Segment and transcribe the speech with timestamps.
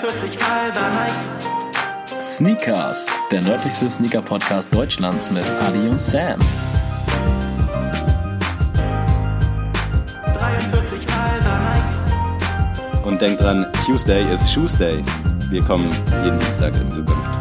[0.00, 2.36] 43 halber nice.
[2.36, 6.40] Sneakers, der nördlichste Sneaker-Podcast Deutschlands mit Adi und Sam.
[10.32, 13.04] 43 halber nice.
[13.04, 15.04] Und denkt dran, Tuesday ist Tuesday.
[15.50, 15.92] Wir kommen
[16.24, 17.39] jeden Dienstag in Zukunft.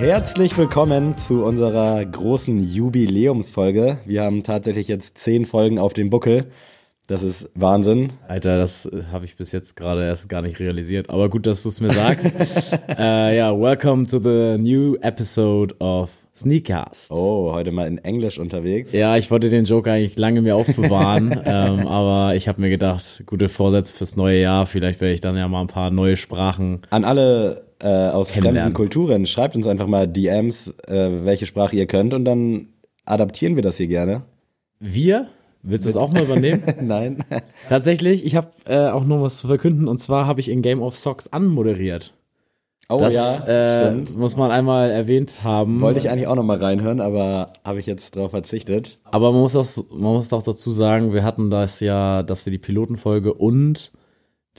[0.00, 3.98] Herzlich willkommen zu unserer großen Jubiläumsfolge.
[4.06, 6.46] Wir haben tatsächlich jetzt zehn Folgen auf dem Buckel.
[7.06, 8.14] Das ist Wahnsinn.
[8.26, 11.10] Alter, das äh, habe ich bis jetzt gerade erst gar nicht realisiert.
[11.10, 12.32] Aber gut, dass du es mir sagst.
[12.98, 17.10] äh, ja, welcome to the new episode of Sneakcast.
[17.10, 18.92] Oh, heute mal in Englisch unterwegs.
[18.92, 23.22] Ja, ich wollte den Joke eigentlich lange mir aufbewahren, ähm, aber ich habe mir gedacht,
[23.26, 24.64] gute Vorsätze fürs neue Jahr.
[24.64, 26.80] Vielleicht werde ich dann ja mal ein paar neue Sprachen.
[26.88, 28.72] An alle äh, aus fremden.
[28.72, 32.68] Kulturen, schreibt uns einfach mal DMs, äh, welche Sprache ihr könnt und dann
[33.04, 34.22] adaptieren wir das hier gerne.
[34.78, 35.28] Wir?
[35.62, 36.62] Willst du das auch mal übernehmen?
[36.80, 37.24] Nein.
[37.68, 40.80] Tatsächlich, ich habe äh, auch noch was zu verkünden und zwar habe ich in Game
[40.80, 42.14] of Socks anmoderiert.
[42.88, 44.18] Oh Das ja, äh, stimmt.
[44.18, 45.80] muss man einmal erwähnt haben.
[45.80, 48.98] Wollte ich eigentlich auch noch mal reinhören, aber habe ich jetzt drauf verzichtet.
[49.04, 52.50] Aber man muss, auch, man muss auch dazu sagen, wir hatten das ja, dass wir
[52.50, 53.92] die Pilotenfolge und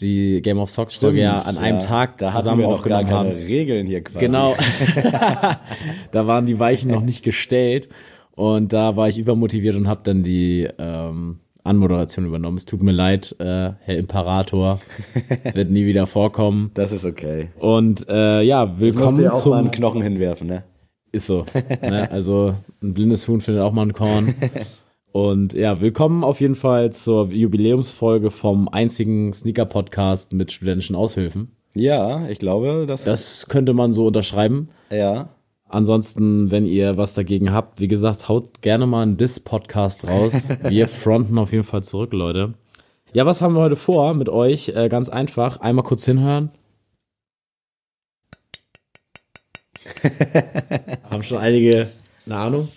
[0.01, 1.85] die Game of Socks Folge ja an einem ja.
[1.85, 3.45] Tag da zusammen wir noch gar aufgenommen keine haben.
[3.45, 4.25] Regeln hier quasi.
[4.25, 4.55] Genau.
[6.11, 7.89] da waren die Weichen noch nicht gestellt
[8.31, 12.57] und da war ich übermotiviert und habe dann die ähm, Anmoderation übernommen.
[12.57, 13.43] Es tut mir leid, äh,
[13.79, 14.79] Herr Imperator,
[15.53, 16.71] wird nie wieder vorkommen.
[16.73, 17.49] Das ist okay.
[17.59, 20.63] Und äh, ja, willkommen ja auch mal zum einen Knochen hinwerfen, ne?
[21.11, 21.45] Ist so.
[21.81, 22.09] ne?
[22.09, 24.33] Also ein blindes Huhn findet auch mal ein Korn.
[25.11, 31.51] Und ja, willkommen auf jeden Fall zur Jubiläumsfolge vom einzigen Sneaker-Podcast mit studentischen Aushilfen.
[31.75, 34.69] Ja, ich glaube, das, Das könnte man so unterschreiben.
[34.89, 35.29] ja.
[35.73, 40.49] Ansonsten, wenn ihr was dagegen habt, wie gesagt, haut gerne mal einen Diss-Podcast raus.
[40.67, 42.55] Wir fronten auf jeden Fall zurück, Leute.
[43.13, 44.67] Ja, was haben wir heute vor mit euch?
[44.75, 45.61] Äh, ganz einfach.
[45.61, 46.51] Einmal kurz hinhören.
[51.09, 51.87] haben schon einige
[52.25, 52.67] eine Ahnung?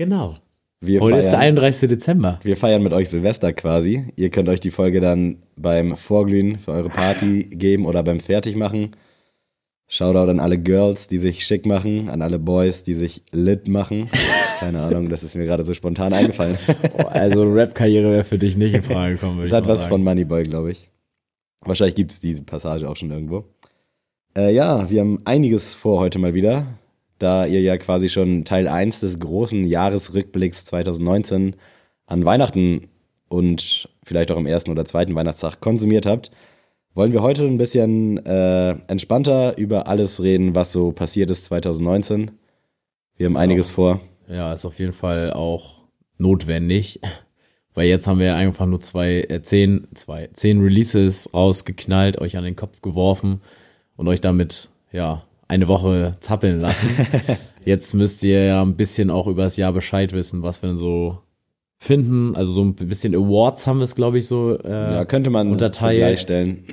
[0.00, 0.38] Genau.
[0.80, 1.90] Wir Heute ist der feiern, 31.
[1.90, 2.40] Dezember.
[2.42, 4.10] wir feiern mit euch Silvester quasi.
[4.16, 8.92] Ihr könnt euch die Folge dann beim Vorglühen für eure Party geben oder beim Fertigmachen.
[9.88, 14.08] Shoutout an alle Girls, die sich schick machen, an alle Boys, die sich lit machen.
[14.60, 16.56] Keine Ahnung, das ist mir gerade so spontan eingefallen.
[16.96, 19.40] Oh, Also Rap-Karriere wäre für dich nicht in Frage gekommen.
[19.40, 19.90] Das ich hat was sagen.
[19.90, 20.88] von Moneyboy, glaube ich.
[21.60, 23.44] Wahrscheinlich gibt es diese Passage auch schon irgendwo.
[24.34, 26.64] Äh, ja, wir haben einiges vor heute mal wieder,
[27.20, 31.54] da ihr ja quasi schon Teil 1 des großen Jahresrückblicks 2019
[32.06, 32.88] an Weihnachten
[33.28, 36.30] und vielleicht auch am ersten oder zweiten Weihnachtstag konsumiert habt,
[36.94, 42.32] wollen wir heute ein bisschen äh, entspannter über alles reden, was so passiert ist 2019.
[43.16, 44.00] Wir haben Ist einiges auch- vor.
[44.28, 45.82] Ja, ist auf jeden Fall auch
[46.18, 47.00] notwendig.
[47.74, 52.36] Weil jetzt haben wir ja einfach nur zwei, äh, zehn, zwei, zehn Releases rausgeknallt, euch
[52.36, 53.40] an den Kopf geworfen
[53.96, 56.88] und euch damit, ja, eine Woche zappeln lassen.
[57.64, 60.78] jetzt müsst ihr ja ein bisschen auch über das Jahr Bescheid wissen, was wir denn
[60.78, 61.18] so
[61.76, 62.36] finden.
[62.36, 64.56] Also so ein bisschen Awards haben wir es, glaube ich, so.
[64.56, 66.64] Äh, Ja, könnte man gleichstellen.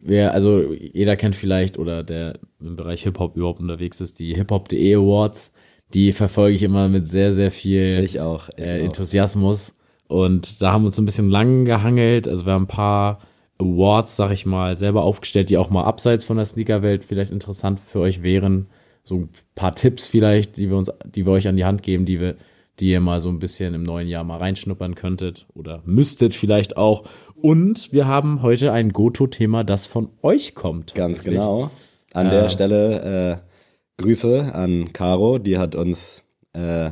[0.00, 4.94] Wer, also jeder kennt vielleicht oder der im Bereich Hip-Hop überhaupt unterwegs ist, die Hip-Hop.de
[4.94, 5.52] Awards.
[5.92, 8.48] Die verfolge ich immer mit sehr, sehr viel Ich auch.
[8.56, 8.84] Ich äh, auch.
[8.84, 9.74] Enthusiasmus.
[10.08, 12.28] Und da haben wir uns ein bisschen lang gehangelt.
[12.28, 13.18] Also wir haben ein paar
[13.60, 17.78] Awards, sag ich mal, selber aufgestellt, die auch mal abseits von der Sneakerwelt vielleicht interessant
[17.78, 18.66] für euch wären.
[19.02, 22.04] So ein paar Tipps vielleicht, die wir uns, die wir euch an die Hand geben,
[22.04, 22.36] die wir,
[22.78, 26.76] die ihr mal so ein bisschen im neuen Jahr mal reinschnuppern könntet oder müsstet vielleicht
[26.76, 27.04] auch.
[27.34, 30.94] Und wir haben heute ein Goto-Thema, das von euch kommt.
[30.94, 31.70] Ganz genau.
[32.12, 32.48] An der Ähm.
[32.50, 36.90] Stelle äh, Grüße an Caro, die hat uns äh,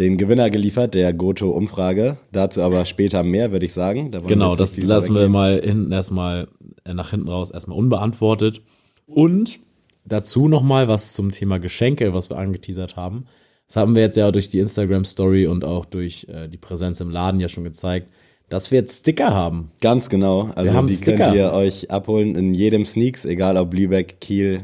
[0.00, 2.16] den Gewinner geliefert, der Goto-Umfrage.
[2.32, 4.10] Dazu aber später mehr, würde ich sagen.
[4.10, 6.48] Da Genau, das lassen wir mal hinten erstmal
[6.84, 8.62] äh, nach hinten raus erstmal unbeantwortet.
[9.06, 9.60] Und
[10.04, 13.26] dazu nochmal was zum Thema Geschenke, was wir angeteasert haben.
[13.66, 17.00] Das haben wir jetzt ja durch die Instagram Story und auch durch äh, die Präsenz
[17.00, 18.08] im Laden ja schon gezeigt,
[18.48, 19.70] dass wir jetzt Sticker haben.
[19.80, 20.50] Ganz genau.
[20.54, 21.24] Also Wir haben die Sticker.
[21.24, 24.62] könnt ihr euch abholen in jedem Sneaks, egal ob Lübeck, Kiel,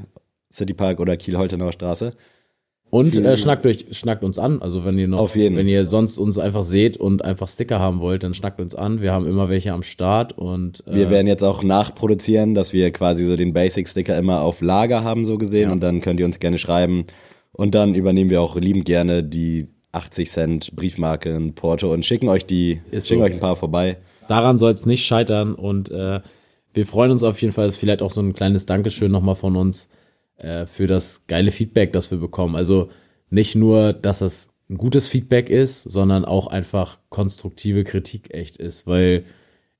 [0.51, 2.13] City Park oder Kiel-Holtenauer Straße.
[2.89, 4.63] Und äh, schnackt euch, schnackt uns an.
[4.63, 8.23] Also wenn ihr noch, wenn ihr sonst uns einfach seht und einfach Sticker haben wollt,
[8.23, 9.01] dann schnackt uns an.
[9.01, 12.91] Wir haben immer welche am Start und äh, Wir werden jetzt auch nachproduzieren, dass wir
[12.93, 15.69] quasi so den Basic-Sticker immer auf Lager haben, so gesehen.
[15.69, 15.73] Ja.
[15.73, 17.07] Und dann könnt ihr uns gerne schreiben.
[17.53, 22.29] Und dann übernehmen wir auch liebend gerne die 80 Cent Briefmarke in Porto und schicken
[22.29, 23.27] euch die, Ist schicken so.
[23.27, 23.97] euch ein paar vorbei.
[24.29, 26.21] daran soll es nicht scheitern und äh,
[26.75, 29.37] wir freuen uns auf jeden Fall, das ist vielleicht auch so ein kleines Dankeschön nochmal
[29.37, 29.89] von uns
[30.37, 32.57] äh, für das geile Feedback, das wir bekommen.
[32.57, 32.89] Also
[33.31, 38.87] nicht nur, dass das ein gutes Feedback ist, sondern auch einfach konstruktive Kritik echt ist,
[38.87, 39.25] weil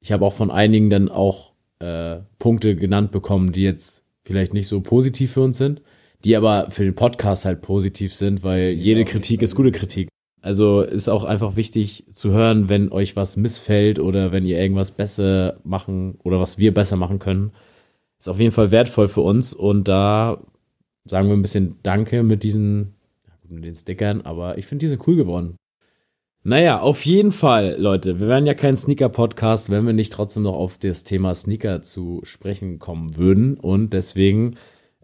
[0.01, 4.69] ich habe auch von einigen dann auch äh, Punkte genannt bekommen, die jetzt vielleicht nicht
[4.69, 5.83] so positiv für uns sind,
[6.25, 10.09] die aber für den Podcast halt positiv sind, weil jede Kritik ist gute Kritik.
[10.43, 14.93] Also ist auch einfach wichtig zu hören, wenn euch was missfällt oder wenn ihr irgendwas
[14.93, 17.51] besser machen oder was wir besser machen können.
[18.19, 20.41] Ist auf jeden Fall wertvoll für uns und da
[21.05, 22.95] sagen wir ein bisschen Danke mit diesen
[23.49, 25.57] mit den Stickern, aber ich finde, die sind cool geworden.
[26.43, 30.55] Naja, auf jeden Fall, Leute, wir wären ja kein Sneaker-Podcast, wenn wir nicht trotzdem noch
[30.55, 33.59] auf das Thema Sneaker zu sprechen kommen würden.
[33.59, 34.55] Und deswegen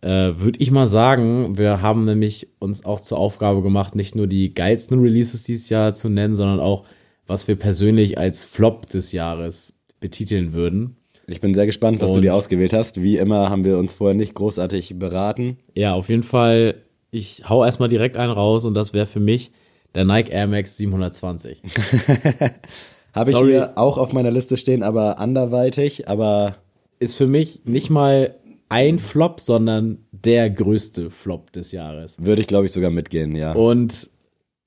[0.03, 4.29] äh, würde ich mal sagen, wir haben nämlich uns auch zur Aufgabe gemacht, nicht nur
[4.29, 6.85] die geilsten Releases dieses Jahr zu nennen, sondern auch,
[7.27, 10.97] was wir persönlich als Flop des Jahres betiteln würden.
[11.27, 13.01] Ich bin sehr gespannt, was du Und- dir ausgewählt hast.
[13.03, 15.59] Wie immer haben wir uns vorher nicht großartig beraten.
[15.75, 16.77] Ja, auf jeden Fall,
[17.11, 19.53] ich hau erstmal direkt einen raus und das wäre für mich
[19.95, 21.63] der Nike Air Max 720.
[23.15, 26.09] Habe ich hier auch auf meiner Liste stehen, aber anderweitig.
[26.09, 26.57] Aber
[26.99, 28.37] Ist für mich nicht mal
[28.71, 32.17] ein Flop, sondern der größte Flop des Jahres.
[32.19, 33.53] würde ich, glaube ich, sogar mitgehen, ja.
[33.53, 34.09] Und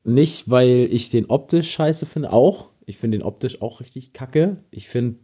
[0.04, 2.70] nicht, weil ich den optisch scheiße finde, auch.
[2.86, 4.58] Ich finde den optisch auch richtig kacke.
[4.70, 5.18] Ich finde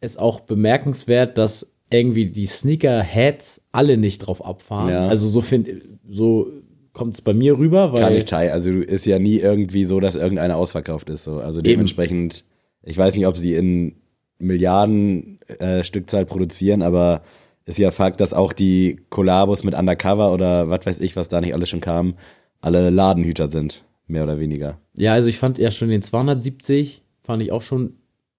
[0.00, 4.90] es auch bemerkenswert, dass irgendwie die Sneaker-Heads alle nicht drauf abfahren.
[4.90, 5.06] Ja.
[5.06, 6.48] Also so finde so
[6.92, 8.52] kommt es bei mir rüber, weil Kann ich teilen.
[8.52, 11.24] Also ist ja nie irgendwie so, dass irgendeiner ausverkauft ist.
[11.24, 11.38] So.
[11.38, 12.44] Also dementsprechend,
[12.82, 13.96] ich weiß nicht, ob sie in
[14.38, 17.22] Milliarden äh, Stückzahl produzieren, aber
[17.66, 21.40] ist ja Fakt, dass auch die Kollabos mit Undercover oder was weiß ich, was da
[21.40, 22.14] nicht alles schon kam,
[22.60, 24.78] alle Ladenhüter sind, mehr oder weniger.
[24.94, 27.94] ja, also ich fand ja schon den 270 fand ich auch schon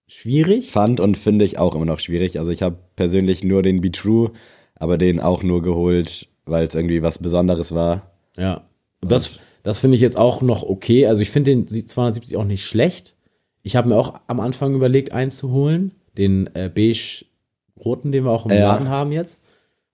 [0.08, 0.72] schwierig.
[0.72, 2.40] Fand und finde ich auch immer noch schwierig.
[2.40, 4.32] Also ich habe persönlich nur den Be True,
[4.76, 8.12] aber den auch nur geholt, weil es irgendwie was Besonderes war.
[8.38, 8.64] Ja.
[9.02, 11.08] Und das, das finde ich jetzt auch noch okay.
[11.08, 13.16] Also ich finde den 270 auch nicht schlecht.
[13.64, 15.92] Ich habe mir auch am Anfang überlegt, einen zu holen.
[16.18, 18.74] Den äh, beige-roten, den wir auch im Ja.
[18.74, 19.40] Laden haben jetzt.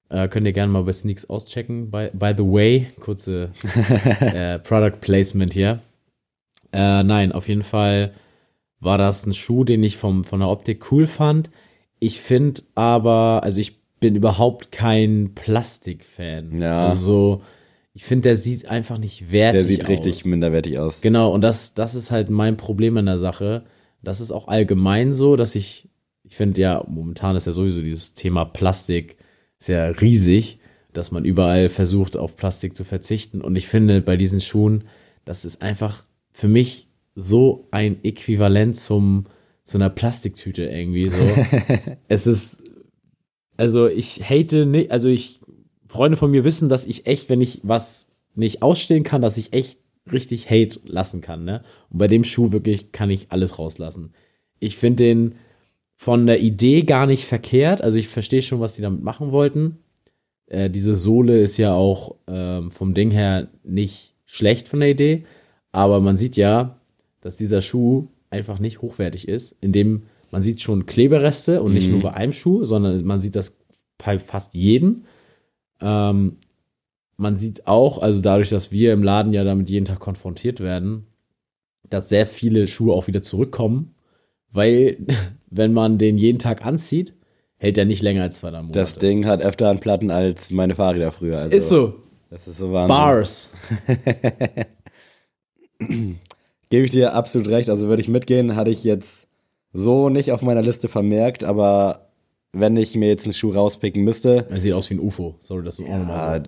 [0.09, 1.89] Äh, könnt ihr gerne mal bei Sneaks auschecken.
[1.89, 3.49] By, by the way, kurze
[4.21, 5.79] äh, Product Placement hier.
[6.71, 8.13] Äh, nein, auf jeden Fall
[8.83, 11.49] war das ein Schuh, den ich vom, von der Optik cool fand.
[11.99, 16.59] Ich finde aber, also ich bin überhaupt kein Plastik-Fan.
[16.61, 16.87] Ja.
[16.87, 17.41] Also so,
[17.93, 19.89] ich finde, der sieht einfach nicht wertig Der sieht aus.
[19.89, 21.01] richtig minderwertig aus.
[21.01, 23.63] Genau, und das, das ist halt mein Problem in der Sache.
[24.01, 25.87] Das ist auch allgemein so, dass ich,
[26.23, 29.17] ich finde ja, momentan ist ja sowieso dieses Thema Plastik
[29.59, 30.59] ist ja riesig,
[30.91, 33.39] dass man überall versucht, auf Plastik zu verzichten.
[33.39, 34.83] Und ich finde, bei diesen Schuhen,
[35.23, 39.25] das ist einfach für mich so ein Äquivalent zum,
[39.63, 41.17] zu einer Plastiktüte irgendwie so.
[42.07, 42.61] es ist,
[43.57, 45.41] also ich hate nicht, also ich,
[45.87, 49.53] Freunde von mir wissen, dass ich echt, wenn ich was nicht ausstehen kann, dass ich
[49.53, 49.77] echt
[50.11, 51.63] richtig Hate lassen kann, ne?
[51.89, 54.13] Und bei dem Schuh wirklich kann ich alles rauslassen.
[54.59, 55.35] Ich finde den
[55.95, 59.77] von der Idee gar nicht verkehrt, also ich verstehe schon, was die damit machen wollten.
[60.47, 65.25] Äh, diese Sohle ist ja auch ähm, vom Ding her nicht schlecht von der Idee,
[65.71, 66.79] aber man sieht ja,
[67.23, 71.93] dass dieser Schuh einfach nicht hochwertig ist, indem man sieht schon Klebereste und nicht Mhm.
[71.93, 73.57] nur bei einem Schuh, sondern man sieht das
[74.03, 75.03] bei fast jedem.
[75.79, 76.37] Ähm,
[77.17, 81.05] man sieht auch, also dadurch, dass wir im Laden ja damit jeden Tag konfrontiert werden,
[81.89, 83.93] dass sehr viele Schuhe auch wieder zurückkommen,
[84.51, 84.97] weil
[85.49, 87.13] wenn man den jeden Tag anzieht,
[87.57, 88.79] hält er nicht länger als zwei, drei Monate.
[88.79, 91.37] Das Ding hat öfter an Platten als meine Fahrräder früher.
[91.37, 91.93] Also, ist so.
[92.31, 92.87] Das ist so Wahnsinn.
[92.87, 93.49] Bars.
[96.73, 97.69] Gebe ich dir absolut recht.
[97.69, 99.27] Also würde ich mitgehen, hatte ich jetzt
[99.73, 102.07] so nicht auf meiner Liste vermerkt, aber
[102.51, 105.35] wenn ich mir jetzt einen Schuh rauspicken müsste, Er sieht aus wie ein UFO.
[105.43, 106.41] Sorry, das ist auch nochmal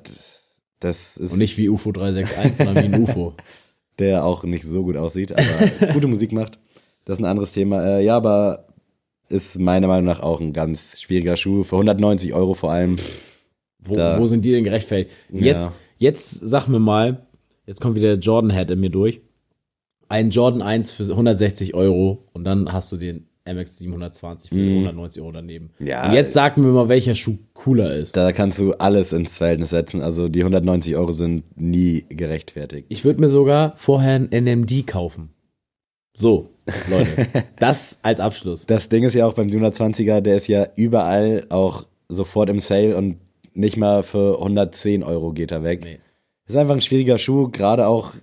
[0.79, 1.31] das ist.
[1.31, 3.33] Und nicht wie UFO 361, sondern wie ein UFO.
[3.99, 6.57] der auch nicht so gut aussieht, aber gute Musik macht.
[7.05, 7.85] Das ist ein anderes Thema.
[7.85, 8.65] Äh, ja, aber
[9.29, 11.63] ist meiner Meinung nach auch ein ganz schwieriger Schuh.
[11.63, 12.95] Für 190 Euro vor allem.
[13.77, 15.11] Wo, Da- wo sind die denn gerechtfertigt?
[15.29, 15.43] Ja.
[15.45, 17.27] Jetzt, jetzt sag mir mal,
[17.67, 19.21] jetzt kommt wieder der Jordan-Head in mir durch.
[20.07, 24.77] Ein Jordan 1 für 160 Euro und dann hast du den MX 720 für Mhm.
[24.87, 25.69] 190 Euro daneben.
[25.79, 28.15] Ja, Und jetzt sag mir mal, welcher Schuh cooler ist.
[28.15, 30.01] da kannst du alles ins Verhältnis setzen.
[30.01, 32.87] Also die 190 Euro sind nie gerechtfertigt.
[32.89, 35.29] Ich würde mir sogar vorher ein NMD kaufen.
[36.17, 36.49] So,
[36.89, 37.27] Leute,
[37.59, 38.65] das als Abschluss.
[38.65, 42.95] Das Ding ist ja auch beim 720er, der ist ja überall auch sofort im Sale
[42.95, 43.17] und
[43.53, 45.81] nicht mal für 110 Euro geht er weg.
[45.83, 45.99] Nee.
[46.47, 48.13] Ist einfach ein schwieriger Schuh, gerade auch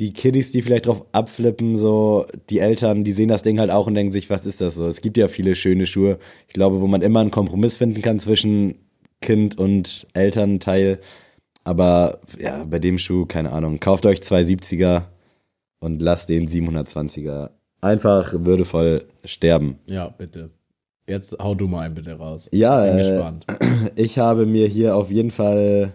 [0.00, 3.86] die Kiddies, die vielleicht drauf abflippen, so die Eltern, die sehen das Ding halt auch
[3.86, 4.86] und denken sich, was ist das so?
[4.86, 8.18] Es gibt ja viele schöne Schuhe, ich glaube, wo man immer einen Kompromiss finden kann
[8.18, 8.76] zwischen
[9.20, 11.00] Kind und Elternteil.
[11.64, 15.06] Aber ja, bei dem Schuh, keine Ahnung, kauft euch zwei 70er,
[15.80, 17.50] und lass den 720er
[17.80, 19.78] einfach würdevoll sterben.
[19.86, 20.50] Ja, bitte.
[21.06, 22.48] Jetzt hau du mal einen bitte raus.
[22.52, 23.46] Ja, Bin äh, gespannt.
[23.96, 25.94] ich habe mir hier auf jeden Fall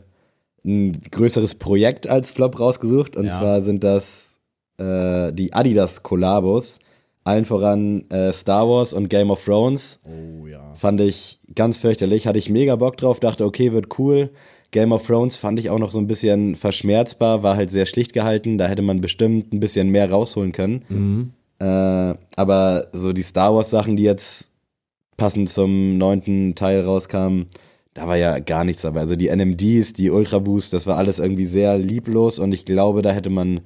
[0.66, 3.16] ein größeres Projekt als Flop rausgesucht.
[3.16, 3.38] Und Ja.
[3.40, 4.34] zwar sind das
[4.78, 6.80] äh, die Adidas Kollabos.
[7.26, 10.00] Allen voran äh, Star Wars und Game of Thrones.
[10.04, 10.74] Oh ja.
[10.76, 12.28] Fand ich ganz fürchterlich.
[12.28, 13.20] Hatte ich mega Bock drauf.
[13.20, 14.32] Dachte, okay, wird cool.
[14.72, 17.44] Game of Thrones fand ich auch noch so ein bisschen verschmerzbar.
[17.44, 18.58] War halt sehr schlicht gehalten.
[18.58, 20.84] Da hätte man bestimmt ein bisschen mehr rausholen können.
[20.90, 21.32] Mhm.
[21.60, 24.50] Äh, aber so die Star Wars Sachen, die jetzt
[25.16, 27.46] passend zum neunten Teil rauskamen,
[27.94, 29.02] da war ja gar nichts dabei.
[29.02, 33.02] Also die NMDs, die Ultra Boost, das war alles irgendwie sehr lieblos und ich glaube,
[33.02, 33.62] da hätte man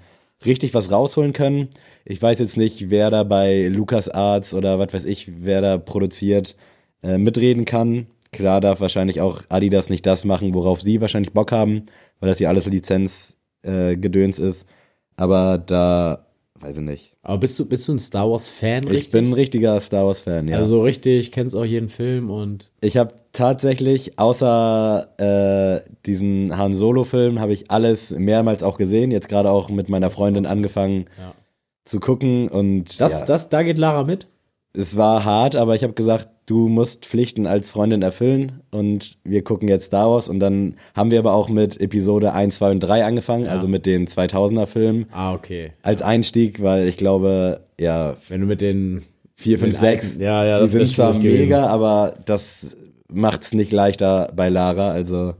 [0.45, 1.69] richtig was rausholen können.
[2.05, 6.55] Ich weiß jetzt nicht, wer da bei LucasArts oder was weiß ich, wer da produziert,
[7.03, 8.07] äh, mitreden kann.
[8.31, 11.85] Klar darf wahrscheinlich auch Adidas nicht das machen, worauf sie wahrscheinlich Bock haben,
[12.19, 14.65] weil das ja alles Lizenz äh, ist.
[15.15, 16.26] Aber da
[16.59, 17.13] weiß ich nicht.
[17.21, 18.83] Aber bist du, bist du ein Star Wars-Fan?
[18.83, 19.11] Ich richtig?
[19.11, 20.57] bin ein richtiger Star Wars Fan, ja.
[20.57, 26.73] Also so richtig, kennst auch jeden Film und ich habe tatsächlich außer äh, diesen Han
[26.73, 31.05] Solo Film habe ich alles mehrmals auch gesehen, jetzt gerade auch mit meiner Freundin angefangen
[31.17, 31.33] ja.
[31.85, 34.27] zu gucken und Das, ja, das, da geht Lara mit?
[34.77, 39.43] Es war hart, aber ich habe gesagt, du musst Pflichten als Freundin erfüllen und wir
[39.43, 42.79] gucken jetzt Star Wars und dann haben wir aber auch mit Episode 1, 2 und
[42.79, 43.51] 3 angefangen, Ja.
[43.51, 45.73] also mit den 2000er Filmen Ah, okay.
[45.81, 49.01] als Einstieg, weil ich glaube, ja, Wenn du mit den
[49.35, 51.43] 4, 5, den 6, alten- ja, ja, die sind zwar schwierig gewesen.
[51.49, 52.77] mega, aber das
[53.11, 54.89] macht's nicht leichter bei Lara.
[54.91, 55.33] Also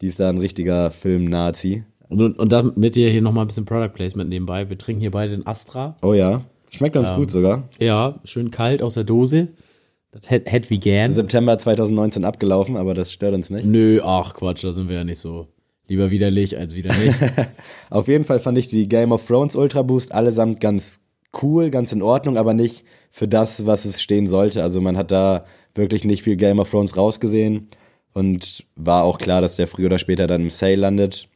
[0.00, 1.84] die ist da ein richtiger Film-Nazi.
[2.08, 4.68] Und, und dann mit dir hier nochmal ein bisschen Product Placement nebenbei.
[4.70, 5.96] Wir trinken hier beide den Astra.
[6.02, 7.68] Oh ja, schmeckt ganz Ähm, gut sogar.
[7.78, 9.48] Ja, schön kalt aus der Dose.
[10.10, 11.10] Das hätte hätt wie gern.
[11.10, 13.66] September 2019 abgelaufen, aber das stört uns nicht.
[13.66, 15.46] Nö, ach Quatsch, da sind wir ja nicht so.
[15.86, 17.18] Lieber widerlich als wieder nicht.
[17.90, 21.00] Auf jeden Fall fand ich die Game of Thrones Ultra Boost allesamt ganz
[21.42, 24.62] cool, ganz in Ordnung, aber nicht für das, was es stehen sollte.
[24.62, 25.44] Also man hat da
[25.74, 27.68] wirklich nicht viel Game of Thrones rausgesehen
[28.12, 31.28] und war auch klar, dass der früher oder später dann im Sale landet.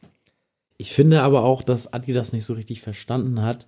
[0.77, 3.67] Ich finde aber auch, dass Adi das nicht so richtig verstanden hat,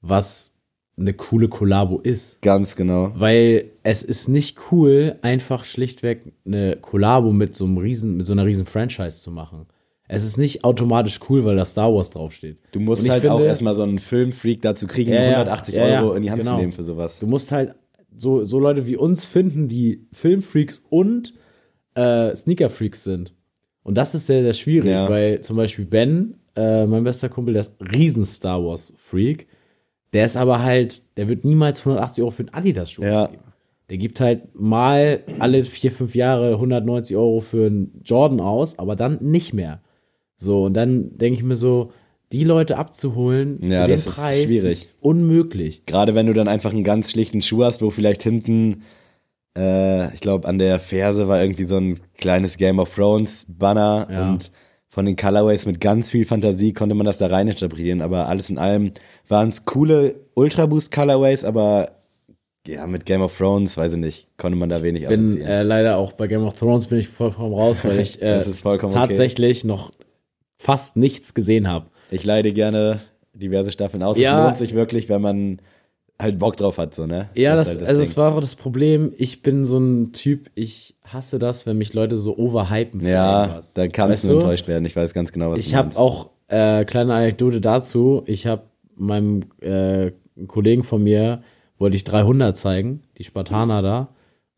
[0.00, 0.51] was
[0.98, 2.42] eine coole Kollabo ist.
[2.42, 3.12] Ganz genau.
[3.16, 8.32] Weil es ist nicht cool, einfach schlichtweg eine Kollabo mit so einem riesen, mit so
[8.32, 9.66] einer riesen Franchise zu machen.
[10.08, 12.58] Es ist nicht automatisch cool, weil da Star Wars draufsteht.
[12.72, 15.88] Du musst halt auch finde- erstmal so einen Filmfreak dazu kriegen, Ja, ja, 180 ja,
[15.88, 16.54] ja, Euro in die Hand genau.
[16.54, 17.18] zu nehmen für sowas.
[17.18, 17.74] Du musst halt
[18.14, 21.32] so, so Leute wie uns finden, die Filmfreaks und
[21.94, 23.32] äh, Sneakerfreaks sind.
[23.82, 27.62] Und das ist sehr, sehr schwierig, weil zum Beispiel Ben, äh, mein bester Kumpel, der
[27.62, 29.46] ist riesen Star Wars Freak.
[30.12, 33.24] Der ist aber halt, der wird niemals 180 Euro für einen Adidas-Schuh Ja.
[33.24, 33.42] ausgeben.
[33.90, 38.96] Der gibt halt mal alle vier, fünf Jahre 190 Euro für einen Jordan aus, aber
[38.96, 39.80] dann nicht mehr.
[40.36, 41.92] So, und dann denke ich mir so,
[42.32, 44.72] die Leute abzuholen Ja, für den das ist Preis schwierig.
[44.84, 45.84] ist unmöglich.
[45.86, 48.82] Gerade wenn du dann einfach einen ganz schlichten Schuh hast, wo vielleicht hinten,
[49.56, 54.08] äh, ich glaube, an der Ferse war irgendwie so ein kleines Game of Thrones Banner
[54.10, 54.30] Ja.
[54.32, 54.50] und
[54.92, 58.50] von den Colorways mit ganz viel Fantasie konnte man das da rein interpretieren, aber alles
[58.50, 58.92] in allem
[59.26, 61.92] waren es coole Ultra Boost Colorways, aber
[62.66, 65.48] ja, mit Game of Thrones, weiß ich nicht, konnte man da wenig bin assoziieren.
[65.50, 68.92] äh, leider auch bei Game of Thrones bin ich vollkommen raus, weil ich äh, vollkommen
[68.92, 69.06] okay.
[69.06, 69.90] tatsächlich noch
[70.58, 71.86] fast nichts gesehen habe.
[72.10, 73.00] Ich leide gerne
[73.32, 74.18] diverse Staffeln aus.
[74.18, 74.40] Ja.
[74.40, 75.62] Es lohnt sich wirklich, wenn man
[76.22, 77.28] halt Bock drauf hat, so, ne?
[77.34, 78.10] Ja, ist das, halt also Ding.
[78.10, 79.12] es war auch das Problem.
[79.18, 83.04] Ich bin so ein Typ, ich hasse das, wenn mich Leute so overhypen.
[83.04, 84.84] Ja, da kannst Weißt du enttäuscht werden.
[84.84, 88.22] Ich weiß ganz genau, was Ich habe auch äh, kleine Anekdote dazu.
[88.26, 88.62] Ich habe
[88.96, 90.12] meinem äh,
[90.46, 91.42] Kollegen von mir
[91.78, 94.08] wollte ich 300 zeigen, die Spartaner da.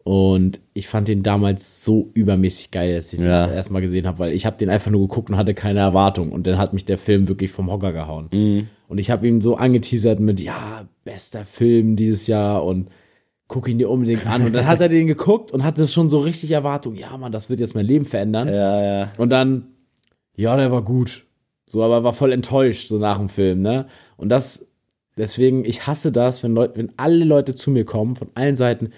[0.04, 3.46] Und ich fand den damals so übermäßig geil, dass ich Ja.
[3.46, 6.30] den erstmal gesehen habe, weil ich habe den einfach nur geguckt und hatte keine Erwartung.
[6.30, 8.28] Und dann hat mich der Film wirklich vom Hocker gehauen.
[8.30, 8.68] Mhm.
[8.86, 12.90] Und ich habe ihn so angeteasert mit, ja, bester Film dieses Jahr und
[13.48, 14.44] guck ihn dir unbedingt an.
[14.44, 17.48] Und dann hat er den geguckt und hatte schon so richtig Erwartung, ja, Mann, das
[17.48, 18.48] wird jetzt mein Leben verändern.
[18.48, 19.12] Ja, ja.
[19.16, 19.68] Und dann,
[20.36, 21.24] ja, der war gut.
[21.66, 23.86] So, aber war voll enttäuscht, so nach dem Film, ne?
[24.18, 24.66] Und das,
[25.16, 28.90] deswegen, ich hasse das, wenn Leute, wenn alle Leute zu mir kommen, von allen Seiten,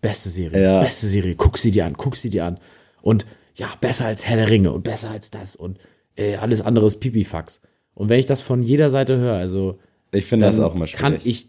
[0.00, 0.80] beste Serie, Ja.
[0.80, 2.58] beste Serie, guck sie dir an, guck sie dir an.
[3.02, 5.78] Und ja, besser als Herr der Ringe und besser als das und
[6.16, 7.60] äh, alles andere ist Pipifax.
[7.94, 9.78] Und wenn ich das von jeder Seite höre, also
[10.12, 11.00] Ich finde das auch immer schwierig.
[11.00, 11.48] kann ich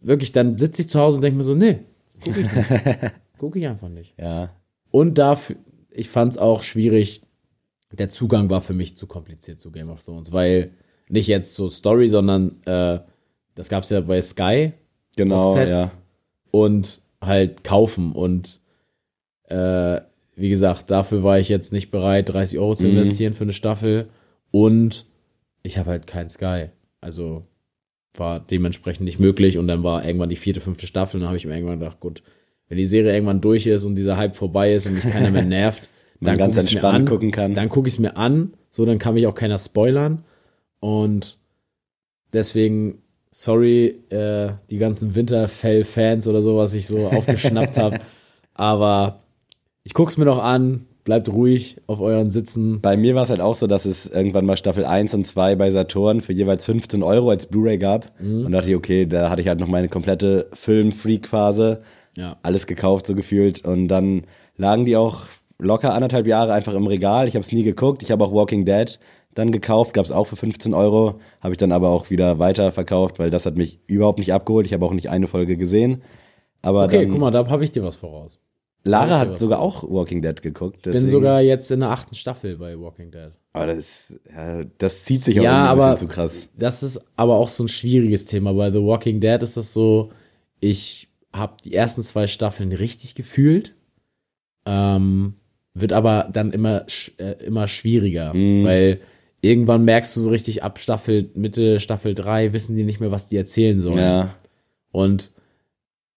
[0.00, 1.80] wirklich, dann sitze ich zu Hause und denke mir so, nee,
[2.24, 2.54] guck ich nicht.
[3.38, 4.14] guck ich einfach nicht.
[4.18, 4.50] ja.
[4.90, 5.56] Und dafür,
[5.90, 7.22] ich fand es auch schwierig,
[7.92, 10.72] der Zugang war für mich zu kompliziert zu Game of Thrones, weil
[11.08, 12.98] nicht jetzt so Story, sondern äh,
[13.54, 14.72] das gab es ja bei Sky
[15.16, 15.92] Genau, ja.
[16.50, 18.12] und halt kaufen.
[18.12, 18.60] Und
[19.48, 20.00] äh,
[20.36, 22.92] wie gesagt, dafür war ich jetzt nicht bereit, 30 Euro zu Mhm.
[22.96, 24.08] investieren für eine Staffel.
[24.50, 25.06] Und
[25.62, 26.66] ich habe halt kein Sky.
[27.00, 27.44] Also
[28.16, 31.36] war dementsprechend nicht möglich und dann war irgendwann die vierte, fünfte Staffel und dann habe
[31.36, 32.22] ich mir irgendwann gedacht, gut,
[32.68, 35.44] wenn die Serie irgendwann durch ist und dieser Hype vorbei ist und mich keiner mehr
[35.44, 35.88] nervt,
[36.20, 37.54] Man ganz entspannt an, gucken kann.
[37.54, 40.24] Dann gucke ich es mir an, so dann kann mich auch keiner spoilern
[40.80, 41.38] und
[42.32, 43.02] deswegen
[43.36, 47.98] sorry, äh, die ganzen Winterfell-Fans oder so, was ich so aufgeschnappt habe,
[48.54, 49.22] aber
[49.82, 52.80] ich gucke es mir noch an, bleibt ruhig auf euren Sitzen.
[52.80, 55.56] Bei mir war es halt auch so, dass es irgendwann mal Staffel 1 und 2
[55.56, 58.12] bei Saturn für jeweils 15 Euro als Blu-ray gab.
[58.20, 58.46] Mhm.
[58.46, 61.82] Und dachte ich, okay, da hatte ich halt noch meine komplette Film-Freak-Phase.
[62.16, 62.36] Ja.
[62.42, 63.64] Alles gekauft, so gefühlt.
[63.64, 64.22] Und dann
[64.56, 65.24] lagen die auch
[65.58, 67.28] locker anderthalb Jahre einfach im Regal.
[67.28, 68.02] Ich habe es nie geguckt.
[68.02, 68.98] Ich habe auch Walking Dead
[69.34, 71.20] dann gekauft, gab es auch für 15 Euro.
[71.40, 74.66] Habe ich dann aber auch wieder weiterverkauft, weil das hat mich überhaupt nicht abgeholt.
[74.66, 76.02] Ich habe auch nicht eine Folge gesehen.
[76.62, 78.38] Aber Okay, dann, guck mal, da habe ich dir was voraus.
[78.86, 80.86] Lara hat sogar auch Walking Dead geguckt.
[80.86, 83.30] Ich bin sogar jetzt in der achten Staffel bei Walking Dead.
[83.54, 86.48] Aber das, ja, das zieht sich auch Ja, ein aber bisschen zu krass.
[86.58, 88.52] das ist aber auch so ein schwieriges Thema.
[88.52, 90.10] Bei The Walking Dead ist das so,
[90.60, 93.74] ich habe die ersten zwei Staffeln richtig gefühlt,
[94.66, 95.34] ähm,
[95.74, 96.86] wird aber dann immer,
[97.18, 98.64] äh, immer schwieriger, Mhm.
[98.64, 99.00] weil
[99.44, 103.28] irgendwann merkst du so richtig ab Staffel, Mitte Staffel 3 wissen die nicht mehr, was
[103.28, 103.98] die erzählen sollen.
[103.98, 104.34] Ja,
[104.90, 105.32] Und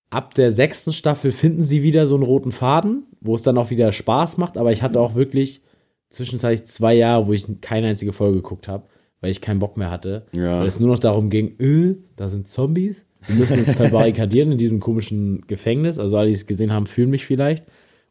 [0.10, 3.70] ab der sechsten Staffel finden sie wieder so einen roten Faden, wo es dann auch
[3.70, 4.58] wieder Spaß macht.
[4.58, 5.62] Aber ich hatte auch wirklich
[6.10, 8.88] zwischenzeitlich zwei Jahre, wo ich keine einzige Folge geguckt habe,
[9.20, 10.26] weil ich keinen Bock mehr hatte.
[10.32, 10.60] Ja.
[10.60, 13.06] Weil es nur noch darum ging, äh, da sind Zombies.
[13.26, 16.00] Wir müssen uns verbarrikadieren in diesem komischen Gefängnis.
[16.00, 17.66] Also alle, die es gesehen haben, fühlen mich vielleicht.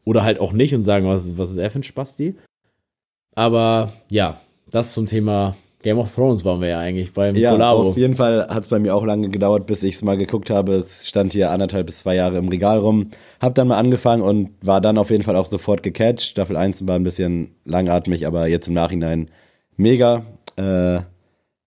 [0.05, 2.35] Oder halt auch nicht und sagen, was, was ist er für ein Spasti.
[3.33, 4.39] Aber ja,
[4.71, 7.89] das zum Thema Game of Thrones waren wir ja eigentlich beim ja Kollabo.
[7.89, 10.49] auf jeden Fall hat es bei mir auch lange gedauert, bis ich es mal geguckt
[10.49, 10.73] habe.
[10.73, 13.11] Es stand hier anderthalb bis zwei Jahre im Regal rum.
[13.39, 16.29] Hab dann mal angefangen und war dann auf jeden Fall auch sofort gecatcht.
[16.29, 19.29] Staffel 1 war ein bisschen langatmig, aber jetzt im Nachhinein
[19.75, 20.25] mega.
[20.55, 21.01] Äh,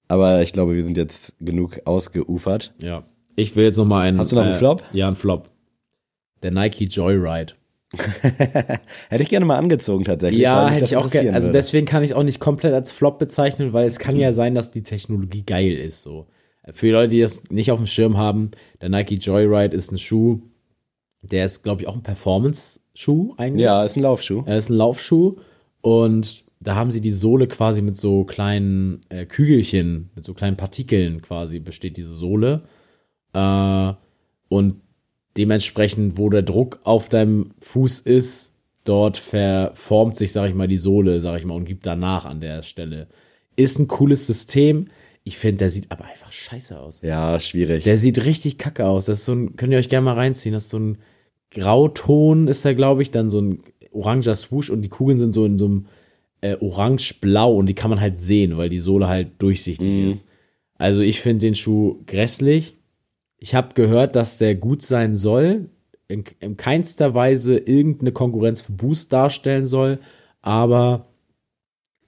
[0.08, 2.74] aber ich glaube, wir sind jetzt genug ausgeufert.
[2.82, 3.04] Ja.
[3.36, 4.18] Ich will jetzt noch mal einen.
[4.18, 4.82] Hast du noch einen Flop?
[4.92, 5.48] Ja, einen Flop.
[6.42, 7.54] Der Nike Joyride.
[8.22, 10.40] Hätte ich gerne mal angezogen tatsächlich.
[10.40, 11.32] Ja, hätte ich auch gerne.
[11.32, 11.58] Also würde.
[11.58, 14.54] deswegen kann ich es auch nicht komplett als Flop bezeichnen, weil es kann ja sein,
[14.54, 16.02] dass die Technologie geil ist.
[16.02, 16.26] So.
[16.72, 19.98] Für die Leute, die das nicht auf dem Schirm haben, der Nike Joyride ist ein
[19.98, 20.40] Schuh,
[21.22, 23.64] der ist, glaube ich, auch ein Performance-Schuh eigentlich.
[23.64, 24.44] Ja, ist ein Laufschuh.
[24.46, 25.36] Er ist ein Laufschuh
[25.80, 30.56] und da haben sie die Sohle quasi mit so kleinen äh, Kügelchen, mit so kleinen
[30.56, 32.62] Partikeln quasi besteht diese Sohle.
[33.32, 33.92] Äh,
[34.48, 34.76] und
[35.36, 38.52] dementsprechend, wo der Druck auf deinem Fuß ist,
[38.84, 42.40] dort verformt sich, sag ich mal, die Sohle, sag ich mal, und gibt danach an
[42.40, 43.06] der Stelle.
[43.56, 44.86] Ist ein cooles System.
[45.22, 47.00] Ich finde, der sieht aber einfach scheiße aus.
[47.02, 47.84] Ja, schwierig.
[47.84, 49.04] Der sieht richtig kacke aus.
[49.04, 50.52] Das ist so ein, könnt ihr euch gerne mal reinziehen.
[50.54, 50.98] Das ist so ein
[51.50, 53.62] Grauton, ist da, glaube ich, dann so ein
[53.92, 55.86] oranger Swoosh und die Kugeln sind so in so einem
[56.40, 60.08] äh, orange-blau und die kann man halt sehen, weil die Sohle halt durchsichtig Mhm.
[60.10, 60.24] ist.
[60.78, 62.76] Also ich finde den Schuh grässlich.
[63.40, 65.70] Ich habe gehört, dass der gut sein soll,
[66.08, 69.98] in, in keinster Weise irgendeine Konkurrenz für Boost darstellen soll,
[70.42, 71.06] aber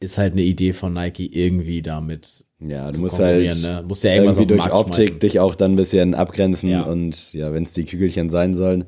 [0.00, 3.84] ist halt eine Idee von Nike irgendwie damit ja, du musst halt ne?
[3.88, 5.18] Musst ja irgendwie durch Optik schmeißen.
[5.20, 6.82] dich auch dann ein bisschen abgrenzen Ja.
[6.82, 8.84] und ja, wenn es die Kügelchen sein sollen,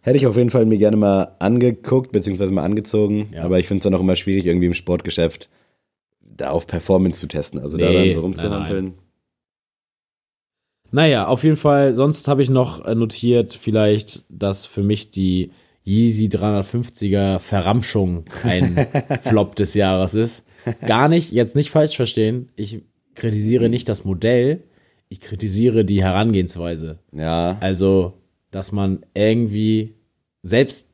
[0.00, 3.44] hätte ich auf jeden Fall mir gerne mal angeguckt, beziehungsweise mal angezogen, Ja.
[3.44, 5.48] aber ich finde es dann auch immer schwierig, irgendwie im Sportgeschäft
[6.20, 8.94] da auf Performance zu testen, also da Nee, dann so nein, rumzuhampeln.
[10.90, 15.50] Naja, auf jeden Fall, sonst habe ich noch äh, notiert, vielleicht, dass für mich die
[15.84, 18.86] Yeezy 350er Verramschung ein
[19.22, 20.44] Flop des Jahres ist.
[20.86, 22.50] Gar nicht, jetzt nicht falsch verstehen.
[22.56, 22.82] Ich
[23.14, 24.62] kritisiere nicht das Modell,
[25.08, 26.98] ich kritisiere die Herangehensweise.
[27.12, 28.14] Ja, Also,
[28.50, 29.94] dass man irgendwie
[30.42, 30.88] selbst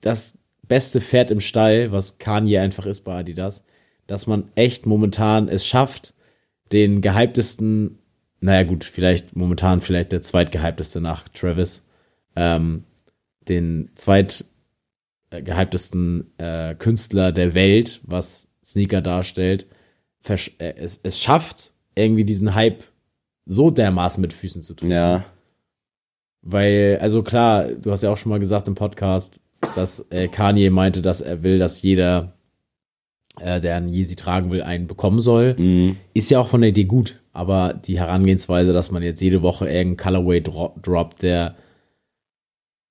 [0.00, 0.36] das
[0.66, 3.64] beste Pferd im Stall, was Kanye einfach ist bei Adidas,
[4.06, 6.14] dass man echt momentan es schafft,
[6.72, 7.99] den gehyptesten,
[8.40, 11.84] naja gut, vielleicht momentan vielleicht der zweitgehypteste nach Travis,
[12.36, 12.84] ähm,
[13.48, 19.66] den zweitgehyptesten äh, Künstler der Welt, was Sneaker darstellt,
[20.28, 22.84] äh, es, es schafft, irgendwie diesen Hype
[23.46, 24.90] so dermaßen mit Füßen zu tun.
[24.90, 25.24] ja,
[26.42, 29.40] Weil, also klar, du hast ja auch schon mal gesagt im Podcast,
[29.74, 32.32] dass äh, Kanye meinte, dass er will, dass jeder,
[33.38, 35.54] äh, der einen Yeezy tragen will, einen bekommen soll.
[35.58, 35.96] mhm.
[36.14, 39.68] Ist ja auch von der Idee gut, aber die Herangehensweise, dass man jetzt jede Woche
[39.68, 41.54] irgendeinen Colorway dro droppt, der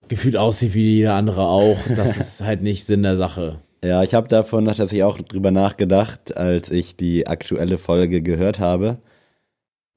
[0.07, 3.59] gefühlt aussieht wie jeder andere auch, das ist halt nicht Sinn der Sache.
[3.83, 8.97] Ja, ich habe davon tatsächlich auch drüber nachgedacht, als ich die aktuelle Folge gehört habe.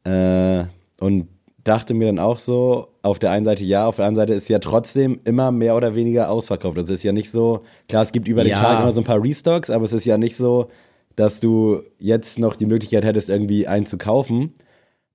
[0.04, 0.64] Äh,
[1.00, 1.28] und
[1.64, 4.48] dachte mir dann auch so, auf der einen Seite ja, auf der anderen Seite ist
[4.48, 6.76] ja trotzdem immer mehr oder weniger ausverkauft.
[6.76, 8.60] Das ist ja nicht so, klar, es gibt über den Ja.
[8.60, 10.68] Tag immer so ein paar Restocks, aber es ist ja nicht so,
[11.16, 14.52] dass du jetzt noch die Möglichkeit hättest, irgendwie einen zu kaufen.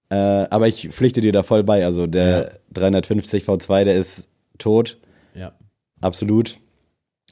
[0.10, 1.84] Äh, aber ich pflichte dir da voll bei.
[1.86, 4.98] Also der 350 V2, der ist tot,
[5.34, 5.54] Ja.
[6.02, 6.60] absolut.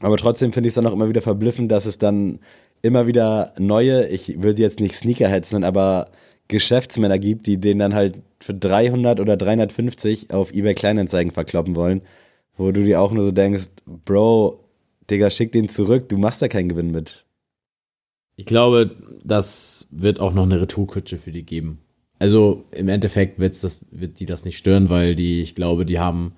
[0.02, 2.40] Aber trotzdem finde ich es dann auch immer wieder verblüffend, dass es dann
[2.82, 6.10] immer wieder neue, ich will sie jetzt nicht Sneakerheads nennen, aber
[6.48, 12.02] Geschäftsmänner gibt, die den dann halt für 300 oder 350 auf eBay Kleinanzeigen verkloppen wollen,
[12.58, 14.60] wo du dir auch nur so denkst, Bro,
[15.10, 17.25] Digga, schick den zurück, du machst da keinen Gewinn mit.
[18.38, 21.80] Ich glaube, das wird auch noch eine Retourkutsche für die geben.
[22.20, 26.00] Also im Endeffekt wird's das, wird die das nicht stören, weil die, ich glaube, die
[26.00, 26.34] haben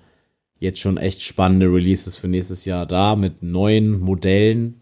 [0.58, 4.80] jetzt schon echt spannende Releases für nächstes Jahr da mit neuen Modellen.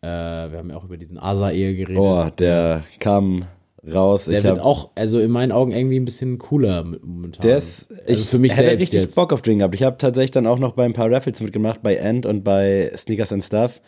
[0.00, 1.98] Äh, wir haben ja auch über diesen Asa-Ehe geredet.
[1.98, 3.46] Oh, der kam
[3.92, 4.26] raus.
[4.26, 7.42] Der ich wird auch, also in meinen Augen irgendwie ein bisschen cooler momentan.
[7.42, 9.14] Der ist, ich also für mich hätte selbst richtig jetzt.
[9.14, 9.74] Bock auf den gehabt.
[9.74, 12.92] Ich habe tatsächlich dann auch noch bei ein paar Raffles mitgemacht, bei End und bei
[12.96, 13.80] Sneakers and Stuff.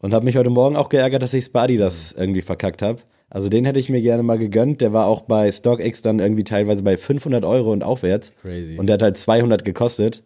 [0.00, 2.22] Und habe mich heute Morgen auch geärgert, dass ich es bei Adidas Mhm.
[2.22, 3.00] irgendwie verkackt habe.
[3.30, 4.80] Also den hätte ich mir gerne mal gegönnt.
[4.80, 8.32] Der war auch bei StockX dann irgendwie teilweise bei 500 Euro und aufwärts.
[8.42, 8.78] Crazy.
[8.78, 10.22] Und der hat halt 200 gekostet.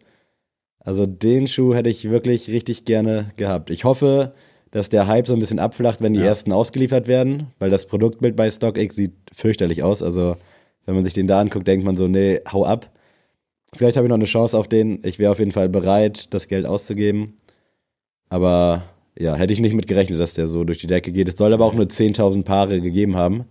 [0.79, 3.69] Also den Schuh hätte ich wirklich richtig gerne gehabt.
[3.71, 4.33] Ich hoffe,
[4.71, 6.27] dass der Hype so ein bisschen abflacht, wenn die Ja.
[6.27, 10.01] ersten ausgeliefert werden, weil das Produktbild bei StockX sieht fürchterlich aus.
[10.03, 10.37] Also
[10.85, 12.89] wenn man sich den da anguckt, denkt man so, nee, hau ab.
[13.75, 14.99] Vielleicht habe ich noch eine Chance auf den.
[15.03, 17.37] Ich wäre auf jeden Fall bereit, das Geld auszugeben.
[18.29, 18.83] Aber
[19.17, 21.29] ja, hätte ich nicht mit gerechnet, dass der so durch die Decke geht.
[21.29, 23.45] Es soll aber auch nur 10.000 Paare gegeben haben.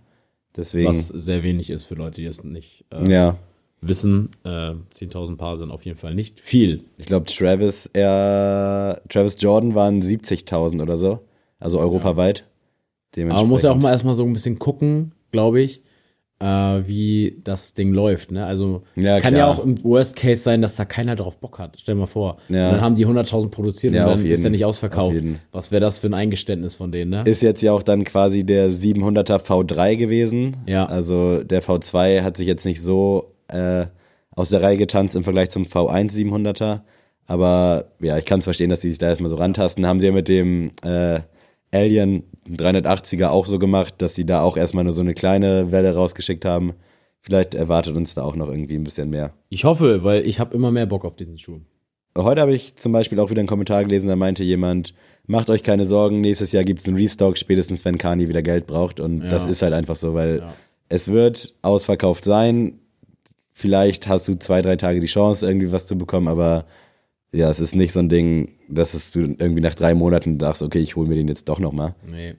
[0.55, 3.37] Deswegen, was sehr wenig ist für Leute, die es nicht äh, ja.
[3.81, 4.29] wissen.
[4.43, 6.83] Äh, 10.000 Paar sind auf jeden Fall nicht viel.
[6.97, 11.19] Ich glaube, Travis, er, Travis Jordan waren 70.000 oder so.
[11.59, 12.45] Also europaweit.
[13.15, 15.81] Aber man muss ja auch mal erstmal so ein bisschen gucken, glaube ich,
[16.43, 18.31] äh, wie das Ding läuft.
[18.31, 18.45] Ne?
[18.45, 19.47] Also Ja, kann klar.
[19.47, 21.77] ja auch im Worst Case sein, dass da keiner drauf Bock hat.
[21.79, 22.37] Stell dir mal vor.
[22.49, 22.71] Ja.
[22.71, 25.15] Dann haben die 100.000 produziert Ja, und dann ist der nicht Auf ausverkauft.
[25.53, 27.23] Was wäre das für ein Eingeständnis von denen, ne?
[27.25, 30.57] Ist jetzt ja auch dann quasi der 700er V3 gewesen.
[30.67, 30.85] Ja.
[30.85, 33.85] Also der V2 hat sich jetzt nicht so äh,
[34.31, 36.81] aus der Reihe getanzt im Vergleich zum V1 700er.
[37.25, 39.85] Aber ja, ich kann es verstehen, dass die sich da erstmal so rantasten.
[39.85, 41.21] Haben sie ja mit dem äh,
[41.73, 45.95] Alien 380er auch so gemacht, dass sie da auch erstmal nur so eine kleine Welle
[45.95, 46.73] rausgeschickt haben.
[47.19, 49.33] Vielleicht erwartet uns da auch noch irgendwie ein bisschen mehr.
[49.49, 51.61] Ich hoffe, weil ich habe immer mehr Bock auf diesen Schuh.
[52.17, 54.93] Heute habe ich zum Beispiel auch wieder einen Kommentar gelesen, da meinte jemand,
[55.25, 58.67] macht euch keine Sorgen, nächstes Jahr gibt es einen Restock, spätestens wenn Kani wieder Geld
[58.67, 58.99] braucht.
[58.99, 59.29] Und Ja.
[59.29, 60.53] das ist halt einfach so, weil Ja.
[60.89, 62.79] es wird ausverkauft sein.
[63.51, 66.65] Vielleicht hast du zwei, drei Tage die Chance, irgendwie was zu bekommen, aber
[67.33, 70.61] ja, es ist nicht so ein Ding, dass es du irgendwie nach drei Monaten sagst,
[70.61, 71.95] okay, ich hole mir den jetzt doch nochmal.
[72.09, 72.35] Nee.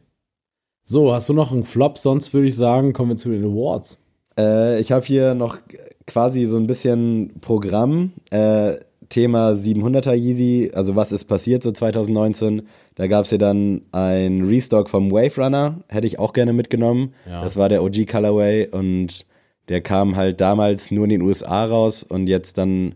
[0.85, 1.99] So, hast du noch einen Flop?
[1.99, 3.99] Sonst würde ich sagen, kommen wir zu den Awards.
[4.39, 5.59] Äh, ich habe hier noch
[6.07, 8.13] quasi so ein bisschen Programm.
[8.31, 8.77] Äh,
[9.09, 12.63] Thema 700er Yeezy, also was ist passiert so 2019?
[12.95, 17.15] Da gab es ja dann ein Restock vom Wave Runner, hätte ich auch gerne mitgenommen.
[17.29, 17.43] Ja.
[17.43, 19.27] Das war der OG Colorway und
[19.69, 22.95] der kam halt damals nur in den USA raus und jetzt dann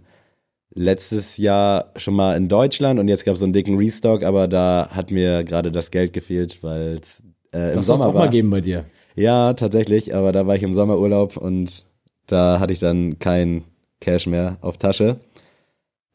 [0.79, 4.47] letztes Jahr schon mal in Deutschland und jetzt gab es so einen dicken Restock, aber
[4.49, 8.07] da hat mir gerade das Geld gefehlt, weil es äh, im Das soll es Sommer
[8.07, 8.27] auch war.
[8.27, 8.85] mal geben bei dir.
[9.17, 11.85] Ja, tatsächlich, aber da war ich im Sommerurlaub und
[12.27, 13.65] da hatte ich dann kein
[14.01, 15.17] Cash mehr auf Tasche.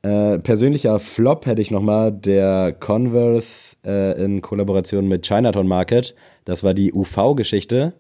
[0.01, 6.13] Äh, persönlicher Flop hätte ich nochmal der Converse äh, in Kollaboration mit Chinatown Market.
[6.45, 7.93] Das war die UV-Geschichte.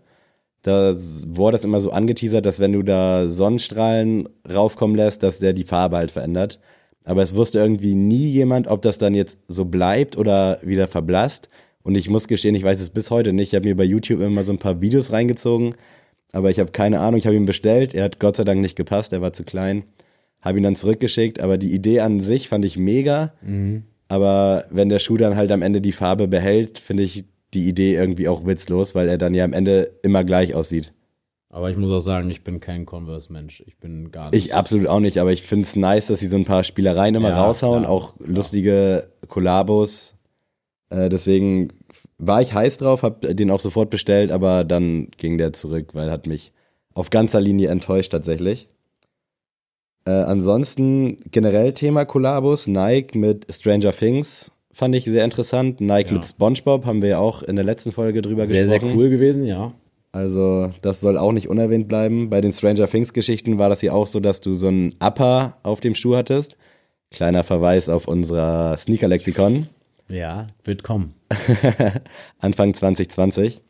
[0.63, 0.95] Da
[1.27, 5.65] wurde es immer so angeteasert, dass wenn du da Sonnenstrahlen raufkommen lässt, dass der die
[5.65, 6.59] Farbe halt verändert.
[7.05, 11.49] Aber es wusste irgendwie nie jemand, ob das dann jetzt so bleibt oder wieder verblasst.
[11.83, 13.49] Und ich muss gestehen, ich weiß es bis heute nicht.
[13.49, 15.75] Ich habe mir bei YouTube immer so ein paar Videos reingezogen,
[16.31, 17.17] aber ich habe keine Ahnung.
[17.17, 17.93] Ich habe ihn bestellt.
[17.93, 19.11] Er hat Gott sei Dank nicht gepasst.
[19.11, 19.83] Er war zu klein.
[20.41, 21.41] Habe ihn dann zurückgeschickt.
[21.41, 23.33] Aber die Idee an sich fand ich mega.
[24.07, 27.95] Aber wenn der Schuh dann halt am Ende die Farbe behält, finde ich die Idee
[27.95, 30.93] irgendwie auch witzlos, weil er dann ja am Ende immer gleich aussieht.
[31.49, 33.63] Aber ich muss auch sagen, ich bin kein Converse-Mensch.
[33.67, 34.45] Ich bin gar nicht.
[34.45, 37.13] Ich absolut auch nicht, aber ich finde es nice, dass sie so ein paar Spielereien
[37.13, 38.29] immer Ja, raushauen, klar, auch klar.
[38.29, 40.15] lustige Kollabos.
[40.89, 41.69] Äh, deswegen
[42.17, 46.09] war ich heiß drauf, habe den auch sofort bestellt, aber dann ging der zurück, weil
[46.09, 46.53] hat mich
[46.95, 48.67] auf ganzer Linie enttäuscht tatsächlich.
[50.05, 55.79] Äh, ansonsten generell Thema Kollabos, Nike mit Stranger Things fand ich sehr interessant.
[55.79, 56.13] Nike Ja.
[56.15, 58.99] mit SpongeBob haben wir ja auch in der letzten Folge drüber sehr, sehr gesprochen.
[58.99, 59.71] cool gewesen, ja.
[60.11, 62.29] Also, das soll auch nicht unerwähnt bleiben.
[62.29, 65.57] Bei den Stranger Things Geschichten war das ja auch so, dass du so einen Upper
[65.63, 66.57] auf dem Schuh hattest.
[67.09, 69.67] Kleiner Verweis auf unser Sneaker-Lexikon.
[70.09, 71.13] Ja, wird kommen.
[72.39, 73.61] Anfang 2020.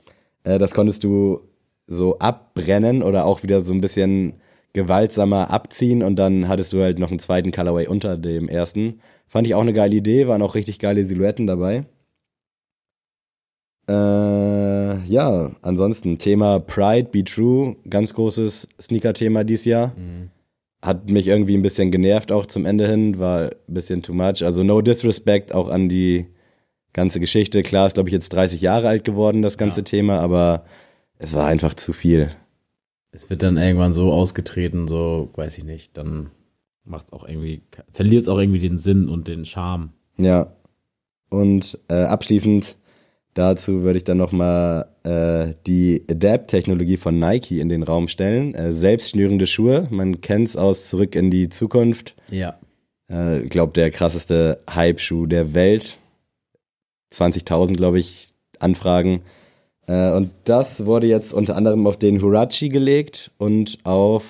[0.43, 1.41] Äh, das konntest du
[1.87, 4.33] so abbrennen oder auch wieder so ein bisschen
[4.73, 8.99] gewaltsamer abziehen und dann hattest du halt noch einen zweiten Colorway unter dem ersten.
[9.33, 11.85] Fand ich auch eine geile Idee, waren auch richtig geile Silhouetten dabei.
[13.89, 19.87] Äh, ja, ansonsten Thema Pride, Be True, ganz großes Sneaker-Thema dieses Jahr.
[19.97, 20.29] Mhm.
[20.83, 24.43] Hat mich irgendwie ein bisschen genervt auch zum Ende hin, war ein bisschen too much.
[24.45, 26.27] Also no disrespect auch an die
[26.93, 27.63] ganze Geschichte.
[27.63, 29.85] Klar ist, glaube ich, jetzt 30 Jahre alt geworden, das ganze Ja.
[29.85, 30.63] Thema, aber
[31.17, 32.29] es war einfach zu viel.
[33.11, 36.29] Es wird dann irgendwann so ausgetreten, so, weiß ich nicht, dann
[36.85, 39.91] macht's auch irgendwie, verliert es auch irgendwie den Sinn und den Charme.
[40.17, 40.53] Ja.
[41.29, 42.77] Und äh, abschließend
[43.33, 48.53] dazu würde ich dann nochmal äh, die Adapt-Technologie von Nike in den Raum stellen.
[48.53, 52.15] Äh, selbstschnürende Schuhe, man kennt es aus Zurück in die Zukunft.
[52.29, 52.59] Ja.
[53.09, 55.97] Äh, Ich glaube, der krasseste Hype-Schuh der Welt.
[57.11, 59.21] 20.000, glaube ich, Anfragen.
[59.87, 64.23] Äh, und das wurde jetzt unter anderem auf den Hurachi gelegt und auf,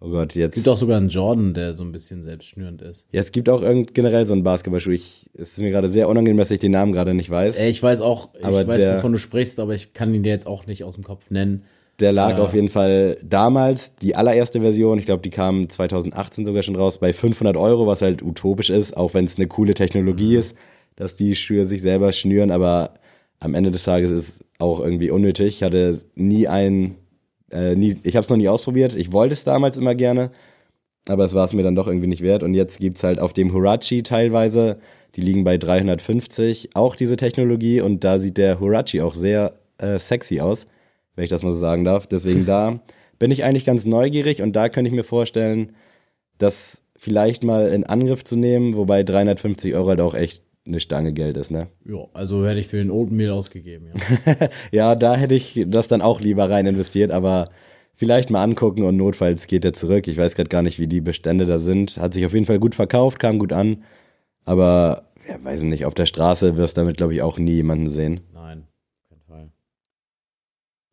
[0.00, 0.56] oh Gott, jetzt.
[0.56, 3.06] Es gibt auch sogar einen Jordan, der so ein bisschen selbstschnürend ist.
[3.12, 4.90] ja, es gibt auch irgend, generell so einen Basketballschuh.
[4.92, 7.58] Ich, es ist mir gerade sehr unangenehm, dass ich den Namen gerade nicht weiß.
[7.58, 10.22] Äh, Ich weiß auch, ich Aber weiß, der- wovon du sprichst, aber ich kann ihn
[10.22, 11.64] dir jetzt auch nicht aus dem Kopf nennen.
[12.00, 12.44] Der lag Ja.
[12.44, 16.98] auf jeden Fall damals, die allererste Version, ich glaube, die kam 2018 sogar schon raus,
[17.00, 20.38] bei 500 Euro, was halt utopisch ist, auch wenn es eine coole Technologie Mhm.
[20.38, 20.54] ist,
[20.94, 22.94] dass die Schuhe sich selber schnüren, aber
[23.40, 25.56] am Ende des Tages ist es auch irgendwie unnötig.
[25.56, 26.96] Ich hatte nie einen,
[27.50, 30.30] äh, nie, ich habe es noch nie ausprobiert, ich wollte es damals immer gerne,
[31.08, 32.42] aber es war es mir dann doch irgendwie nicht wert.
[32.42, 34.78] Und jetzt gibt's halt auf dem Hurachi teilweise,
[35.14, 37.80] die liegen bei 350, auch diese Technologie.
[37.80, 40.66] Und da sieht der Hurachi auch sehr äh, sexy aus
[41.18, 42.06] wenn ich das mal so sagen darf.
[42.06, 42.78] Deswegen da
[43.18, 44.40] bin ich eigentlich ganz neugierig.
[44.40, 45.74] Und da könnte ich mir vorstellen,
[46.38, 51.12] das vielleicht mal in Angriff zu nehmen, wobei 350 Euro halt auch echt eine Stange
[51.12, 51.68] Geld ist, ne?
[51.84, 54.48] Ja, also hätte ich für den Oatmeal ausgegeben, ja.
[54.72, 57.48] Ja, da hätte ich das dann auch lieber rein investiert, aber
[57.94, 60.06] vielleicht mal angucken und notfalls geht er zurück.
[60.06, 61.96] Ich weiß gerade gar nicht, wie die Bestände da sind.
[61.98, 63.82] Hat sich auf jeden Fall gut verkauft, kam gut an,
[64.44, 67.90] aber ja, weiß nicht, auf der Straße wirst du damit, glaube ich, auch nie jemanden
[67.90, 68.20] sehen.
[68.32, 68.64] Nein,
[69.08, 69.50] keinen Fall.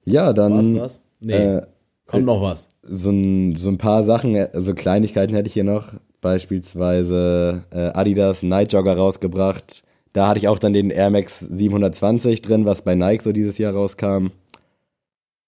[0.03, 1.01] Ja, dann War's das?
[1.19, 1.61] Nee, äh,
[2.05, 2.69] kommt noch was.
[2.81, 5.93] so ein, so ein paar Sachen, also Kleinigkeiten hätte ich hier noch.
[6.25, 9.83] Beispielsweise äh, Adidas Night Jogger rausgebracht.
[10.11, 13.59] Da hatte ich auch dann den Air Max 720 drin, was bei Nike so dieses
[13.59, 14.29] Jahr rauskam.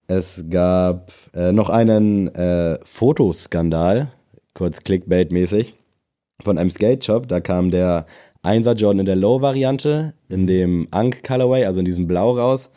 [0.06, 4.12] Es gab äh, noch einen äh, Fotoskandal,
[4.54, 5.74] kurz Clickbait-mäßig,
[6.44, 7.28] von einem Skate-Shop.
[7.28, 8.06] Da kam der
[8.44, 12.70] 1er Jordan in der Low-Variante, in dem Ankh Colorway, also in diesem Blau raus.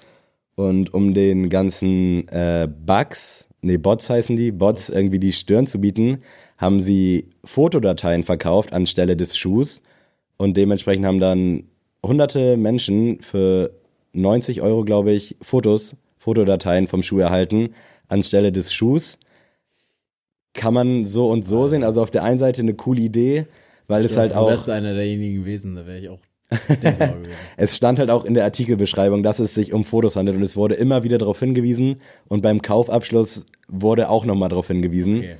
[0.55, 5.83] Und um den ganzen äh, Bugs, nee, Bots heißen die, Bots irgendwie die Stirn zu
[5.83, 6.23] bieten,
[6.61, 9.83] haben sie Fotodateien verkauft anstelle des Schuhs.
[10.37, 11.65] Und dementsprechend haben dann
[12.05, 13.73] hunderte Menschen für
[14.13, 17.71] 90 Euro, glaube ich, Fotos, Fotodateien vom Schuh erhalten,
[18.09, 19.19] anstelle des Schuhs.
[20.53, 21.83] Kann man so und so sehen.
[21.83, 23.47] Also auf der einen Seite eine coole Idee,
[23.89, 24.49] weil es halt Du auch.
[24.49, 26.21] wärst einer derjenigen gewesen, da wäre ich auch.
[27.57, 30.57] Es stand halt auch in der Artikelbeschreibung, dass es sich um Fotos handelt und es
[30.57, 35.19] wurde immer wieder darauf hingewiesen und beim Kaufabschluss wurde auch nochmal darauf hingewiesen.
[35.19, 35.37] Okay.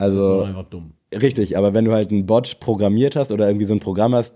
[0.00, 0.92] Also- das war einfach dumm.
[1.12, 4.34] Richtig, aber wenn du halt einen Bot programmiert hast oder irgendwie so ein Programm hast,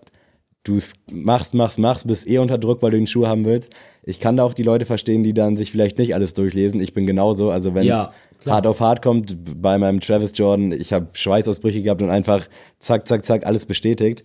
[0.64, 0.78] du
[1.10, 3.72] machst, machst, machst, bist eh unter Druck, weil du den Schuh haben willst.
[4.02, 6.80] Ich kann da auch die Leute verstehen, die dann sich vielleicht nicht alles durchlesen.
[6.80, 8.12] Ich bin genauso, also wenn es Ja,
[8.46, 12.48] hart auf hart kommt, bei meinem Travis Jordan, ich habe Schweißausbrüche gehabt und einfach
[12.80, 14.24] zack, zack, zack, alles bestätigt.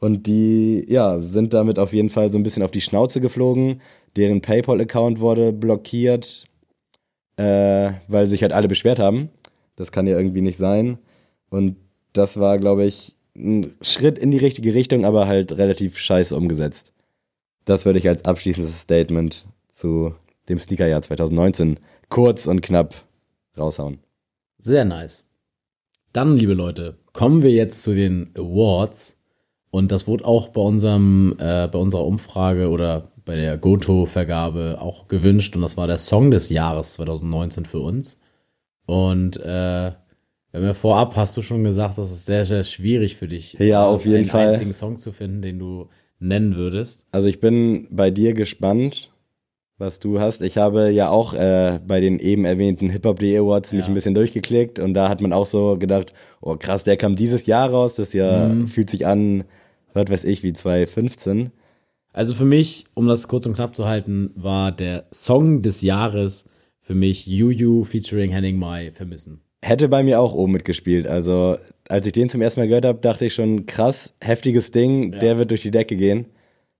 [0.00, 3.80] Und die, ja, sind damit auf jeden Fall so ein bisschen auf die Schnauze geflogen.
[4.16, 6.44] Deren PayPal-Account wurde blockiert,
[7.36, 9.30] äh, weil sich halt alle beschwert haben.
[9.76, 10.98] Das kann ja irgendwie nicht sein.
[11.50, 11.76] Und
[12.12, 16.92] das war, glaube ich, ein Schritt in die richtige Richtung, aber halt relativ scheiße umgesetzt.
[17.64, 20.14] Das würde ich als abschließendes Statement zu
[20.48, 22.94] dem Sneakerjahr 2019 kurz und knapp
[23.58, 23.98] raushauen.
[24.58, 25.24] Sehr nice.
[26.12, 29.16] Dann, liebe Leute, kommen wir jetzt zu den Awards.
[29.70, 35.08] Und das wurde auch bei unserem, äh, bei unserer Umfrage oder bei der Goto-Vergabe auch
[35.08, 35.54] gewünscht.
[35.56, 38.18] Und das war der Song des Jahres 2019 für uns.
[38.86, 39.92] Und äh, wir
[40.54, 43.84] haben ja vorab, hast du schon gesagt, das ist sehr, sehr schwierig für dich, Ja,
[43.84, 44.48] auf jeden einen Fall.
[44.48, 47.06] einzigen Song zu finden, den du nennen würdest.
[47.12, 49.12] Also ich bin bei dir gespannt,
[49.78, 50.40] was du hast.
[50.40, 53.88] Ich habe ja auch äh, bei den eben erwähnten Hip-Hop.de Awards mich Ja.
[53.88, 57.44] ein bisschen durchgeklickt und da hat man auch so gedacht, oh krass, der kam dieses
[57.46, 58.68] Jahr raus, das Jahr Mhm.
[58.68, 59.44] fühlt sich an,
[59.92, 61.50] was weiß ich, wie 2015.
[62.14, 66.48] Also für mich, um das kurz und knapp zu halten, war der Song des Jahres
[66.86, 69.40] für mich Yu featuring Henning Mai vermissen.
[69.60, 71.08] Hätte bei mir auch oben mitgespielt.
[71.08, 71.56] Also,
[71.88, 75.18] als ich den zum ersten Mal gehört habe, dachte ich schon, krass, heftiges Ding, Ja.
[75.18, 76.26] der wird durch die Decke gehen.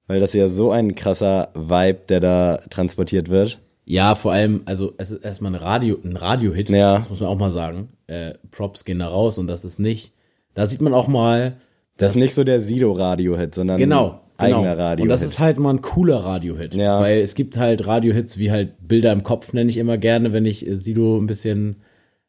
[0.06, 3.58] Weil das ja so ein krasser Vibe, der da transportiert wird.
[3.84, 6.94] Ja, vor allem, also es ist erstmal ein Radio, ein Radio-Hit, Ja.
[6.98, 7.88] das muss man auch mal sagen.
[8.06, 10.12] Äh, Props gehen da raus und das ist nicht,
[10.54, 11.56] da sieht man auch mal,
[11.96, 13.78] Das ist nicht so der Sido-Radio-Hit, sondern.
[13.78, 15.02] Genau, eigener Radio.
[15.02, 15.02] Genau.
[15.04, 16.74] Und das ist halt mal ein cooler Radiohit.
[16.74, 17.00] Ja.
[17.00, 20.44] Weil es gibt halt Radiohits wie halt Bilder im Kopf, nenne ich immer gerne, wenn
[20.46, 21.76] ich äh, Sido ein bisschen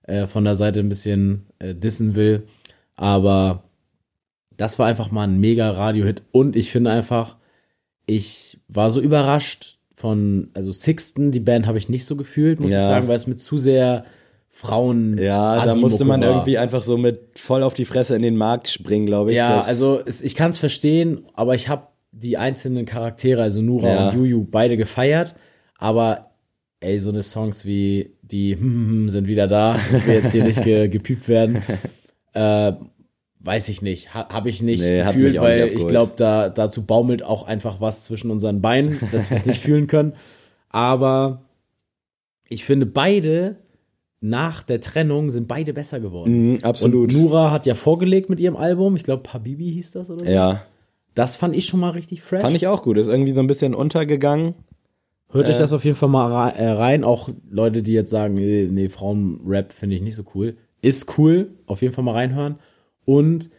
[0.04, 2.44] äh, von der Seite ein bisschen äh, dissen will.
[2.96, 3.64] Aber
[4.56, 6.24] das war einfach mal ein mega Radiohit.
[6.32, 7.36] Und ich finde einfach,
[8.06, 12.72] ich war so überrascht von, also Sixten, die Band habe ich nicht so gefühlt, muss
[12.72, 12.82] Ja.
[12.82, 14.06] ich sagen, weil es mit zu sehr
[14.50, 15.18] Frauen.
[15.20, 16.30] ja, da musste man war.
[16.30, 19.38] irgendwie einfach so mit voll auf die Fresse in den Markt springen, glaube ich.
[19.38, 21.88] Ja, also es, ich kann es verstehen, aber ich habe
[22.20, 24.08] die einzelnen Charaktere, also Nura Ja.
[24.10, 25.36] und Juju, beide gefeiert.
[25.78, 26.30] Aber
[26.80, 28.56] ey, so eine Songs wie die
[29.10, 31.62] sind wieder da, ich will jetzt hier nicht ge, gepiept werden,
[32.34, 32.74] äh,
[33.40, 36.84] weiß ich nicht, ha, habe ich nicht Nee, gefühlt, nicht weil ich glaube, da, dazu
[36.84, 40.14] baumelt auch einfach was zwischen unseren Beinen, dass wir es nicht fühlen können.
[40.70, 41.42] Aber
[42.50, 43.56] ich finde beide
[44.20, 46.54] nach der Trennung sind beide besser geworden.
[46.54, 47.14] Mhm, absolut.
[47.14, 50.32] Und Nura hat ja vorgelegt mit ihrem Album, ich glaube Habibi hieß das oder so.
[50.32, 50.64] ja,
[51.18, 52.42] Das fand ich schon mal richtig fresh.
[52.42, 52.98] fand ich auch gut.
[52.98, 54.54] Ist irgendwie so ein bisschen untergegangen.
[55.32, 57.04] Hört euch äh, das auf jeden Fall mal äh, rein.
[57.04, 60.58] Auch Leute, die jetzt sagen, nee, nee Frauenrap finde ich nicht so cool.
[60.82, 62.60] Ist cool, auf jeden Fall mal reinhören.
[63.04, 63.50] Und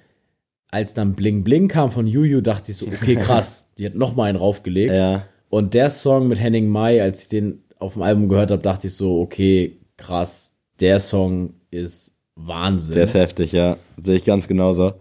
[0.71, 4.15] als dann Bling Bling kam von Juju, dachte ich so, okay, krass, die hat noch
[4.15, 4.93] mal einen raufgelegt.
[4.93, 8.63] Ja, Und der Song mit Henning Mai, als ich den auf dem Album gehört habe,
[8.63, 12.95] dachte ich so, okay, krass, der Song ist Wahnsinn.
[12.95, 13.79] der ist heftig, ja.
[13.97, 14.95] Sehe ich ganz genauso.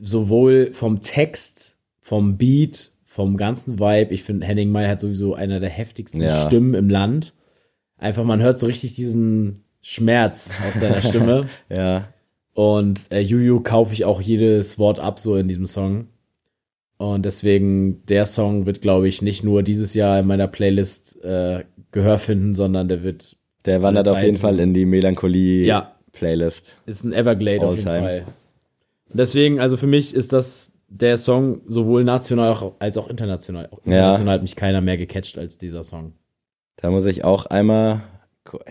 [0.00, 1.71] sowohl vom Text,
[2.12, 4.12] vom Beat, vom ganzen Vibe.
[4.12, 6.46] Ich finde, Henning Mai hat sowieso einer der heftigsten Ja.
[6.46, 7.32] Stimmen im Land.
[7.96, 11.48] Einfach, man hört so richtig diesen Schmerz aus seiner Stimme.
[11.74, 12.08] Ja,
[12.52, 16.08] Und äh, Juju kaufe ich auch jedes Wort ab, so in diesem Song.
[16.98, 21.64] Und deswegen, der Song wird, glaube ich, nicht nur dieses Jahr in meiner Playlist äh,
[21.92, 24.36] Gehör finden, sondern der wird, der wandert auf jeden.
[24.36, 24.86] Fall in die Ja.
[24.86, 26.76] Melancholie-Playlist.
[26.84, 28.06] ist ein Everglade auf jeden All-time.
[28.06, 28.24] Fall.
[29.14, 33.68] Deswegen, also für mich ist das der Song sowohl national als auch international.
[33.70, 33.92] Auch Ja.
[33.98, 36.12] international hat mich keiner mehr gecatcht als dieser Song.
[36.76, 38.02] Da muss ich auch einmal.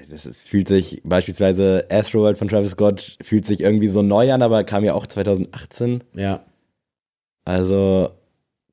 [0.09, 4.41] Das ist, fühlt sich beispielsweise Astroworld von Travis Scott fühlt sich irgendwie so neu an,
[4.41, 6.03] aber kam ja auch 2018.
[6.13, 6.43] Ja.
[7.45, 8.09] Also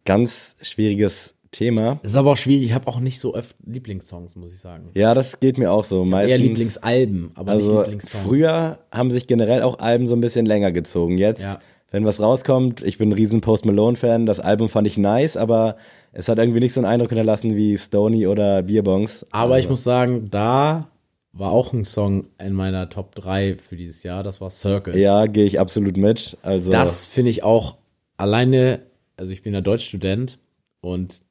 [0.04, 2.00] ganz schwieriges Thema.
[2.02, 4.90] Es ist aber auch schwierig, ich habe auch nicht so oft Lieblingssongs, muss ich sagen.
[4.94, 6.02] Ja, das geht mir auch so.
[6.02, 8.24] Ich Meistens, eher Lieblingsalben, aber nicht also Lieblingssongs.
[8.24, 11.16] früher haben sich generell auch Alben so ein bisschen länger gezogen.
[11.16, 11.58] Jetzt, Ja.
[11.90, 15.76] Wenn was rauskommt, ich bin ein riesen Post Malone-Fan, das Album fand ich nice, aber
[16.12, 19.24] es hat irgendwie nicht so einen Eindruck hinterlassen wie Stony oder Beerbongs.
[19.30, 20.88] Aber also, ich muss sagen, da
[21.32, 24.96] war auch ein Song in meiner Top 3 für dieses Jahr, das war Circles.
[25.00, 26.36] Ja, gehe ich absolut mit.
[26.42, 27.76] Also, Das finde ich auch
[28.16, 28.80] alleine,
[29.16, 30.38] also ich bin ja Deutschstudent
[30.80, 31.22] und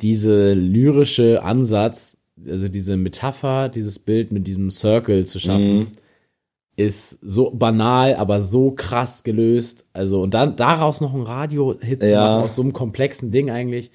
[0.00, 5.86] diese lyrische Ansatz, also diese Metapher, dieses Bild mit diesem Circle zu schaffen, Mhm.
[6.76, 9.84] Ist so banal, aber so krass gelöst.
[9.92, 12.20] Also und dann daraus noch ein Radio-Hit zu Ja.
[12.22, 13.90] machen aus so einem komplexen Ding eigentlich,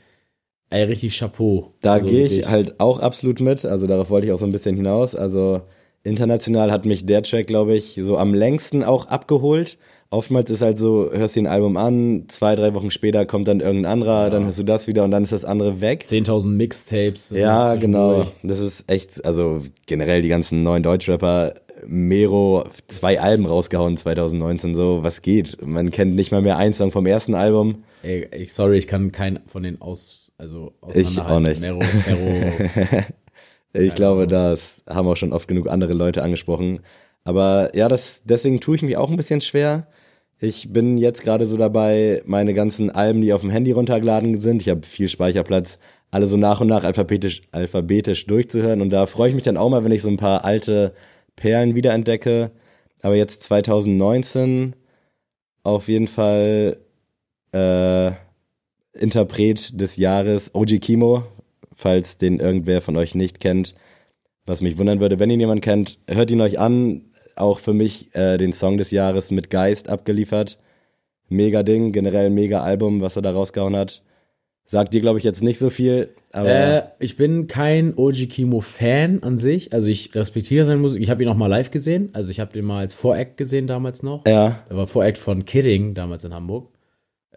[0.69, 1.73] ey, richtig Chapeau.
[1.81, 2.49] Da Also gehe ich wirklich.
[2.49, 3.65] halt auch absolut mit.
[3.65, 5.15] Also darauf wollte ich auch so ein bisschen hinaus.
[5.15, 5.61] Also
[6.03, 9.77] international hat mich der Track, glaube ich, so am längsten auch abgeholt.
[10.09, 13.59] Oftmals ist halt so, hörst dir ein Album an, zwei, drei Wochen später kommt dann
[13.59, 14.29] irgendein anderer, Ja.
[14.29, 16.05] dann hörst du das wieder und dann ist das andere weg.
[16.05, 17.33] 10.000 Mixtapes.
[17.33, 18.23] äh, Ja, genau.
[18.41, 25.03] Das ist echt, also generell die ganzen neuen Deutschrapper, Mero, zwei Alben rausgehauen 2019, so,
[25.03, 25.57] was geht?
[25.65, 27.83] Man kennt nicht mal mehr einen Song vom ersten Album.
[28.03, 31.61] Ey, ich, sorry, ich kann keinen von den aus, also Ich auch nicht.
[31.61, 32.53] Mero, Mero,
[33.73, 36.79] ich glaube, das haben auch schon oft genug andere Leute angesprochen.
[37.23, 39.87] Aber ja, das, deswegen tue ich mich auch ein bisschen schwer.
[40.39, 44.61] Ich bin jetzt gerade so dabei, meine ganzen Alben, die auf dem Handy runtergeladen sind,
[44.61, 45.79] ich habe viel Speicherplatz,
[46.11, 48.81] alle so nach und nach alphabetisch, alphabetisch durchzuhören.
[48.81, 50.93] Und da freue ich mich dann auch mal, wenn ich so ein paar alte
[51.37, 52.51] Perlen wiederentdecke.
[53.01, 54.75] Aber jetzt 2019
[55.63, 56.77] auf jeden Fall
[57.53, 58.11] äh,
[58.93, 61.23] Interpret des Jahres OG Kimo,
[61.73, 63.75] falls den irgendwer von euch nicht kennt.
[64.45, 67.05] Was mich wundern würde, wenn ihn jemand kennt, hört ihn euch an.
[67.35, 70.57] Auch für mich äh, den Song des Jahres mit Geist abgeliefert.
[71.29, 74.01] Mega Ding, generell mega Album, was er da rausgehauen hat.
[74.69, 79.23] Sagt dir, glaube ich, jetzt nicht so viel, aber Äh, ich bin kein OG Kimo-Fan
[79.23, 79.71] an sich.
[79.73, 81.01] Also ich respektiere seine Musik.
[81.01, 82.09] Ich habe ihn auch mal live gesehen.
[82.13, 84.25] Also ich habe den mal als Voract gesehen damals noch.
[84.27, 86.69] ja, Er war Voract von Kidding damals in Hamburg.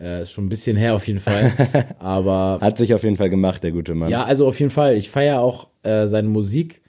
[0.01, 1.53] Äh, ist schon ein bisschen her auf jeden Fall.
[2.01, 4.11] Aber hat sich auf jeden Fall gemacht, der gute Mann.
[4.11, 4.97] ja, also auf jeden Fall.
[4.97, 6.83] Ich feiere auch äh, seine Musik.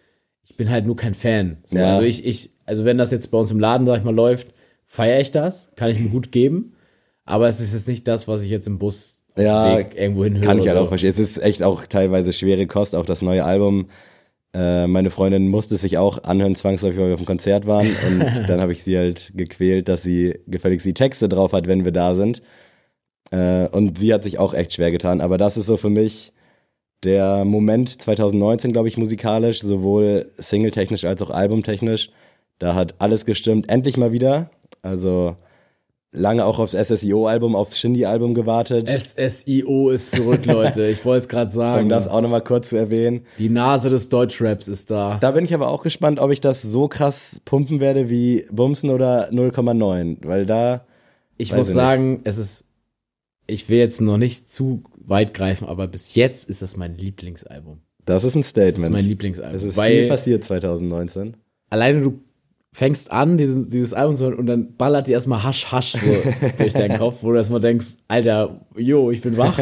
[0.43, 1.57] Ich bin halt nur kein Fan.
[1.65, 1.91] So, Ja.
[1.91, 4.47] Also ich, ich, also wenn das jetzt bei uns im Laden, sag ich mal, läuft,
[4.87, 5.71] feiere ich das.
[5.75, 6.73] Kann ich mir gut geben.
[7.25, 10.45] Aber es ist jetzt nicht das, was ich jetzt im Bus Ja, Weg irgendwo hinhöre.
[10.45, 10.83] Kann ich halt so.
[10.83, 11.11] auch verstehen.
[11.11, 13.87] Es ist echt auch teilweise schwere Kost, auch das neue Album.
[14.53, 17.87] Äh, meine Freundin musste sich auch anhören, zwangsläufig, weil wir auf dem Konzert waren.
[17.87, 18.19] Und
[18.49, 21.91] dann habe ich sie halt gequält, dass sie gefälligst die Texte drauf hat, wenn wir
[21.91, 22.41] da sind.
[23.31, 25.21] Äh, und sie hat sich auch echt schwer getan.
[25.21, 26.33] Aber das ist so für mich
[27.03, 32.09] der Moment 2019, glaube ich, musikalisch, sowohl singletechnisch als auch albumtechnisch.
[32.59, 33.69] Da hat alles gestimmt.
[33.69, 34.51] Endlich mal wieder.
[34.81, 35.35] Also
[36.13, 38.89] lange auch aufs SSIO-Album, aufs Shindy-Album gewartet.
[38.89, 40.87] SSIO ist zurück, Leute.
[40.87, 41.83] Ich wollte es gerade sagen.
[41.83, 43.21] um das auch nochmal kurz zu erwähnen.
[43.37, 45.17] Die Nase des Deutschraps ist da.
[45.21, 48.89] Da bin ich aber auch gespannt, ob ich das so krass pumpen werde wie Bumsen
[48.89, 50.17] oder 0,9.
[50.27, 50.85] Weil da,
[51.37, 52.65] Ich muss ich sagen, es ist.
[53.47, 57.79] Ich will jetzt noch nicht zu weit greifen, aber bis jetzt ist das mein Lieblingsalbum.
[58.05, 58.85] das ist ein Das Statement.
[58.85, 59.55] ist mein Lieblingsalbum.
[59.57, 61.35] es ist weil viel passiert 2019.
[61.69, 62.19] alleine du
[62.73, 65.99] fängst an, diesen, dieses Album zu hören und dann ballert dir erstmal Hasch Hasch so
[66.57, 69.59] durch deinen Kopf, wo du erstmal denkst, Alter, yo, ich bin wach.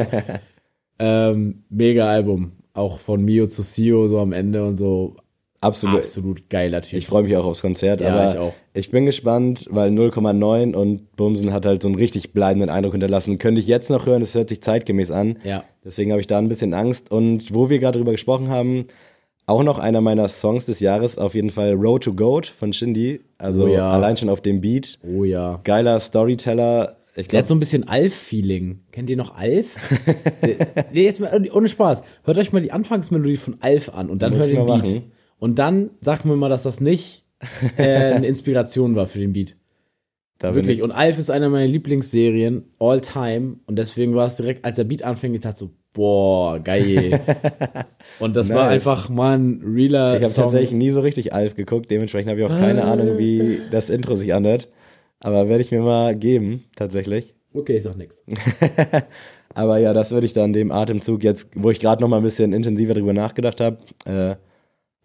[1.00, 2.54] ähm, mega Album.
[2.74, 5.16] Auch von Mio zu Sio so am Ende und so.
[5.62, 5.98] Absolut.
[6.00, 7.00] Absolut geiler Typ.
[7.00, 8.54] Ich freue mich auch aufs Konzert, Ja, aber ich auch.
[8.74, 13.40] ich bin gespannt, weil 0,9 und Bumsen hat halt so einen richtig bleibenden Eindruck hinterlassen.
[13.40, 15.38] Könnte ich jetzt noch hören, es hört sich zeitgemäß an.
[15.44, 15.64] ja.
[15.84, 17.12] Deswegen habe ich da ein bisschen Angst.
[17.12, 18.86] Und wo wir gerade drüber gesprochen haben,
[19.50, 23.22] auch noch einer meiner Songs des Jahres, auf jeden Fall Road to Goat von Shindy.
[23.38, 23.90] Also Oh ja.
[23.92, 25.00] allein schon auf dem Beat.
[25.04, 25.60] Oh ja.
[25.64, 26.98] Geiler Storyteller.
[27.16, 28.80] Ich Der hat so ein bisschen Alf-Feeling.
[28.92, 29.66] Kennt ihr noch Alf?
[30.94, 32.04] Nee, jetzt mal ohne Spaß.
[32.24, 34.68] Hört euch mal die Anfangsmelodie von Alf an und dann Muss hört den Beat.
[34.86, 35.12] machen.
[35.40, 37.26] Und dann sagt mir mal, dass das nicht
[37.78, 37.84] äh,
[38.14, 39.56] eine Inspiration war für den Beat.
[40.38, 40.78] da Wirklich.
[40.78, 43.58] ich, Und Alf ist eine meiner Lieblingsserien all time.
[43.66, 47.20] Und deswegen war es direkt, als der Beat anfing, ich dachte so, boah, geil.
[48.20, 48.74] Und das war Nice.
[48.74, 51.90] einfach mal ein realer ich habe tatsächlich nie so richtig Alf geguckt.
[51.90, 52.84] Dementsprechend habe ich auch keine?
[52.84, 54.70] Ahnung, wie das Intro sich anhört.
[55.20, 57.36] Aber werde ich mir mal geben, tatsächlich.
[57.54, 58.22] Okay, ich sag nix.
[59.56, 62.24] Aber ja, das würde ich dann dem Atemzug jetzt, wo ich gerade noch mal ein
[62.24, 64.36] bisschen intensiver drüber nachgedacht habe, äh,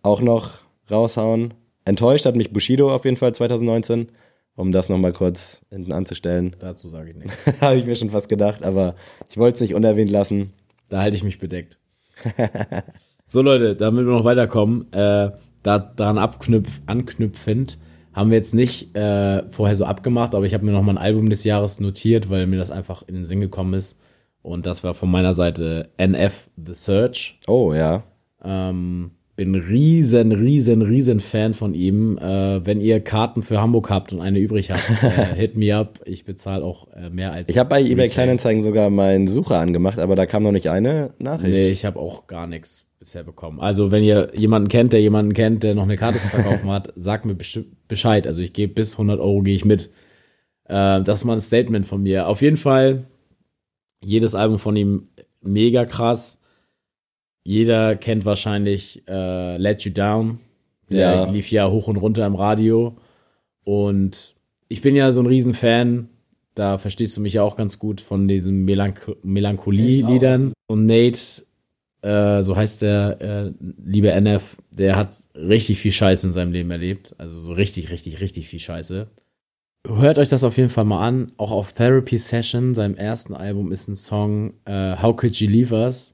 [0.02, 0.60] auch noch
[0.90, 1.54] raushauen.
[1.86, 4.08] Enttäuscht hat mich Bushido auf jeden Fall 2019,
[4.56, 6.54] um das noch mal kurz hinten anzustellen.
[6.58, 7.36] Dazu sage ich nichts.
[7.60, 8.94] habe ich mir schon fast gedacht, aber
[9.30, 10.52] ich wollte es nicht unerwähnt lassen.
[10.94, 11.80] Da halte ich mich bedeckt.
[13.26, 15.32] so, Leute, damit wir noch weiterkommen, äh,
[15.64, 17.80] da, daran abknüpf, anknüpfend,
[18.12, 20.98] haben wir jetzt nicht äh, vorher so abgemacht, aber ich habe mir noch mal ein
[20.98, 23.98] Album des Jahres notiert, weil mir das einfach in den Sinn gekommen ist.
[24.40, 27.40] Und das war von meiner Seite NF The Search.
[27.48, 28.04] Oh ja.
[28.44, 32.18] Ähm, bin riesen, riesen, riesen Fan von ihm.
[32.18, 36.00] Äh, wenn ihr Karten für Hamburg habt und eine übrig habt, äh, hit me up.
[36.04, 37.48] Ich bezahle auch äh, mehr als.
[37.48, 38.08] Ich habe bei eBay.
[38.08, 41.52] Kleinanzeigen sogar meinen Sucher angemacht, aber da kam noch nicht eine Nachricht.
[41.52, 43.60] Nee, ich habe auch gar nichts bisher bekommen.
[43.60, 46.92] Also, wenn ihr jemanden kennt, der jemanden kennt, der noch eine Karte zu verkaufen hat,
[46.96, 47.36] sagt mir
[47.88, 48.26] Bescheid.
[48.26, 49.90] Also, ich gebe bis 100 Euro gehe ich mit.
[50.66, 52.28] Äh, das ist mal ein Statement von mir.
[52.28, 53.04] Auf jeden Fall,
[54.00, 55.08] jedes Album von ihm
[55.40, 56.38] mega krass.
[57.44, 60.38] Jeder kennt wahrscheinlich äh, Let You Down.
[60.90, 61.24] Der Ja.
[61.30, 62.96] lief ja hoch und runter im Radio.
[63.64, 64.34] Und
[64.68, 66.08] ich bin ja so ein Riesenfan.
[66.54, 70.52] Da verstehst du mich ja auch ganz gut von diesen Melanch Melancholie-Liedern.
[70.68, 71.42] Und Nate,
[72.02, 73.52] äh, so heißt der äh,
[73.84, 77.14] liebe NF, der hat richtig viel Scheiße in seinem Leben erlebt.
[77.18, 79.08] Also so richtig, richtig, richtig viel Scheiße.
[79.86, 81.32] Hört euch das auf jeden Fall mal an.
[81.36, 85.74] Auch auf Therapy Session, seinem ersten Album, ist ein Song äh, How Could You Leave
[85.74, 86.13] Us?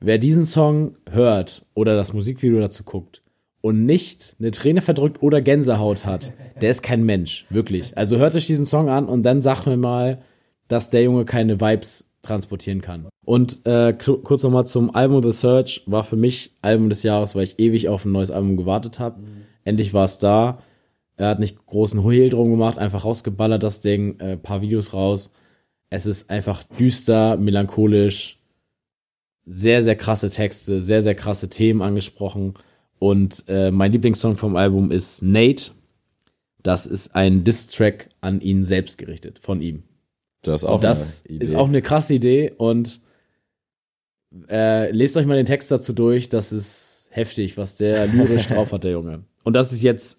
[0.00, 3.22] Wer diesen Song hört oder das Musikvideo dazu guckt
[3.60, 7.96] und nicht eine Träne verdrückt oder Gänsehaut hat, der ist kein Mensch, wirklich.
[7.98, 10.22] Also hört euch diesen Song an und dann sagt mir mal,
[10.68, 13.08] dass der Junge keine Vibes transportieren kann.
[13.26, 17.34] Und äh, ku- kurz nochmal zum Album The Search, war für mich Album des Jahres,
[17.34, 19.20] weil ich ewig auf ein neues Album gewartet habe.
[19.64, 20.58] Endlich war es da.
[21.16, 25.30] Er hat nicht großen Hehl drum gemacht, einfach rausgeballert das Ding, äh, paar Videos raus.
[25.90, 28.38] Es ist einfach düster, melancholisch,
[29.50, 32.54] sehr, sehr krasse Texte, sehr, sehr krasse Themen angesprochen.
[33.00, 35.72] Und äh, mein Lieblingssong vom Album ist Nate.
[36.62, 39.82] Das ist ein Diss-Track an ihn selbst gerichtet, von ihm.
[40.42, 43.00] Das ist auch das ist auch eine krasse Idee und
[44.48, 46.28] äh, lest euch mal den Text dazu durch.
[46.28, 49.24] Das ist heftig, was der lyrisch drauf hat, der Junge.
[49.44, 50.18] Und das ist jetzt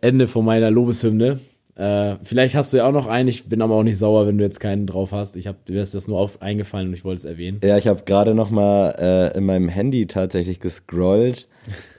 [0.00, 1.38] Ende von meiner Lobeshymne.
[1.78, 3.28] Äh, vielleicht hast du ja auch noch einen.
[3.28, 5.36] Ich bin aber auch nicht sauer, wenn du jetzt keinen drauf hast.
[5.36, 7.60] Ich habe mir ist das nur auf, eingefallen und ich wollte es erwähnen.
[7.62, 11.46] Ja, ich habe gerade noch mal äh, in meinem Handy tatsächlich gescrollt.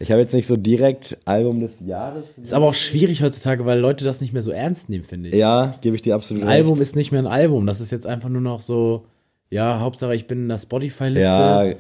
[0.01, 2.25] Ich habe jetzt nicht so direkt Album des Jahres.
[2.41, 5.36] Ist aber auch schwierig heutzutage, weil Leute das nicht mehr so ernst nehmen, finde ich.
[5.36, 6.57] Ja, gebe ich dir absolut Ein recht.
[6.57, 7.65] Album ist nicht mehr ein Album.
[7.65, 9.05] Das ist jetzt einfach nur noch so,
[9.49, 11.73] ja, Hauptsache ich bin in der Spotify-Liste ja,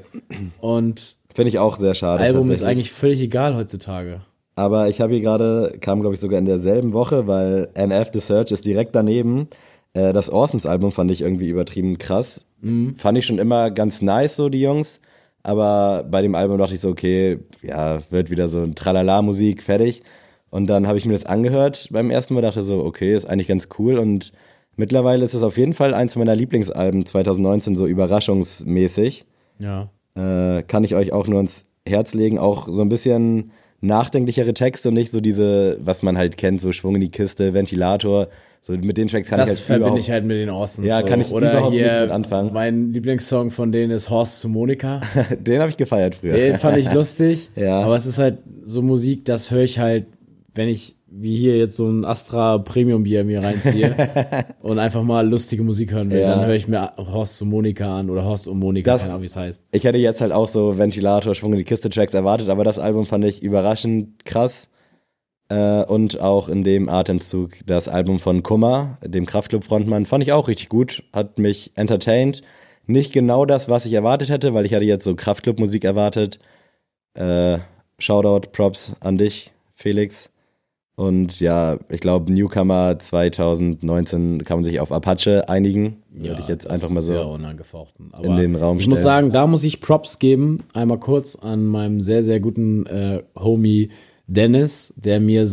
[0.61, 2.23] und finde ich auch sehr schade.
[2.23, 4.21] Album ist eigentlich völlig egal heutzutage.
[4.59, 8.19] Aber ich habe hier gerade, kam glaube ich sogar in derselben Woche, weil NF The
[8.19, 9.47] Search ist direkt daneben.
[9.93, 12.45] Äh, das Orsons-Album fand ich irgendwie übertrieben krass.
[12.59, 12.95] Mhm.
[12.97, 14.99] Fand ich schon immer ganz nice, so die Jungs.
[15.43, 20.03] Aber bei dem Album dachte ich so, okay, ja, wird wieder so ein Tralala-Musik, fertig.
[20.49, 23.47] Und dann habe ich mir das angehört beim ersten Mal, dachte so, okay, ist eigentlich
[23.47, 23.97] ganz cool.
[23.97, 24.33] Und
[24.79, 29.25] Mittlerweile ist es auf jeden Fall eins meiner Lieblingsalben 2019, so überraschungsmäßig.
[29.57, 29.89] Ja.
[30.15, 32.39] Äh, kann ich euch auch nur ins Herz legen.
[32.39, 33.51] Auch so ein bisschen
[33.81, 37.53] nachdenklichere Texte und nicht so diese, was man halt kennt, so Schwung in die Kiste,
[37.53, 38.27] Ventilator.
[38.61, 40.85] So mit den Tracks kann das ich halt verbinde überhaupt, ich halt mit den Orsons.
[40.85, 41.05] Ja, so.
[41.05, 42.53] kann ich Oder überhaupt hier, nichts mit anfangen.
[42.53, 44.99] Mein Lieblingssong von denen ist Horst zu Monika.
[45.39, 46.33] Den habe ich gefeiert früher.
[46.33, 47.49] Den fand ich lustig.
[47.55, 47.81] Ja.
[47.81, 50.05] Aber es ist halt so Musik, das höre ich halt,
[50.55, 53.95] wenn ich wie hier jetzt so ein Astra Premium Bier mir reinziehe
[54.61, 56.35] und einfach mal lustige Musik hören will, Ja.
[56.35, 59.23] dann höre ich mir Horst zu Monika an oder Horst und Monika, Das- keine Ahnung,
[59.23, 59.63] wie es heißt.
[59.71, 62.77] Ich hätte jetzt halt auch so Ventilator, Schwung in die Kiste Tracks erwartet, aber das
[62.79, 64.69] Album fand ich überraschend krass.
[65.51, 70.47] Äh, und auch in dem Atemzug das Album von Kummer, dem Kraftclub-Frontmann, fand ich auch
[70.47, 71.03] richtig gut.
[71.11, 72.43] Hat mich entertained.
[72.85, 76.37] Nicht genau das, was ich erwartet hätte, weil ich hatte jetzt so Kraftclub-Musik erwartet.
[77.15, 77.57] Äh,
[77.97, 80.29] Shoutout, Props an dich, Felix.
[80.99, 86.03] Und ja, ich glaube, Newcomer 2019 kann man sich auf Apache einigen.
[86.11, 88.11] Würde ich jetzt einfach mal so unangefochten.
[88.21, 88.89] in den Raum Ich stellen.
[88.89, 93.23] muss sagen, da muss ich Props geben, einmal kurz an meinem sehr, sehr guten äh,
[93.33, 93.91] Homie
[94.27, 95.49] Dennis, der mir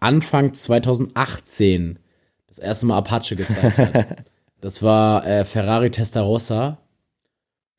[0.00, 1.98] Anfang 2018
[2.46, 4.24] das erste Mal Apache gezeigt hat.
[4.60, 6.78] Das war äh, Ferrari Testarossa.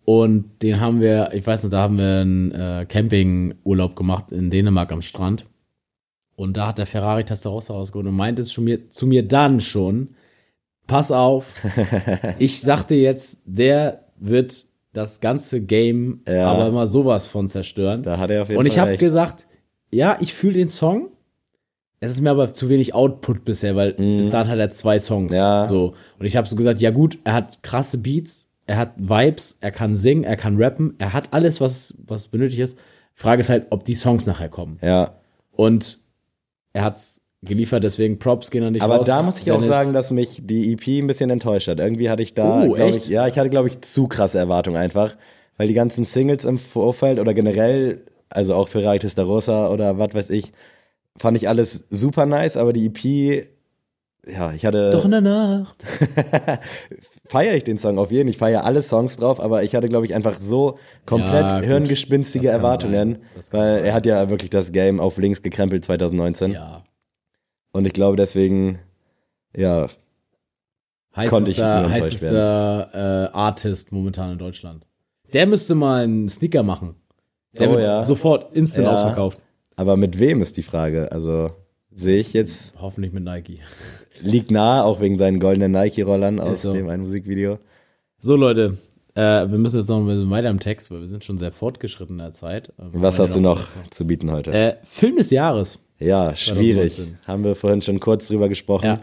[0.05, 4.51] Und den haben wir, ich weiß noch, da haben wir einen äh, Campingurlaub gemacht in
[4.51, 5.45] Dänemark am Strand.
[6.35, 9.61] Und da hat der Ferrari Testarossa rausgeholt und meinte es schon mir, zu mir dann
[9.61, 10.15] schon,
[10.87, 11.45] pass auf,
[12.39, 16.47] ich sagte jetzt, der wird das ganze Game Ja.
[16.47, 18.03] aber mal sowas von zerstören.
[18.03, 18.99] Da hat er auf jeden Und ich Fall habe recht.
[19.01, 19.47] gesagt,
[19.91, 21.09] ja, ich fühle den Song.
[22.01, 24.17] Es ist mir aber zu wenig Output bisher, weil Mhm.
[24.17, 25.33] bis dahin hat er zwei Songs.
[25.33, 25.65] Ja.
[25.65, 25.93] So.
[26.19, 29.71] Und ich habe so gesagt, ja gut, er hat krasse Beats, er hat Vibes, er
[29.71, 32.77] kann singen, er kann rappen, er hat alles, was, was benötigt ist.
[33.13, 34.77] Frage ist halt, ob die Songs nachher kommen.
[34.81, 35.15] Ja,
[35.55, 35.99] Und
[36.75, 39.07] er hat's geliefert, deswegen Props gehen an dich aber raus.
[39.07, 41.79] da muss ich auch sagen, dass mich die EP ein bisschen enttäuscht hat.
[41.79, 42.97] Irgendwie hatte ich da, glaube echt?
[42.97, 45.15] ich, ja, ich hatte, glaube ich, zu krasse Erwartungen einfach,
[45.57, 50.29] weil die ganzen Singles im Vorfeld oder generell, also auch Ferrari Testarossa oder was weiß
[50.31, 50.51] ich,
[51.15, 53.47] fand ich alles super nice, aber die EP,
[54.27, 54.91] ja, ich hatte.
[54.91, 55.83] Doch in der Nacht.
[57.27, 58.27] feiere ich den Song auf jeden.
[58.29, 62.49] Ich feiere alle Songs drauf, aber ich hatte, glaube ich, einfach so komplett Ja, hirngespinstige
[62.49, 63.19] Erwartungen,
[63.51, 63.85] weil sein.
[63.85, 66.51] er hat ja wirklich das Game auf links gekrempelt 2019.
[66.51, 66.83] Ja.
[67.71, 68.79] Und ich glaube deswegen,
[69.55, 69.87] ja,
[71.15, 74.85] Heißester, heißester äh, Artist momentan in Deutschland.
[75.33, 76.95] Der müsste mal einen Sneaker machen.
[77.57, 78.03] Der Oh, wird ja.
[78.03, 78.93] sofort instant Ja.
[78.93, 79.39] ausverkauft.
[79.77, 81.11] aber mit wem ist die Frage?
[81.11, 81.51] Also
[81.95, 83.59] sehe ich jetzt, Hoffentlich mit Nike.
[84.21, 86.73] liegt nahe, auch wegen seinen goldenen Nike-Rollern aus so.
[86.73, 87.59] dem einen Musikvideo.
[88.19, 88.77] So, Leute.
[89.15, 91.53] Äh, wir müssen jetzt noch ein bisschen weiter im Text, weil wir sind schon sehr
[91.53, 92.69] fortgeschritten in der Zeit.
[92.77, 94.51] Äh, wir Was hast du ja noch zu bieten heute?
[94.51, 95.79] Äh, Film des Jahres.
[95.99, 96.95] ja, schwierig.
[96.95, 97.17] 2019.
[97.25, 98.85] Haben wir vorhin schon kurz drüber gesprochen.
[98.85, 98.97] Ja.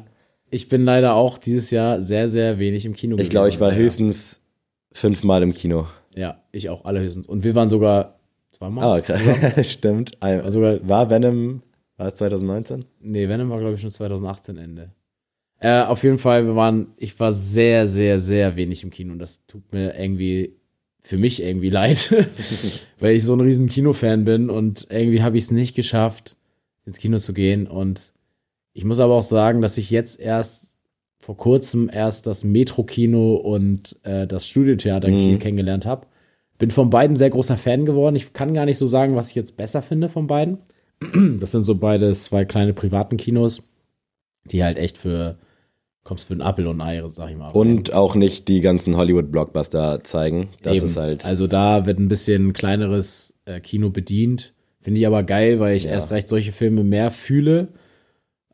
[0.50, 3.68] Ich bin leider auch dieses Jahr sehr, sehr wenig im Kino Ich glaube, ich war
[3.70, 3.80] leider.
[3.80, 4.42] höchstens
[4.92, 5.86] fünfmal im Kino.
[6.14, 7.26] Ja, ich auch, allerhöchstens.
[7.26, 8.18] Und wir waren sogar
[8.50, 8.84] zweimal.
[8.84, 9.64] Ah, okay.
[9.64, 10.22] stimmt.
[10.22, 11.62] Ein, War sogar war Venom,
[12.02, 12.84] war es 2019?
[13.00, 14.90] Nee, Venom war, glaube ich, schon 2018 Ende.
[15.60, 19.20] Äh, auf jeden Fall, wir waren, ich war sehr, sehr, sehr wenig im Kino und
[19.20, 20.56] das tut mir irgendwie,
[21.04, 22.12] für mich irgendwie leid,
[22.98, 26.36] weil ich so ein riesen Kinofan bin und irgendwie habe ich es nicht geschafft,
[26.84, 28.12] ins Kino zu gehen und
[28.72, 30.76] ich muss aber auch sagen, dass ich jetzt erst
[31.20, 35.38] vor kurzem erst das Metro-Kino und äh, das Studiotheater Mhm.
[35.38, 36.06] Kennengelernt habe.
[36.58, 38.16] Bin von beiden sehr großer Fan geworden.
[38.16, 40.58] Ich kann gar nicht so sagen, was ich jetzt besser finde von beiden.
[41.40, 43.62] Das sind so beide zwei kleine privaten Kinos,
[44.44, 45.36] die halt echt für,
[46.04, 47.50] kommst für einen Apfel und ein Ei, sag ich mal.
[47.50, 50.48] Und auch nicht die ganzen Hollywood-Blockbuster zeigen.
[50.62, 50.86] Das Eben.
[50.86, 51.24] ist halt.
[51.24, 54.52] Also da wird ein bisschen kleineres äh, Kino bedient.
[54.80, 55.92] Finde ich aber geil, weil ich Ja.
[55.92, 57.68] erst recht solche Filme mehr fühle.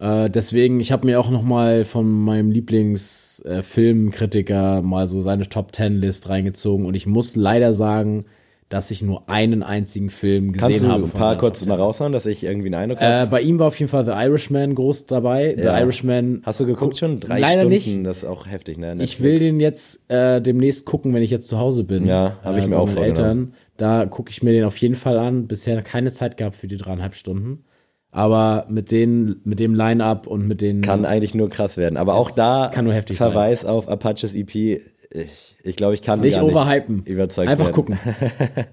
[0.01, 5.73] Äh, deswegen, ich habe mir auch noch mal von meinem Lieblingsfilmkritiker mal so seine Top
[5.73, 8.25] Ten List reingezogen und ich muss leider sagen,
[8.69, 11.05] dass ich nur einen einzigen Film gesehen Kannst du habe.
[11.05, 11.81] ein paar kurz mal 10 List.
[11.81, 13.31] raushauen, dass ich irgendwie einen Eindruck Äh, habe?
[13.31, 15.55] bei ihm war auf jeden Fall The Irishman groß dabei.
[15.57, 15.75] Ja.
[15.77, 16.43] The Irishman.
[16.45, 17.19] Hast du geguckt schon?
[17.21, 18.07] Drei Leider Stunden, nicht.
[18.07, 18.95] das ist auch heftig, ne?
[19.01, 19.41] Ich will Netflix.
[19.51, 22.07] den jetzt äh, demnächst gucken, wenn ich jetzt zu Hause bin.
[22.07, 23.19] Ja, hab ich äh, mir auch meinen vorgenommen.
[23.31, 23.53] Eltern.
[23.79, 25.47] Da gucke ich mir den auf jeden Fall an.
[25.47, 27.65] Bisher keine Zeit gehabt für die dreieinhalb Stunden.
[28.11, 30.81] Aber mit, den, mit dem Line-Up und mit den.
[30.81, 31.97] Kann eigentlich nur krass werden.
[31.97, 34.81] Aber auch da kann nur heftig Verweis auf Apaches EP.
[35.11, 37.03] Ich, ich glaube, ich kann nicht gar nicht overhypen.
[37.05, 37.75] überzeugt Einfach werden.
[37.75, 37.99] gucken.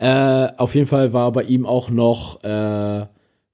[0.00, 3.04] Äh, auf jeden Fall war bei ihm auch noch äh,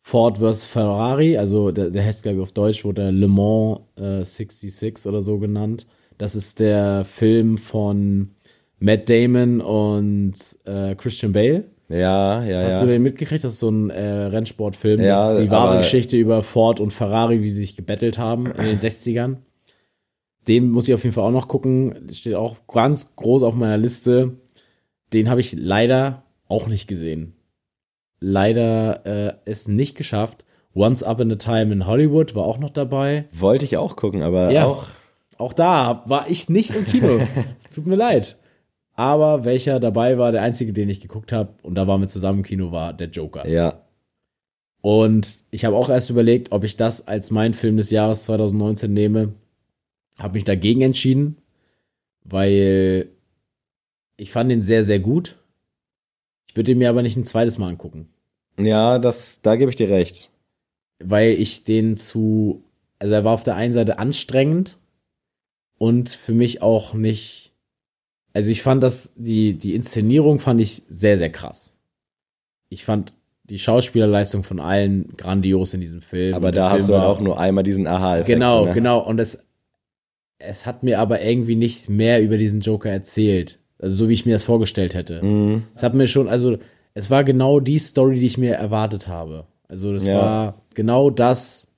[0.03, 0.67] Ford vs.
[0.67, 5.23] Ferrari, also der, der heißt, glaube ich, auf Deutsch wurde Le Mans äh, 66 oder
[5.23, 5.87] so genannt.
[6.19, 8.35] Das ist der Film von
[8.79, 10.35] Matt Damon und
[10.67, 11.65] äh, Christian Bale.
[11.89, 12.81] Ja, ja, Hast ja.
[12.83, 13.43] du den mitgekriegt?
[13.43, 15.01] Das ist so ein äh, Rennsportfilm.
[15.01, 18.45] Ja, das ist die wahre Geschichte über Ford und Ferrari, wie sie sich gebettelt haben
[18.47, 19.37] in den 60ern.
[20.49, 22.09] Den muss ich auf jeden Fall auch noch gucken.
[22.13, 24.39] Steht auch ganz groß auf meiner Liste.
[25.13, 27.35] Den habe ich leider auch nicht gesehen.
[28.21, 30.45] Leider äh, es nicht geschafft.
[30.75, 33.27] Once Up in a Time in Hollywood war auch noch dabei.
[33.33, 34.67] Wollte ich auch gucken, aber Ja.
[34.67, 34.87] auch.
[35.37, 37.21] Auch da war ich nicht im Kino.
[37.75, 38.37] Tut mir leid.
[38.95, 42.39] Aber welcher dabei war, der einzige, den ich geguckt habe, und da waren wir zusammen
[42.41, 43.47] im Kino, war der Joker.
[43.49, 43.81] Ja.
[44.81, 48.93] Und ich habe auch erst überlegt, ob ich das als mein Film des Jahres 2019
[48.93, 49.33] nehme.
[50.19, 51.37] Habe mich dagegen entschieden,
[52.25, 53.09] weil
[54.17, 55.39] ich fand ihn sehr, sehr gut.
[56.47, 58.09] Ich würde ihn mir aber nicht ein zweites Mal angucken,
[58.59, 60.31] Ja, das, da gebe ich dir recht.
[61.01, 62.63] weil ich den zu,
[63.01, 64.79] also er war auf der einen Seite anstrengend
[65.79, 67.53] und für mich auch nicht,
[68.33, 71.77] also ich fand das, die, die Inszenierung fand ich sehr, sehr krass.
[72.69, 73.13] Ich fand
[73.43, 76.35] die Schauspielerleistung von allen grandios in diesem Film.
[76.35, 78.29] Aber da hast Film du halt auch nur einmal diesen Aha-Effekt.
[78.29, 78.73] Genau, ne?
[78.73, 79.01] genau.
[79.01, 79.39] Und es,
[80.39, 83.59] es hat mir aber irgendwie nicht mehr über diesen Joker erzählt.
[83.79, 85.23] Also so wie ich mir das vorgestellt hätte.
[85.23, 85.65] Mhm.
[85.75, 86.59] Es hat mir schon, also
[86.95, 89.47] es war genau die Story, die ich mir erwartet habe.
[89.69, 90.17] Also das Ja.
[90.17, 91.69] war genau das,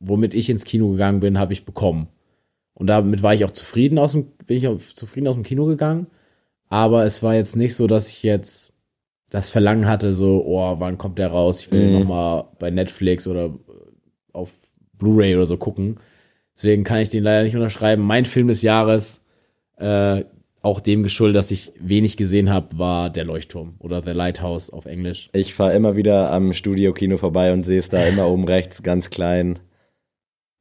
[0.00, 2.08] womit ich ins Kino gegangen bin, habe ich bekommen.
[2.74, 5.66] Und damit war ich auch zufrieden aus dem, bin ich auch zufrieden aus dem Kino
[5.66, 6.06] gegangen.
[6.68, 8.72] Aber es war jetzt nicht so, dass ich jetzt
[9.30, 11.62] das Verlangen hatte, so, oh, wann kommt der raus?
[11.62, 11.86] Ich will Mhm.
[11.88, 13.54] ihn noch mal bei Netflix oder
[14.32, 14.50] auf
[14.98, 15.98] Blu-ray oder so gucken.
[16.56, 18.02] Deswegen kann ich den leider nicht unterschreiben.
[18.02, 19.22] Mein Film des Jahres,
[19.76, 20.24] äh,
[20.62, 24.86] auch dem geschuldet, dass ich wenig gesehen habe, war Der Leuchtturm oder The Lighthouse auf
[24.86, 25.28] Englisch.
[25.32, 29.10] Ich fahre immer wieder am Studio-Kino vorbei und sehe es da immer oben rechts, ganz
[29.10, 29.58] klein.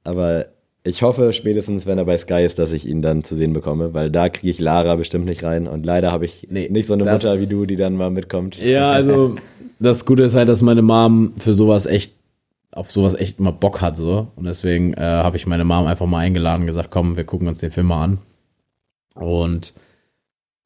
[0.03, 0.47] Aber
[0.83, 3.95] ich hoffe spätestens, wenn er bei Sky ist, dass ich ihn dann zu sehen bekomme,
[3.95, 5.65] weil da kriege ich Lara bestimmt nicht rein.
[5.67, 8.61] Und leider habe ich Nee, nicht so eine Mutter wie du, die dann mal mitkommt.
[8.61, 9.35] Ja, also
[9.79, 12.13] das Gute ist halt, dass meine Mom für sowas echt
[12.76, 16.05] auf sowas echt immer Bock hat so und deswegen äh, habe ich meine Mom einfach
[16.05, 18.17] mal eingeladen und gesagt, komm, wir gucken uns den Film mal an.
[19.15, 19.73] Und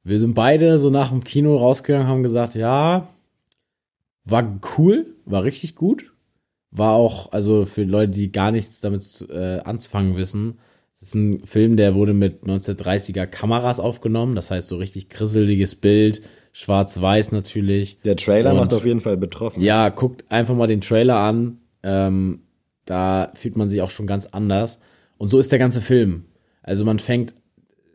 [0.03, 3.07] wir sind beide so nach dem Kino rausgegangen, haben gesagt, ja,
[4.25, 6.11] war cool, war richtig gut.
[6.71, 10.59] War auch, also für Leute, die gar nichts damit äh, anzufangen wissen,
[10.93, 15.75] es ist ein Film, der wurde mit 1930er Kameras aufgenommen, das heißt so richtig grisseliges
[15.75, 17.99] Bild, schwarz-weiß natürlich.
[18.01, 19.61] Der Trailer Und- macht auf jeden Fall betroffen.
[19.61, 21.59] Ja, guckt einfach mal den Trailer an.
[21.83, 22.41] Ähm,
[22.85, 24.79] da fühlt man sich auch schon ganz anders.
[25.17, 26.25] Und so ist der ganze Film.
[26.63, 27.35] Also man fängt,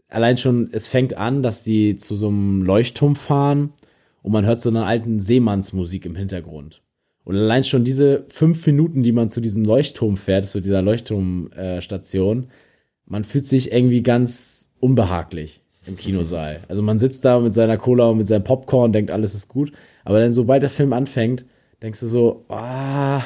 [0.09, 3.73] allein schon, es fängt an, dass die zu so einem Leuchtturm fahren
[4.23, 6.83] und man hört so eine alten Seemannsmusik im Hintergrund.
[7.25, 12.49] Und allein schon diese fünf Minuten, die man zu diesem Leuchtturm fährt, zu dieser Leuchtturmstation,
[13.07, 16.61] man fühlt sich irgendwie ganz unbehaglich im Kinosaal.
[16.69, 19.73] Also man sitzt da mit seiner Cola und mit seinem Popcorn, denkt, alles ist gut.
[20.05, 21.45] Aber dann, sobald der Film anfängt,
[21.83, 23.23] denkst du so, ah,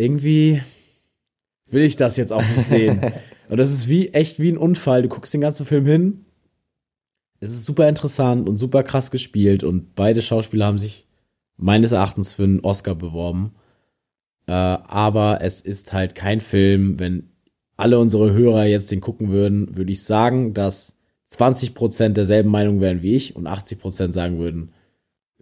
[0.00, 0.62] irgendwie
[1.66, 3.00] will ich das jetzt auch nicht sehen.
[3.48, 5.02] und das ist wie echt wie ein Unfall.
[5.02, 6.24] Du guckst den ganzen Film hin.
[7.38, 11.06] Es ist super interessant und super krass gespielt und beide Schauspieler haben sich
[11.56, 13.54] meines Erachtens für einen Oscar beworben.
[14.46, 17.30] Äh, aber es ist halt kein Film, wenn
[17.76, 20.96] alle unsere Hörer jetzt den gucken würden, würde ich sagen, dass
[21.30, 24.72] 20% derselben Meinung wären wie ich und 80% sagen würden,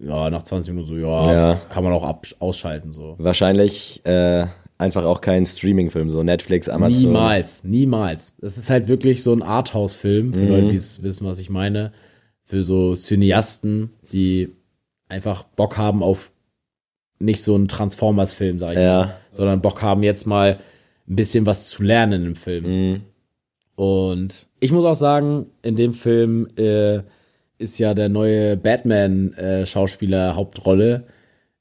[0.00, 1.54] ja, nach 20 Minuten so, ja, Ja.
[1.70, 3.16] kann man auch ab ausschalten, so.
[3.18, 4.46] Wahrscheinlich äh,
[4.78, 7.02] einfach auch kein Streaming-Film, so Netflix, Amazon.
[7.02, 8.32] Niemals, niemals.
[8.40, 10.48] Das ist halt wirklich so ein Arthouse-Film, für Mhm.
[10.48, 11.92] Leute, die es wissen, was ich meine.
[12.44, 14.50] Für so Cineasten, die
[15.08, 16.30] einfach Bock haben auf
[17.18, 19.14] nicht so einen Transformers-Film, sag ich mal, Ja.
[19.32, 20.60] sondern Bock haben jetzt mal
[21.08, 22.64] ein bisschen was zu lernen im Film.
[22.92, 23.00] Mhm.
[23.74, 27.00] Und ich muss auch sagen, in dem Film äh,
[27.58, 31.04] ist ja der neue Batman-Schauspieler Hauptrolle.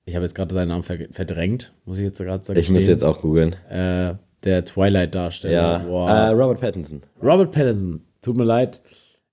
[0.06, 2.60] Ich habe jetzt gerade seinen Namen ver verdrängt, muss ich jetzt gerade sagen.
[2.60, 3.56] Ich muss jetzt auch googeln.
[3.70, 5.54] Äh, der Twilight-Darsteller.
[5.54, 5.78] Ja.
[5.80, 6.10] Boah.
[6.10, 7.02] Äh, Robert Pattinson.
[7.22, 8.82] Robert Pattinson, tut mir leid.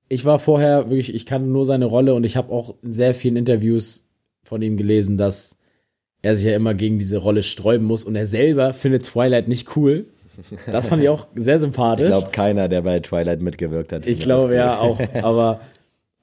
[0.09, 3.15] Ich war vorher wirklich, ich kannte nur seine Rolle und ich habe auch in sehr
[3.15, 4.09] vielen Interviews
[4.43, 5.57] von ihm gelesen, dass
[6.23, 9.77] er sich ja immer gegen diese Rolle sträuben muss und er selber findet Twilight nicht
[9.77, 10.07] cool.
[10.71, 12.05] Das fand ich auch sehr sympathisch.
[12.05, 14.07] Ich glaube, keiner, der bei Twilight mitgewirkt hat.
[14.07, 14.91] Ich glaube das ja cool.
[14.91, 15.61] auch, aber.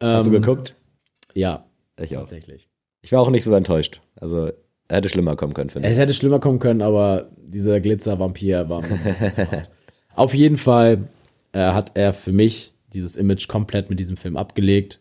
[0.01, 0.75] Ähm, Hast du geguckt?
[1.33, 1.65] Ja,
[1.99, 2.21] Ich auch.
[2.21, 2.67] tatsächlich.
[3.01, 4.01] Ich war auch nicht so enttäuscht.
[4.19, 4.47] Also,
[4.87, 5.99] er hätte schlimmer kommen können, finde Es ich.
[5.99, 8.83] hätte schlimmer kommen können, aber dieser Glitzer-Vampir war.
[10.15, 11.07] Auf jeden Fall
[11.53, 14.99] äh, hat er für mich dieses Image komplett mit diesem Film abgelegt,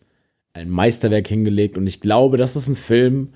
[0.52, 3.30] ein Meisterwerk hingelegt und ich glaube, das ist ein Film,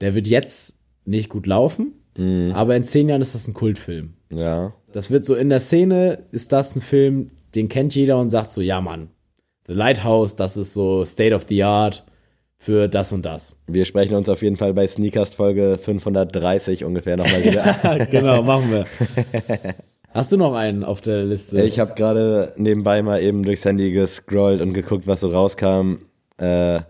[0.00, 2.52] der wird jetzt nicht gut laufen, Mhm.
[2.54, 4.14] aber in zehn Jahren ist das ein Kultfilm.
[4.30, 4.72] Ja.
[4.92, 8.50] Das wird so in der Szene, ist das ein Film, den kennt jeder und sagt
[8.50, 9.08] so, ja Mann,
[9.66, 12.04] The Lighthouse, das ist so State of the Art
[12.56, 13.56] für das und das.
[13.66, 18.06] Wir sprechen uns auf jeden Fall bei Sneakast Folge 530 ungefähr nochmal wieder.
[18.10, 18.84] genau, machen wir.
[20.10, 21.62] Hast du noch einen auf der Liste?
[21.62, 25.96] Ich habe gerade nebenbei mal eben durchs Handy gescrollt und geguckt, was so rauskam.
[26.38, 26.80] Äh,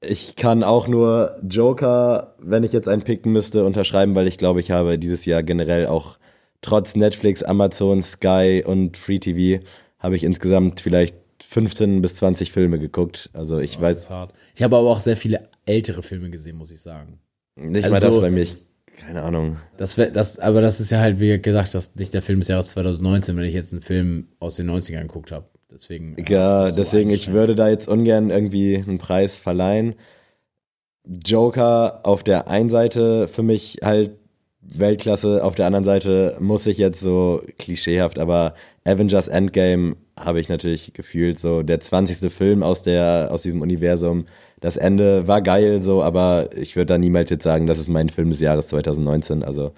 [0.00, 4.60] ich kann auch nur Joker, wenn ich jetzt einen picken müsste, unterschreiben, weil ich glaube,
[4.60, 6.18] ich habe dieses Jahr generell auch
[6.62, 9.62] trotz Netflix, Amazon, Sky und Free TV
[9.98, 13.30] habe ich insgesamt vielleicht 15 bis 20 Filme geguckt.
[13.32, 14.26] Also ich Oh, das weiß.
[14.54, 17.18] Ich habe aber auch sehr viele ältere Filme gesehen, muss ich sagen.
[17.56, 18.42] nicht also mal das bei mir.
[18.42, 18.56] Ich,
[18.96, 19.58] keine Ahnung.
[19.76, 22.48] Das, wär- das, aber das ist ja halt, wie gesagt, das nicht der Film des
[22.48, 25.46] Jahres 2019, wenn ich jetzt einen Film aus den 90ern geguckt habe.
[25.70, 26.16] Deswegen.
[26.16, 29.94] äh, Ja, so deswegen, ich würde da jetzt ungern irgendwie einen Preis verleihen.
[31.04, 34.12] Joker auf der einen Seite für mich halt
[34.60, 40.48] Weltklasse, auf der anderen Seite muss ich jetzt so klischeehaft, aber Avengers Endgame habe ich
[40.48, 42.32] natürlich gefühlt, so der 20.
[42.32, 44.26] Film aus der, aus diesem Universum.
[44.60, 48.08] Das Ende war geil, so, aber ich würde da niemals jetzt sagen, das ist mein
[48.08, 49.42] Film des Jahres 2019.
[49.42, 49.72] Also,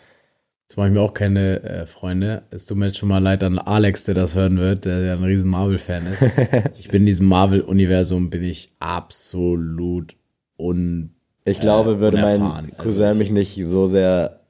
[0.69, 2.43] Jetzt mache ich mir auch keine äh, Freunde.
[2.51, 5.15] Es tut mir jetzt schon mal leid an Alex, der das hören wird, der ja
[5.15, 6.23] ein riesen Marvel-Fan ist.
[6.79, 10.15] ich bin in diesem Marvel-Universum, bin ich absolut
[10.59, 11.15] un...
[11.45, 12.43] Ich glaube, Äh, würde mein.
[12.43, 14.41] Also Cousin ich- mich nicht so sehr,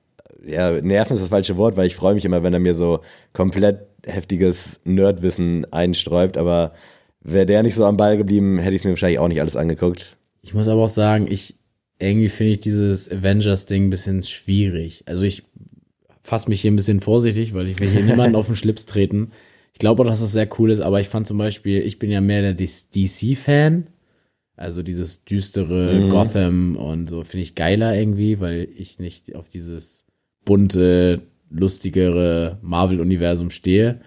[0.45, 3.01] ja, nerven ist das falsche Wort, weil ich freue mich immer, wenn er mir so
[3.33, 6.73] komplett heftiges Nerdwissen einsträubt, aber
[7.21, 9.57] wäre der nicht so am Ball geblieben, hätte ich es mir wahrscheinlich auch nicht alles
[9.57, 10.17] angeguckt.
[10.43, 11.57] Ich muss aber auch sagen, ich
[11.99, 15.03] irgendwie finde ich dieses Avengers-Ding ein bisschen schwierig.
[15.07, 15.43] Also ich
[16.23, 19.33] fasse mich hier ein bisschen vorsichtig, weil ich will hier niemanden auf den Schlips treten.
[19.73, 22.11] Ich glaube auch, dass das sehr cool ist, aber ich fand zum Beispiel, ich bin
[22.11, 23.89] ja mehr der DC-Fan.
[24.57, 26.09] Also dieses düstere Mhm.
[26.11, 30.05] Gotham und so finde ich geiler irgendwie, weil ich nicht auf dieses
[30.45, 34.01] bunte, lustigere Marvel-Universum stehe.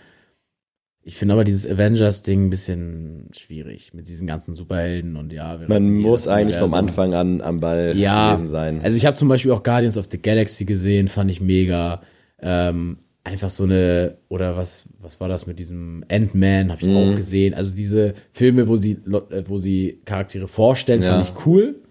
[1.03, 5.59] Ich finde aber dieses Avengers-Ding ein bisschen schwierig mit diesen ganzen Superhelden und ja.
[5.67, 6.73] Man muss eigentlich vom.
[6.75, 8.81] Anfang an am Ball Ja, gewesen sein.
[8.83, 12.01] Also ich habe zum Beispiel auch Guardians of the Galaxy gesehen, fand ich mega.
[12.39, 16.97] Ähm, einfach so eine, oder was, was war das mit diesem Ant-Man, habe ich Mhm.
[16.97, 17.53] auch gesehen.
[17.55, 18.93] Also diese Filme, wo sie,
[19.31, 21.13] äh, wo sie Charaktere vorstellen, Ja.
[21.13, 21.81] fand ich cool.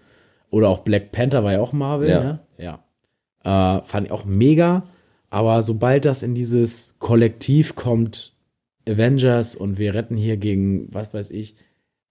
[0.51, 2.23] Oder auch Black Panther war ja auch Marvel, Ja.
[2.23, 2.39] ne?
[2.57, 2.83] Ja.
[3.43, 4.83] Äh, fand ich auch mega.
[5.31, 8.33] Aber sobald das in dieses Kollektiv kommt,
[8.87, 11.55] Avengers und wir retten hier gegen, was weiß ich,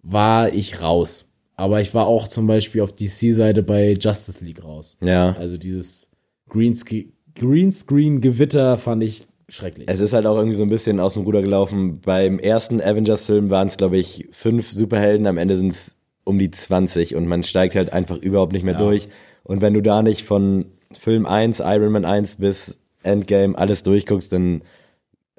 [0.02, 1.30] war ich raus.
[1.56, 4.96] Aber ich war auch zum Beispiel auf DC-Seite bei Justice League raus.
[5.02, 5.32] ja.
[5.38, 6.10] Also dieses
[6.48, 9.88] Greenscreen- Greenscreen-Gewitter fand ich schrecklich.
[9.88, 12.00] Es ist halt auch irgendwie so ein bisschen aus dem Ruder gelaufen.
[12.00, 15.94] Beim ersten Avengers-Film waren es, glaube ich, fünf Superhelden, am Ende sind es
[16.24, 18.80] um die 20 und man steigt halt einfach überhaupt nicht mehr Ja.
[18.80, 19.08] durch.
[19.42, 24.32] Und wenn du da nicht von Film 1, Iron Man 1 bis Endgame alles durchguckst,
[24.32, 24.62] dann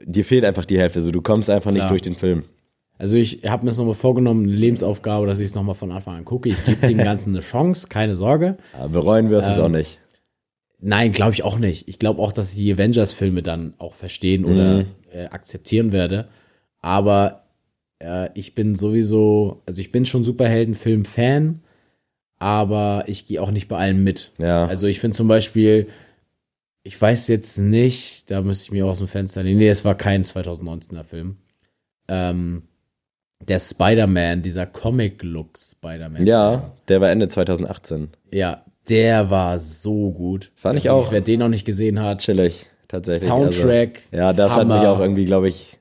[0.03, 1.01] dir fehlt einfach die Hälfte.
[1.01, 1.89] So, du kommst einfach nicht Klar.
[1.89, 2.43] durch den Film.
[2.97, 6.15] Also ich habe mir es nochmal vorgenommen, eine Lebensaufgabe, dass ich es nochmal von Anfang
[6.15, 6.49] an gucke.
[6.49, 8.57] Ich gebe dem Ganzen eine Chance, keine Sorge.
[8.73, 9.99] Aber bereuen wirst du es Ähm, auch nicht.
[10.79, 11.87] Nein, glaube ich auch nicht.
[11.87, 14.85] Ich glaube auch, dass ich die Avengers-Filme dann auch verstehen oder Mhm.
[15.11, 16.27] äh, akzeptieren werde.
[16.79, 17.43] Aber
[17.99, 21.61] äh, ich bin sowieso, also ich bin schon Superheldenfilm-Fan,
[22.39, 24.31] aber ich gehe auch nicht bei allem mit.
[24.39, 24.65] Ja.
[24.65, 25.87] Also ich finde zum Beispiel,
[26.83, 29.59] ich weiß jetzt nicht, da müsste ich mir aus dem Fenster lehnen.
[29.59, 31.37] Nee, es war kein 2019er Film.
[32.07, 32.63] Ähm,
[33.47, 36.25] der Spider-Man, dieser Comic-Look Spider-Man.
[36.25, 38.09] ja, der war Ende 2018.
[38.31, 40.51] Ja, der war so gut.
[40.55, 41.11] Fand ich Also, auch.
[41.11, 43.29] Wer den noch nicht gesehen hat, Chillig, tatsächlich.
[43.29, 44.01] Soundtrack.
[44.11, 44.73] Also, ja, das Hammer.
[44.75, 45.77] hat mich auch irgendwie, glaube ich,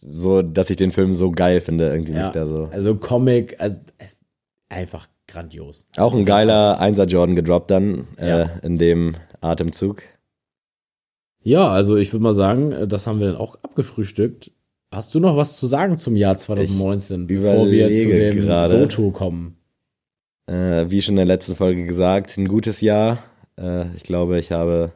[0.00, 2.68] so, dass ich den Film so geil finde, irgendwie Ja, da so.
[2.72, 3.80] also Comic, also
[4.68, 5.86] einfach grandios.
[5.96, 8.42] Auch ein geiler Einser Jordan gedroppt dann äh, Ja.
[8.62, 10.02] in dem Atemzug.
[11.48, 14.52] Ja, also ich würde mal sagen, äh, das haben wir dann auch abgefrühstückt.
[14.92, 18.80] Hast du noch was zu sagen zum Jahr 2019, bevor wir zu dem gerade.
[18.80, 19.56] Goto kommen?
[20.46, 23.20] Äh, wie schon in der letzten Folge gesagt, ein gutes Jahr.
[23.56, 24.92] Äh, ich glaube, ich habe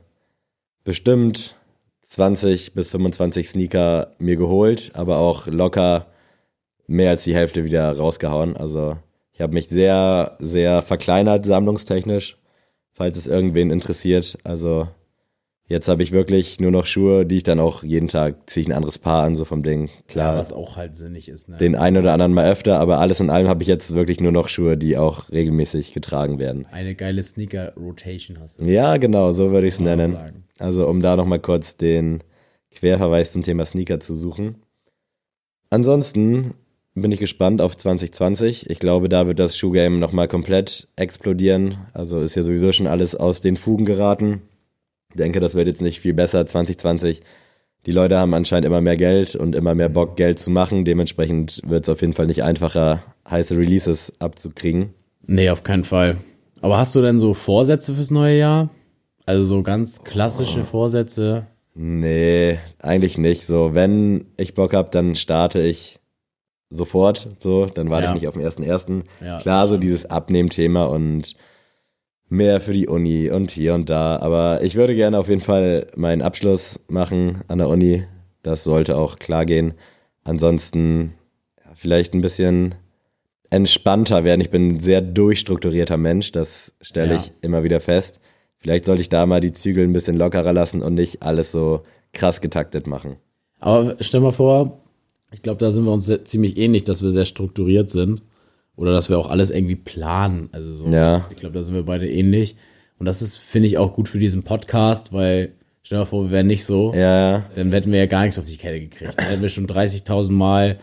[0.85, 1.57] bestimmt
[2.03, 6.09] 20 bis 25 Sneaker mir geholt, aber auch locker
[6.87, 8.59] mehr als die Hälfte wieder rausgehauen.
[8.59, 8.99] Also
[9.33, 12.37] ich habe mich sehr, sehr verkleinert sammlungstechnisch,
[12.93, 14.37] falls es irgendwen interessiert.
[14.45, 14.89] Also
[15.67, 18.69] jetzt habe ich wirklich nur noch Schuhe, die ich dann auch jeden Tag ziehe ich
[18.69, 19.89] ein anderes Paar an, so vom Ding.
[20.09, 21.49] Klar, Ja, was auch halt sinnig ist.
[21.49, 21.57] Ne?
[21.57, 24.33] den einen oder anderen mal öfter, aber alles in allem habe ich jetzt wirklich nur
[24.33, 26.67] noch Schuhe, die auch regelmäßig getragen werden.
[26.71, 28.65] Eine geile Sneaker-Rotation hast du.
[28.65, 30.13] Ja, genau, so würde ich es nennen.
[30.13, 30.45] sagen.
[30.59, 32.23] Also um da nochmal kurz den
[32.71, 34.57] Querverweis zum Thema Sneaker zu suchen.
[35.71, 36.55] Ansonsten
[36.95, 38.69] bin ich gespannt auf 2020.
[38.69, 41.79] Ich glaube, da wird das Schuhgame nochmal komplett explodieren.
[41.95, 44.43] Also ist ja sowieso schon alles aus den Fugen geraten.
[45.13, 47.21] Ich denke, das wird jetzt nicht viel besser 2020.
[47.85, 50.85] Die Leute haben anscheinend immer mehr Geld und immer mehr Bock, Geld zu machen.
[50.85, 54.95] Dementsprechend wird es auf jeden Fall nicht einfacher, heiße Releases abzukriegen.
[55.27, 56.17] Nee, auf keinen Fall.
[56.61, 58.71] Aber hast du denn so Vorsätze fürs neue Jahr?
[59.27, 60.65] Also so ganz klassische Oh.
[60.65, 61.47] Vorsätze?
[61.75, 63.47] Nee, eigentlich nicht.
[63.47, 65.99] So, wenn ich Bock hab, dann starte ich
[66.71, 67.29] sofort.
[67.41, 68.11] So, dann warte Ja.
[68.11, 69.05] ich nicht auf den ersten ersten.
[69.23, 71.35] Ja, Klar, so dieses Abnehmthema und
[72.33, 74.17] mehr für die Uni und hier und da.
[74.19, 78.05] Aber ich würde gerne auf jeden Fall meinen Abschluss machen an der Uni.
[78.43, 79.75] Das sollte auch klar gehen.
[80.25, 81.13] Ansonsten
[81.59, 82.75] ja, vielleicht ein bisschen
[83.51, 84.41] entspannter werden.
[84.41, 87.21] Ich bin ein sehr durchstrukturierter Mensch, das stelle Ja.
[87.21, 88.19] ich immer wieder fest.
[88.57, 91.83] Vielleicht sollte ich da mal die Zügel ein bisschen lockerer lassen und nicht alles so
[92.13, 93.17] krass getaktet machen.
[93.61, 94.81] Aber stell mal vor,
[95.33, 98.23] ich glaube, da sind wir uns sehr, ziemlich ähnlich, dass wir sehr strukturiert sind.
[98.77, 100.49] Oder dass wir auch alles irgendwie planen.
[100.53, 101.27] Also so, Ja.
[101.31, 102.57] ich glaube, da sind wir beide ähnlich.
[102.99, 106.31] Und das ist, finde ich, auch gut für diesen Podcast, weil stell mal vor, wir
[106.31, 106.95] wären nicht so.
[106.95, 109.15] Ja, dann hätten wir ja gar nichts auf die Kette gekriegt.
[109.19, 110.79] Dann hätten wir schon 30.000 Mal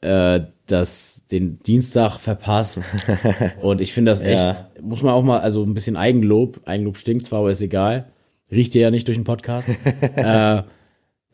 [0.00, 2.80] äh, das, den Dienstag verpasst.
[3.62, 4.70] Und ich finde das echt, Ja.
[4.80, 8.10] muss man auch mal, also ein bisschen Eigenlob, Eigenlob stinkt zwar, aber ist egal.
[8.50, 9.68] Riecht ihr ja nicht durch den Podcast.
[10.16, 10.62] äh,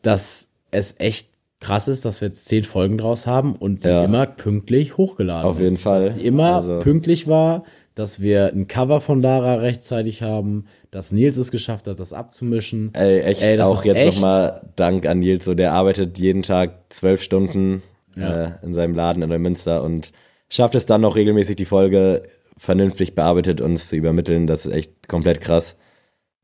[0.01, 1.29] dass es echt
[1.63, 4.03] krass ist, dass wir jetzt zehn Folgen draus haben und die Ja.
[4.03, 5.81] immer pünktlich hochgeladen Auf jeden ist.
[5.81, 6.07] Fall.
[6.07, 7.63] Dass die immer Also- pünktlich war,
[7.95, 12.89] dass wir ein Cover von Lara rechtzeitig haben, dass Nils es geschafft hat, das abzumischen.
[12.93, 17.21] Ey, echt, Ey, auch jetzt nochmal Dank an Nils, so der arbeitet jeden Tag zwölf
[17.21, 17.83] Stunden
[18.15, 18.43] Ja.
[18.45, 20.11] äh, in seinem Laden in Neumünster und
[20.49, 22.23] schafft es dann noch regelmäßig die Folge
[22.57, 24.47] vernünftig bearbeitet uns zu übermitteln.
[24.47, 25.75] Das ist echt komplett krass.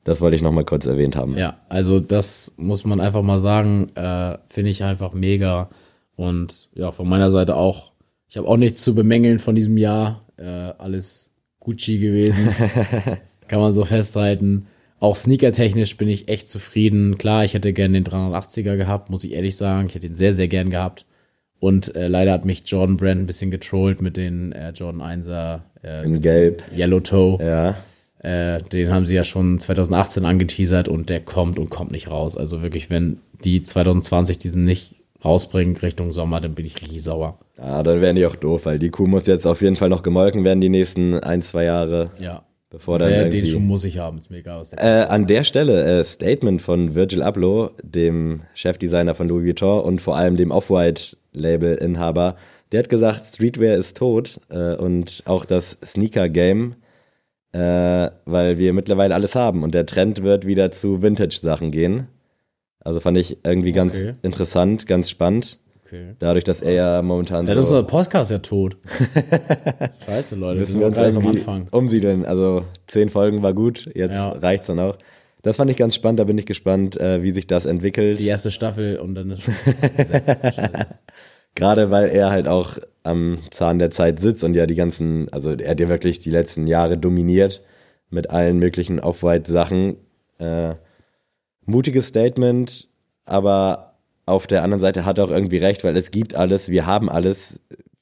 [0.10, 1.38] Das wollte ich nochmal kurz erwähnt haben.
[1.38, 5.70] Ja, also das muss man einfach mal sagen, äh, finde ich einfach mega.
[6.16, 7.91] Und ja, von meiner Seite auch.
[8.28, 10.26] Ich habe auch nichts zu bemängeln von diesem Jahr.
[10.38, 10.45] Äh,
[10.80, 11.30] alles
[11.60, 12.49] Gucci gewesen.
[13.47, 14.66] Kann man so festhalten.
[14.99, 17.20] Auch sneakertechnisch bin ich echt zufrieden.
[17.20, 19.89] Klar, ich hätte gern den 380er gehabt, muss ich ehrlich sagen.
[19.89, 21.05] Ich hätte ihn sehr, sehr gern gehabt.
[21.60, 25.60] Und äh, leider hat mich Jordan Brand ein bisschen getrollt mit den äh, Jordan 1er
[25.84, 26.64] äh, In Gelb.
[26.76, 27.38] Yellow Toe.
[27.43, 27.76] Ja.
[28.20, 32.36] Äh, den haben sie ja schon 2018 angeteasert und der kommt und kommt nicht raus.
[32.38, 37.40] Also wirklich, wenn die 2020 diesen nicht rausbringen Richtung Sommer, dann bin ich richtig sauer.
[37.58, 40.04] ja, dann wären die auch doof, weil die Kuh muss jetzt auf jeden Fall noch
[40.04, 42.44] gemolken werden die nächsten ein, zwei Jahre, Ja.
[42.70, 43.42] bevor dann Der, irgendwie...
[43.42, 44.62] den Schuh muss ich haben, ist mir egal.
[44.62, 49.46] Was der Äh, an der Stelle äh, Statement von Virgil Abloh, dem Chefdesigner von Louis
[49.46, 50.52] Vuitton und vor allem dem
[51.34, 52.36] Off-White-Label-Inhaber.
[52.72, 56.76] Der hat gesagt, Streetwear ist tot äh, und auch das Sneaker-Game,
[57.52, 62.08] äh, weil wir mittlerweile alles haben und der Trend wird wieder zu Vintage-Sachen gehen.
[62.80, 64.16] Also fand ich irgendwie ganz Okay.
[64.22, 65.58] interessant, ganz spannend.
[65.86, 66.16] okay.
[66.20, 67.60] Dadurch, dass er ja momentan ist so...
[67.60, 68.78] unser Podcast ja tot.
[70.06, 70.56] Scheiße, Leute.
[70.56, 71.68] Wir müssen wir uns ganz am Anfang.
[71.72, 72.26] umsiedeln.
[72.26, 74.30] Also zehn Folgen war gut, jetzt Ja.
[74.30, 74.97] reicht's dann auch.
[75.41, 78.20] Das fand ich ganz spannend, da bin ich gespannt, äh, wie sich das entwickelt.
[78.20, 79.43] Die erste Staffel und dann ist.
[81.56, 82.78] Gerade weil er halt auch
[83.10, 86.30] am Zahn der Zeit sitzt und ja die ganzen, also er hat ja wirklich die
[86.30, 87.62] letzten Jahre dominiert
[88.10, 89.97] mit allen möglichen Off-White-Sachen.
[90.39, 90.76] Äh,
[91.66, 92.88] mutiges Statement,
[93.26, 93.93] aber
[94.26, 97.10] auf der anderen Seite hat er auch irgendwie recht, weil es gibt alles, wir haben
[97.10, 97.60] alles.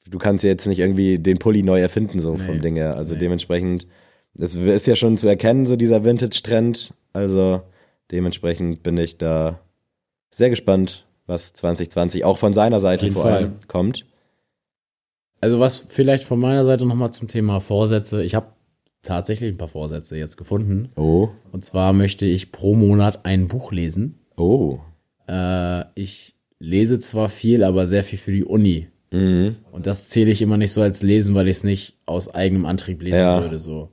[0.08, 2.46] Du kannst jetzt nicht irgendwie den Pulli neu erfinden, so Nee.
[2.46, 2.96] vom Ding her.
[2.96, 3.20] Also Nee.
[3.20, 3.86] dementsprechend,
[4.38, 6.94] es ist ja schon zu erkennen, so dieser Vintage-Trend.
[7.12, 7.62] Also
[8.10, 9.58] dementsprechend bin ich da
[10.30, 14.06] sehr gespannt, was 2020 auch von seiner Seite vor allem kommt.
[15.40, 18.22] Also was vielleicht von meiner Seite nochmal zum Thema Vorsätze.
[18.24, 18.48] Ich habe
[19.02, 20.88] tatsächlich ein paar Vorsätze jetzt gefunden.
[20.96, 24.18] Oh, Und zwar möchte ich pro Monat ein Buch lesen.
[24.36, 24.78] oh.
[25.28, 28.88] Äh, ich lese zwar viel, aber sehr viel für die Uni.
[29.10, 29.56] Mhm.
[29.70, 32.64] Und das zähle ich immer nicht so als Lesen, weil ich es nicht aus eigenem
[32.64, 33.40] Antrieb lesen Ja.
[33.42, 33.58] würde.
[33.58, 33.90] So.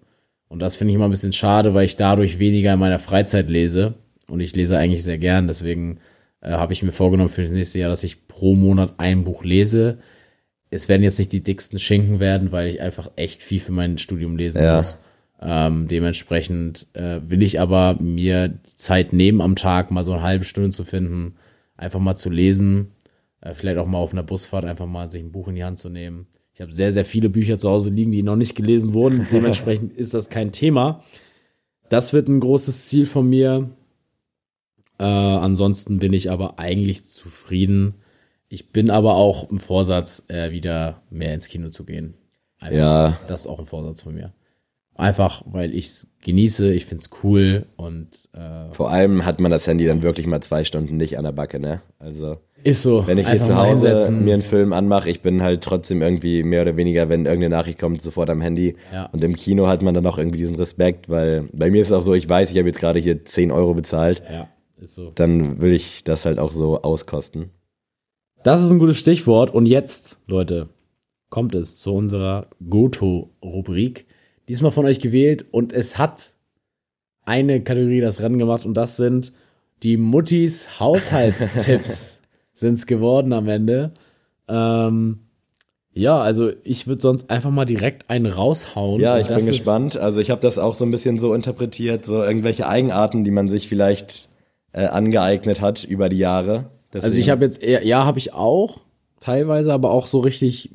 [0.47, 3.49] Und das finde ich immer ein bisschen schade, weil ich dadurch weniger in meiner Freizeit
[3.49, 3.95] lese.
[4.29, 5.47] Und ich lese eigentlich sehr gern.
[5.47, 5.99] Deswegen
[6.41, 9.43] äh, habe ich mir vorgenommen für das nächste Jahr, dass ich pro Monat ein Buch
[9.43, 9.99] lese.
[10.69, 13.97] Es werden jetzt nicht die dicksten Schinken werden, weil ich einfach echt viel für mein
[13.97, 14.77] Studium lesen Ja.
[14.77, 14.97] muss.
[15.41, 20.21] Ähm, dementsprechend äh, will ich aber mir die Zeit nehmen, am Tag mal so eine
[20.21, 21.35] halbe Stunde zu finden,
[21.77, 22.91] einfach mal zu lesen,
[23.41, 25.77] äh, vielleicht auch mal auf einer Busfahrt einfach mal sich ein Buch in die Hand
[25.77, 26.27] zu nehmen.
[26.53, 29.27] Ich habe sehr, sehr viele Bücher zu Hause liegen, die noch nicht gelesen wurden.
[29.31, 31.03] Dementsprechend ist das kein Thema.
[31.89, 33.69] Das wird ein großes Ziel von mir.
[34.97, 37.95] Äh, ansonsten bin ich aber eigentlich zufrieden.
[38.55, 42.13] Ich bin aber auch im Vorsatz, äh, wieder mehr ins Kino zu gehen.
[42.57, 42.77] Einfach.
[42.77, 44.31] Ja, Das ist auch ein Vorsatz von mir.
[44.95, 49.51] Einfach, weil ich es genieße, ich finde es cool und äh, vor allem hat man
[49.51, 51.81] das Handy dann wirklich mal zwei Stunden nicht an der Backe, ne?
[51.99, 53.05] Also, ist so.
[53.05, 56.61] wenn ich hier zu Hause mir einen Film anmache, ich bin halt trotzdem irgendwie mehr
[56.61, 58.77] oder weniger, wenn irgendeine Nachricht kommt, sofort am Handy.
[58.93, 59.07] Ja.
[59.07, 61.93] Und im Kino hat man dann auch irgendwie diesen Respekt, weil bei mir ist es
[61.93, 64.47] auch so, ich weiß, ich habe jetzt gerade hier 10 Euro bezahlt, Ja,
[64.77, 65.11] ist so.
[65.13, 67.49] dann will ich das halt auch so auskosten.
[68.45, 69.49] Das ist ein gutes Stichwort.
[69.49, 70.69] Und jetzt, Leute,
[71.31, 74.05] kommt es zu unserer Goto-Rubrik.
[74.47, 76.35] Diesmal von euch gewählt und es hat
[77.23, 79.33] eine Kategorie das Rennen gemacht und das sind
[79.81, 82.21] Die Muttis Haushaltstipps
[82.53, 83.93] sind's geworden am Ende.
[84.47, 85.21] Ähm,
[85.93, 89.01] ja, also ich würde sonst einfach mal direkt einen raushauen.
[89.01, 89.97] Ja, ich bin gespannt.
[89.97, 93.47] Also ich habe das auch so ein bisschen so interpretiert, so irgendwelche Eigenarten, die man
[93.47, 94.29] sich vielleicht
[94.71, 96.69] äh, angeeignet hat über die Jahre.
[96.93, 98.81] Also ich Deswegen- habe jetzt ja, habe ich auch,
[99.19, 100.71] teilweise, aber auch so richtig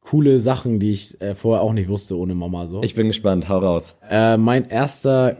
[0.00, 2.82] coole Sachen, die ich äh, vorher auch nicht wusste ohne Mama so.
[2.82, 3.96] Ich bin gespannt, hau raus.
[4.08, 5.36] Äh, mein erster,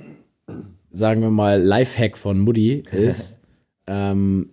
[0.93, 3.39] sagen wir mal, Lifehack von Mutti ist,
[3.87, 4.51] ähm,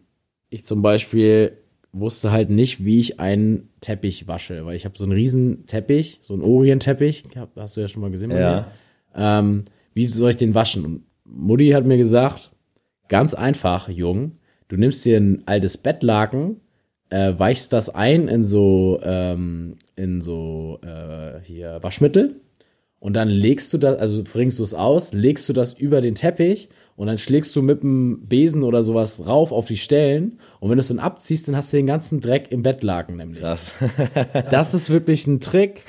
[0.49, 1.57] ich zum Beispiel
[1.91, 6.19] wusste halt nicht, wie ich einen Teppich wasche, weil ich habe so einen riesen Teppich,
[6.21, 7.23] so einen Orientteppich,
[7.55, 8.67] hast du ja schon mal gesehen Ja.
[9.15, 10.85] Ähm, wie soll ich den waschen?
[10.85, 12.51] Und Mutti hat mir gesagt,
[13.09, 14.33] ganz einfach, Jung,
[14.69, 16.61] du nimmst dir ein altes Bettlaken,
[17.09, 22.39] äh, weichst das ein in so, ähm, in so äh, hier Waschmittel
[22.99, 26.15] und dann legst du das, also bringst du es aus, legst du das über den
[26.15, 30.69] Teppich und dann schlägst du mit dem Besen oder sowas rauf auf die Stellen und
[30.69, 33.39] wenn du es dann abziehst, dann hast du den ganzen Dreck im Bettlaken nämlich.
[33.39, 33.73] Krass.
[34.49, 35.83] Das ist wirklich ein Trick.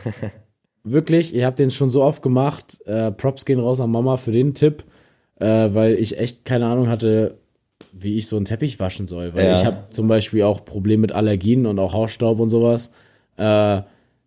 [0.82, 2.80] Wirklich, ihr habt den schon so oft gemacht.
[2.86, 4.84] Äh, Props gehen raus an Mama für den Tipp,
[5.38, 7.39] äh, weil ich echt keine Ahnung hatte,
[7.92, 9.34] wie ich so einen Teppich waschen soll.
[9.34, 9.54] Weil Ja.
[9.56, 12.90] ich habe zum Beispiel auch Probleme mit Allergien und auch Hausstaub und sowas.
[13.36, 13.82] Äh,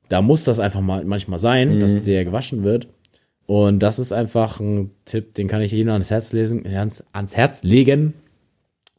[0.09, 2.88] da muss das einfach mal manchmal sein, dass der gewaschen wird.
[3.45, 7.36] Und das ist einfach ein Tipp, den kann ich jedem ans Herz lesen, ans, ans
[7.36, 8.14] Herz legen,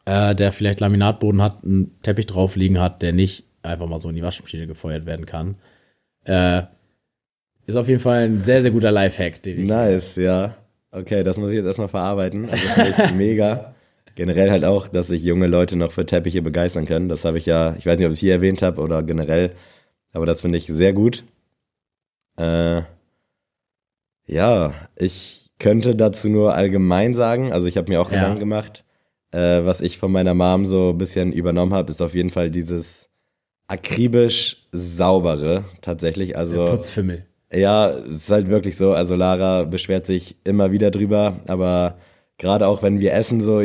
[0.05, 4.09] äh, der vielleicht Laminatboden hat, einen Teppich drauf liegen hat, der nicht einfach mal so
[4.11, 5.57] in die Waschmaschine gefeuert werden kann.
[6.25, 6.63] Äh,
[7.67, 9.69] ist auf jeden Fall ein sehr, sehr guter Lifehack, den ich.
[9.69, 10.55] Nice, ja.
[10.91, 12.49] Okay, das muss ich jetzt erstmal verarbeiten.
[12.51, 13.74] Also das ich mega.
[14.15, 17.09] Generell halt auch, dass sich junge Leute noch für Teppiche begeistern können.
[17.09, 19.51] Das habe ich ja, ich weiß nicht, ob ich es hier erwähnt habe oder generell,
[20.13, 21.25] aber das finde ich sehr gut.
[22.37, 22.83] Äh,
[24.27, 28.17] ja, ich könnte dazu nur allgemein sagen, also ich habe mir auch Ja.
[28.19, 28.85] Gedanken gemacht,
[29.33, 32.51] äh, was ich von meiner Mom so ein bisschen übernommen habe, ist auf jeden Fall
[32.51, 33.09] dieses
[33.67, 36.37] akribisch saubere tatsächlich.
[36.37, 37.25] Also Putzfimmel.
[37.53, 38.93] ja, es ist halt wirklich so.
[38.93, 41.97] Also Lara beschwert sich immer wieder drüber, aber
[42.39, 43.63] gerade auch wenn wir essen, so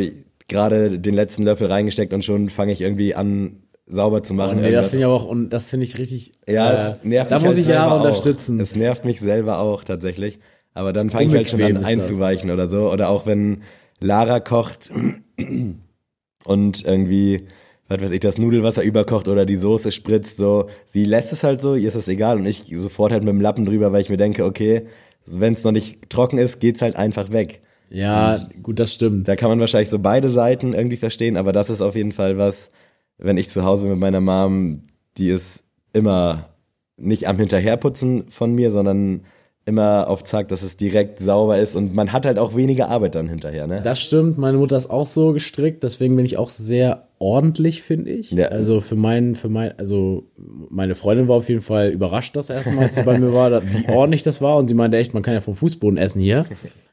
[0.49, 4.57] gerade den letzten Löffel reingesteckt und schon fange ich irgendwie an, sauber zu machen.
[4.57, 6.31] Und nee, das finde ich aber auch, und das finde ich richtig.
[6.47, 8.05] ja, äh, es nervt da mich muss halt ich Jahre selber auch.
[8.05, 8.59] unterstützen.
[8.59, 10.39] Es nervt mich selber auch tatsächlich.
[10.73, 11.89] Aber dann fange ich halt schon an ist das.
[11.89, 12.91] einzuweichen oder so.
[12.91, 13.63] Oder auch wenn
[13.99, 14.91] Lara kocht
[16.45, 17.47] und irgendwie,
[17.87, 21.59] was weiß ich, das Nudelwasser überkocht oder die Soße spritzt, so, sie lässt es halt
[21.59, 24.09] so, ihr ist das egal und ich sofort halt mit dem Lappen drüber, weil ich
[24.09, 24.87] mir denke, okay,
[25.25, 27.61] wenn es noch nicht trocken ist, geht's halt einfach weg.
[27.89, 29.27] Ja, gut, das stimmt.
[29.27, 32.37] Da kann man wahrscheinlich so beide Seiten irgendwie verstehen, aber das ist auf jeden Fall
[32.37, 32.71] was,
[33.17, 34.83] wenn ich zu Hause bin mit meiner Mom,
[35.17, 35.63] die ist
[35.93, 36.49] immer
[36.97, 39.21] nicht am Hinterherputzen von mir, sondern
[39.65, 43.15] immer auf Zack, dass es direkt sauber ist und man hat halt auch weniger Arbeit
[43.15, 43.81] dann hinterher, ne?
[43.83, 48.11] Das stimmt, meine Mutter ist auch so gestrickt, deswegen bin ich auch sehr ordentlich, finde
[48.11, 48.31] ich.
[48.31, 48.47] Ja.
[48.47, 50.23] Also für meinen, für mein, also
[50.69, 53.61] meine Freundin war auf jeden Fall überrascht das erste Mal, als sie bei mir war,
[53.63, 56.45] wie ordentlich das war und sie meinte echt, man kann ja vom Fußboden essen hier.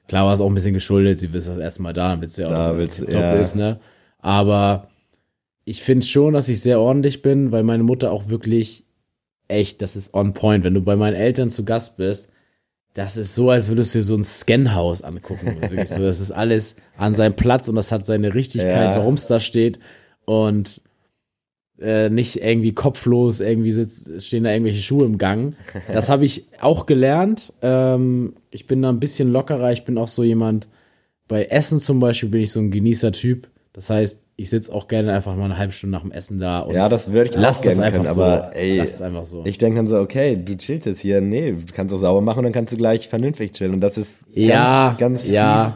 [0.08, 2.36] Klar war es auch ein bisschen geschuldet, sie ist das erste Mal da, dann willst
[2.38, 3.32] du ja auch, Da dass du- tipptopp ja.
[3.34, 3.78] ist, ne?
[4.18, 4.88] Aber
[5.64, 8.84] ich finde schon, dass ich sehr ordentlich bin, weil meine Mutter auch wirklich
[9.48, 10.64] echt, das ist on point.
[10.64, 12.28] Wenn du bei meinen Eltern zu Gast bist,
[12.94, 15.56] das ist so, als würdest du dir so ein Scanhaus angucken.
[15.86, 18.96] So, das ist alles an seinem Platz und das hat seine Richtigkeit, Ja.
[18.96, 19.78] warum es da steht.
[20.26, 20.82] Und
[21.80, 25.54] äh, nicht irgendwie kopflos, irgendwie sitzt, stehen da irgendwelche Schuhe im Gang.
[25.92, 27.52] Das habe ich auch gelernt.
[27.62, 29.72] Ähm, ich bin da ein bisschen lockerer.
[29.72, 30.68] Ich bin auch so jemand,
[31.28, 33.48] bei Essen zum Beispiel bin ich so ein Genießer-Typ.
[33.72, 36.60] Das heißt, ich sitze auch gerne einfach mal eine halbe Stunde nach dem Essen da
[36.60, 38.22] und Ja, das würde ich lass auch gerne einfach können, so.
[38.22, 39.44] aber ey, lass es einfach so.
[39.44, 42.38] ich denke dann so, okay, du chillst jetzt hier, nee, du kannst auch sauber machen
[42.38, 45.74] und dann kannst du gleich vernünftig chillen und das ist ganz, ja, ganz ja, fies.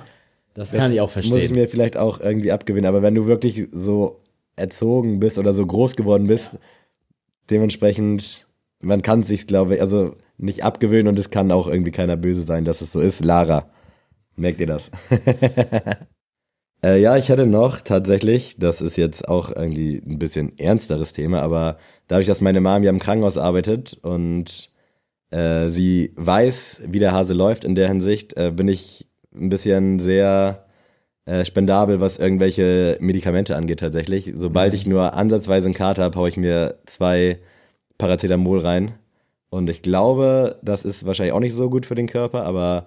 [0.55, 1.55] das, Das kann ich auch Muss ich verstehen.
[1.57, 2.87] mir vielleicht auch irgendwie abgewinnen.
[2.87, 4.20] Aber wenn du wirklich so
[4.61, 6.59] erzogen bist oder so groß geworden bist,
[7.51, 8.47] dementsprechend,
[8.81, 12.17] man kann es sich, glaube ich, also nicht abgewöhnen und es kann auch irgendwie keiner
[12.17, 13.25] böse sein, dass es so ist.
[13.25, 13.71] Lara,
[14.37, 14.91] merkt ihr das?
[16.83, 21.43] äh, ja, ich hatte noch tatsächlich, das ist jetzt auch irgendwie ein bisschen ernsteres Thema,
[21.43, 24.71] aber dadurch, dass meine Mom ja im Krankenhaus arbeitet und
[25.31, 29.99] äh, sie weiß, wie der Hase läuft in der Hinsicht, äh, bin ich ein bisschen
[29.99, 30.67] sehr
[31.31, 34.33] äh, spendabel, was irgendwelche Medikamente angeht tatsächlich.
[34.37, 37.39] Sobald ich nur ansatzweise einen Kater habe, haue ich mir zwei
[37.99, 38.95] Paracetamol rein.
[39.51, 42.87] Und ich glaube, das ist wahrscheinlich auch nicht so gut für den Körper, aber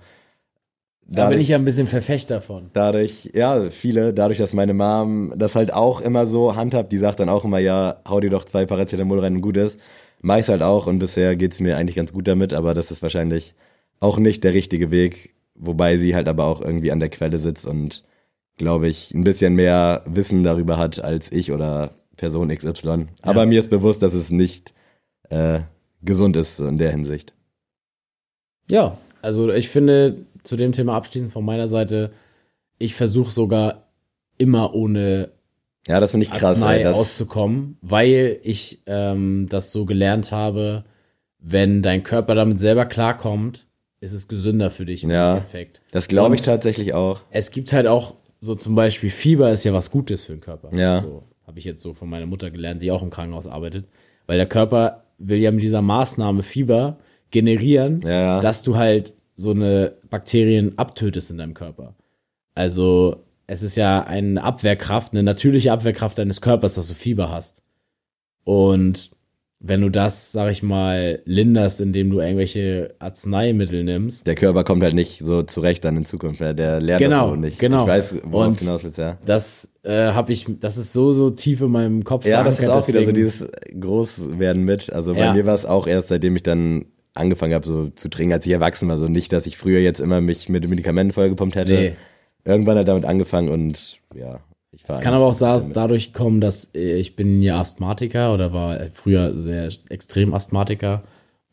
[1.06, 2.70] Da bin ich ja ein bisschen Verfechter von.
[2.74, 7.20] dadurch, ja, viele, dadurch, dass meine Mom das halt auch immer so handhabt, die sagt
[7.20, 9.80] dann auch immer, ja, hau dir doch zwei Paracetamol rein und gut ist.
[10.22, 13.02] Mach ich's halt auch und bisher geht's mir eigentlich ganz gut damit, aber das ist
[13.02, 13.56] wahrscheinlich
[14.00, 17.68] auch nicht der richtige Weg, wobei sie halt aber auch irgendwie an der Quelle sitzt
[17.68, 18.04] und
[18.58, 23.08] glaube ich, ein bisschen mehr Wissen darüber hat als ich oder Person XY.
[23.22, 24.74] Aber mir ist bewusst, dass es nicht
[25.30, 25.60] äh,
[26.04, 27.34] gesund ist in der Hinsicht.
[28.70, 32.12] Ja, also ich finde zu dem Thema abschließend von meiner Seite,
[32.78, 33.88] ich versuche sogar
[34.38, 35.32] immer ohne
[35.88, 36.44] Ja, das finde ich krass.
[36.62, 40.84] Arznei ey, auszukommen, weil ich ähm, das so gelernt habe,
[41.40, 43.68] wenn dein Körper damit selber klarkommt,
[44.00, 45.38] ist es gesünder für dich im Ja.
[45.38, 45.82] Endeffekt.
[45.92, 47.22] das glaube ich tatsächlich auch.
[47.32, 50.70] Es gibt halt auch so zum Beispiel Fieber ist ja was Gutes für den Körper.
[50.76, 51.02] Ja.
[51.02, 53.86] So habe ich jetzt so von meiner Mutter gelernt, die auch im Krankenhaus arbeitet,
[54.28, 56.98] weil der Körper will ja mit dieser Maßnahme Fieber
[57.32, 61.96] generieren, Ja, dass du halt so eine Bakterien abtötest in deinem Körper.
[62.54, 67.62] Also es ist ja eine Abwehrkraft, eine natürliche Abwehrkraft deines Körpers, dass du Fieber hast.
[68.44, 69.12] Und
[69.66, 74.84] wenn du das, sag ich mal, linderst, indem du irgendwelche Arzneimittel nimmst, der Körper kommt
[74.84, 76.42] halt nicht so zurecht dann in Zukunft.
[76.42, 77.60] Der lernt Genau, das so nicht.
[77.60, 77.84] genau.
[77.84, 79.18] Ich weiß, worauf Und- hinaus willst, ja.
[79.26, 82.68] das äh, habe ich, das ist so, so tief in meinem Kopf Ja, das ist
[82.68, 83.48] auch wieder so deswegen- dieses
[83.80, 84.92] Großwerden mit.
[84.92, 85.34] Also bei Ja.
[85.34, 88.52] mir war es auch erst, seitdem ich dann angefangen habe, so zu trinken, als ich
[88.52, 88.98] erwachsen war.
[88.98, 91.74] So nicht, dass ich früher jetzt immer mich mit Medikamenten vollgepumpt hätte.
[91.74, 91.94] Nee.
[92.46, 94.40] Irgendwann hat damit angefangen und ja,
[94.76, 99.36] Es kann aber auch dadurch kommen, dass äh, ich bin ja Asthmatiker oder war früher
[99.36, 101.04] sehr extrem Asthmatiker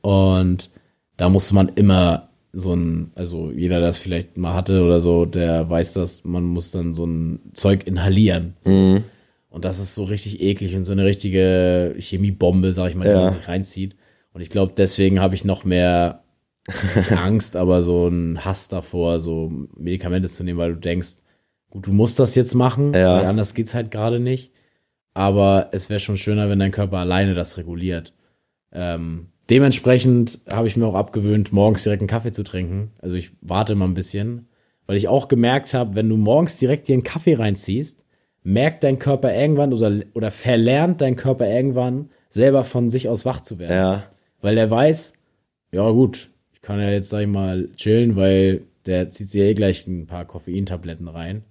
[0.03, 0.71] und
[1.16, 5.25] da musste man immer so ein, also jeder, der das vielleicht mal hatte oder so,
[5.25, 8.55] der weiß das, man muss dann so ein Zeug inhalieren.
[8.64, 9.05] Mhm.
[9.51, 13.11] Und das ist so richtig eklig und so eine richtige Chemiebombe, sag ich mal, die
[13.11, 13.21] Ja.
[13.23, 13.97] man sich reinzieht.
[14.33, 16.23] Und ich glaube, deswegen habe ich noch mehr
[17.11, 21.20] Angst, aber so einen Hass davor, so Medikamente zu nehmen, weil du denkst,
[21.71, 23.16] gut, du musst das jetzt machen, Ja.
[23.16, 24.53] weil anders geht's halt gerade nicht.
[25.14, 28.12] Aber es wäre schon schöner, wenn dein Körper alleine das reguliert.
[28.73, 32.93] Ähm, dementsprechend habe ich mir auch abgewöhnt, morgens direkt einen Kaffee zu trinken.
[33.01, 34.47] Also ich warte mal ein bisschen,
[34.87, 38.05] weil ich auch gemerkt habe, wenn du morgens direkt dir einen Kaffee reinziehst,
[38.43, 43.41] merkt dein Körper irgendwann oder, oder verlernt dein Körper irgendwann selber von sich aus wach
[43.41, 43.73] zu werden.
[43.77, 44.05] Ja,
[44.41, 45.12] Weil er weiß,
[45.73, 49.47] ja gut, ich kann ja jetzt, sag ich mal, chillen, weil der zieht sich ja
[49.49, 51.43] eh gleich ein paar Koffeintabletten rein.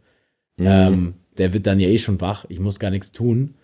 [0.60, 0.68] Mhm.
[0.68, 3.56] Ähm, der wird dann ja eh schon wach, ich muss gar nichts tun.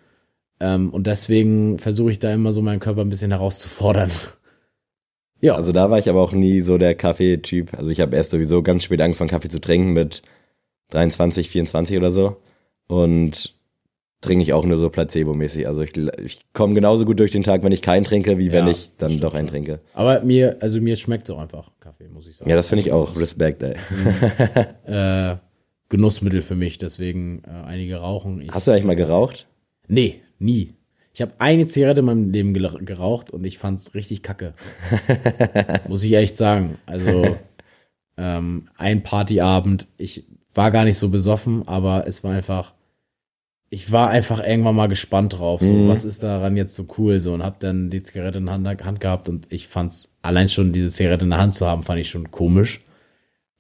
[0.60, 4.10] Ähm, und deswegen versuche ich da immer so meinen Körper ein bisschen herauszufordern.
[5.42, 7.74] ja, also da war ich aber auch nie so der Kaffeetyp.
[7.74, 10.22] Also ich habe erst sowieso ganz spät angefangen, Kaffee zu trinken mit
[10.92, 12.38] 23, 24 oder so.
[12.88, 13.54] Und
[14.22, 15.68] trinke ich auch nur so placebo-mäßig.
[15.68, 18.66] Also ich, ich komme genauso gut durch den Tag, wenn ich keinen trinke, wie wenn
[18.66, 19.82] Ja, ich dann doch einen trinke.
[19.94, 22.50] aber mir, also mir schmeckt so einfach Kaffee, muss ich sagen.
[22.50, 23.20] Ja, das finde ich Also, auch.
[23.20, 23.76] Respekt, ey.
[24.86, 25.38] Äh,
[25.90, 28.42] Genussmittel für mich, deswegen äh, einige rauchen.
[28.42, 29.48] Ich, Hast du eigentlich mal geraucht?
[29.88, 30.74] Nee, nie.
[31.14, 34.54] Ich habe eine Zigarette in meinem Leben geraucht und ich fand's richtig kacke.
[35.88, 36.78] Muss ich echt sagen.
[36.86, 37.38] Also
[38.18, 42.74] ähm, ein Partyabend, ich war gar nicht so besoffen, aber es war einfach,
[43.70, 45.62] ich war einfach irgendwann mal gespannt drauf.
[45.62, 45.88] So, Mhm.
[45.88, 47.20] was ist daran jetzt so cool?
[47.20, 50.50] So und hab dann die Zigarette in der Hand, Hand gehabt und ich fand's allein
[50.50, 52.82] schon diese Zigarette in der Hand zu haben, fand ich schon komisch.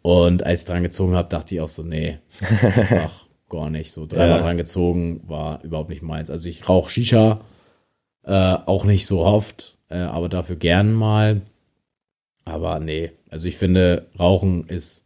[0.06, 3.92] Und als ich dran gezogen habe, dachte ich auch so, nee, einfach gar nicht.
[3.92, 4.42] So dreimal Ja.
[4.44, 6.30] dran gezogen, war überhaupt nicht meins.
[6.30, 7.42] Also ich rauche Shisha,
[8.24, 11.42] äh, auch nicht so oft, äh, aber dafür gern mal.
[12.44, 15.04] Aber nee, also ich finde, Rauchen ist,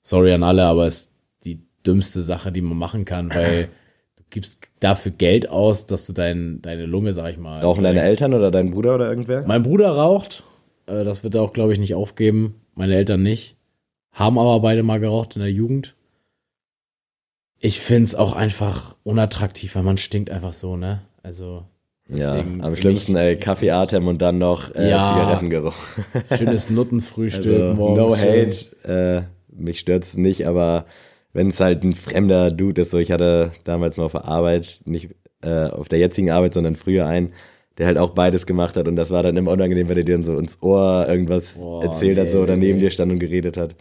[0.00, 1.10] sorry an alle, aber ist
[1.44, 3.64] die dümmste Sache, die man machen kann, weil
[4.16, 7.62] du gibst dafür Geld aus, dass du dein, deine Lunge, sag ich mal.
[7.62, 9.42] Rauchen deine Eltern oder dein Bruder oder irgendwer?
[9.44, 10.44] Mein Bruder raucht,
[10.86, 12.60] äh, das wird er auch, glaube ich, nicht aufgeben.
[12.76, 13.55] Meine Eltern nicht.
[14.16, 15.94] Haben aber beide mal geraucht in der Jugend.
[17.58, 21.02] Ich finde es auch einfach unattraktiv, weil man stinkt einfach so, ne?
[21.22, 21.64] Also.
[22.08, 25.06] Ja, am schlimmsten, ey, Kaffeeatem und dann noch äh, Ja.
[25.06, 25.74] Zigarettengeruch.
[26.38, 27.98] Schönes Nuttenfrühstück Also, morgens.
[27.98, 30.86] no hate, äh, mich stört's nicht, aber
[31.34, 34.80] wenn es halt ein fremder Dude ist, so ich hatte damals mal auf der Arbeit,
[34.86, 35.10] nicht
[35.42, 37.32] äh, auf der jetzigen Arbeit, sondern früher einen,
[37.76, 40.14] der halt auch beides gemacht hat und das war dann immer unangenehm, wenn er dir
[40.14, 43.18] dann so ins Ohr irgendwas Boah, erzählt hat nee, so oder neben dir stand und
[43.18, 43.74] geredet hat.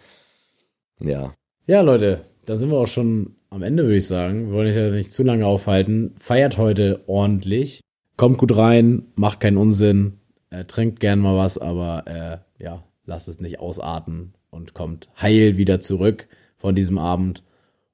[0.99, 1.33] Ja,
[1.67, 4.47] Ja, Leute, da sind wir auch schon am Ende, würde ich sagen.
[4.47, 6.15] Wir wollen euch ja nicht zu lange aufhalten.
[6.19, 7.81] Feiert heute ordentlich.
[8.17, 10.19] Kommt gut rein, macht keinen Unsinn,
[10.51, 15.57] äh, trinkt gern mal was, aber äh, ja, lasst es nicht ausarten und kommt heil
[15.57, 17.43] wieder zurück von diesem Abend.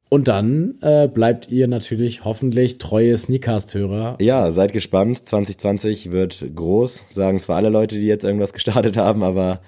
[0.09, 4.17] Und dann äh, bleibt ihr natürlich hoffentlich treue Sneakcast-Hörer.
[4.19, 5.25] ja, seid gespannt.
[5.25, 9.61] 2020 wird groß, sagen zwar alle Leute, die jetzt irgendwas gestartet haben, aber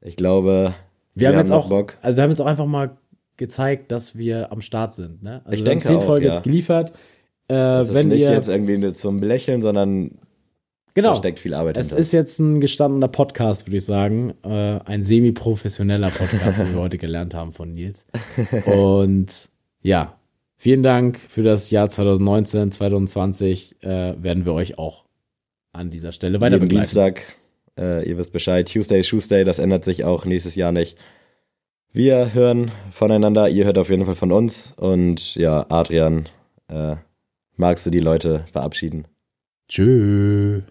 [0.00, 0.74] ich glaube,
[1.20, 1.96] Wir, haben jetzt auch, Bock.
[2.02, 2.96] also wir haben jetzt auch einfach mal
[3.36, 5.22] gezeigt, dass wir am Start sind.
[5.22, 5.42] Ne?
[5.44, 6.34] Also Ich wir haben denke zehn auch, Folgen ja.
[6.34, 6.90] jetzt geliefert.
[7.48, 10.18] Äh, Das ist wenn nicht ihr jetzt irgendwie nur zum Belächeln, sondern
[10.94, 12.00] genau, da steckt viel Arbeit Es hinter.
[12.00, 14.34] ist jetzt ein gestandener Podcast, würde ich sagen.
[14.42, 18.06] Äh, ein semi-professioneller Podcast, wie wir heute gelernt haben von Nils.
[18.66, 19.48] Und
[19.82, 20.14] ja,
[20.60, 23.76] Vielen Dank für das Jahr 2019, 2020.
[23.80, 25.04] Äh, werden wir euch auch
[25.70, 26.82] an dieser Stelle weiter Jeden begleiten.
[26.86, 27.22] Dienstag,
[27.78, 30.98] äh, ihr wisst Bescheid, Tuesday, Tuesday, das ändert sich auch nächstes Jahr nicht.
[31.92, 34.72] Wir hören voneinander, ihr hört auf jeden Fall von uns.
[34.76, 36.28] Und ja, Adrian,
[36.68, 36.96] äh,
[37.56, 39.06] magst du die Leute verabschieden?
[39.68, 40.62] Tschüss.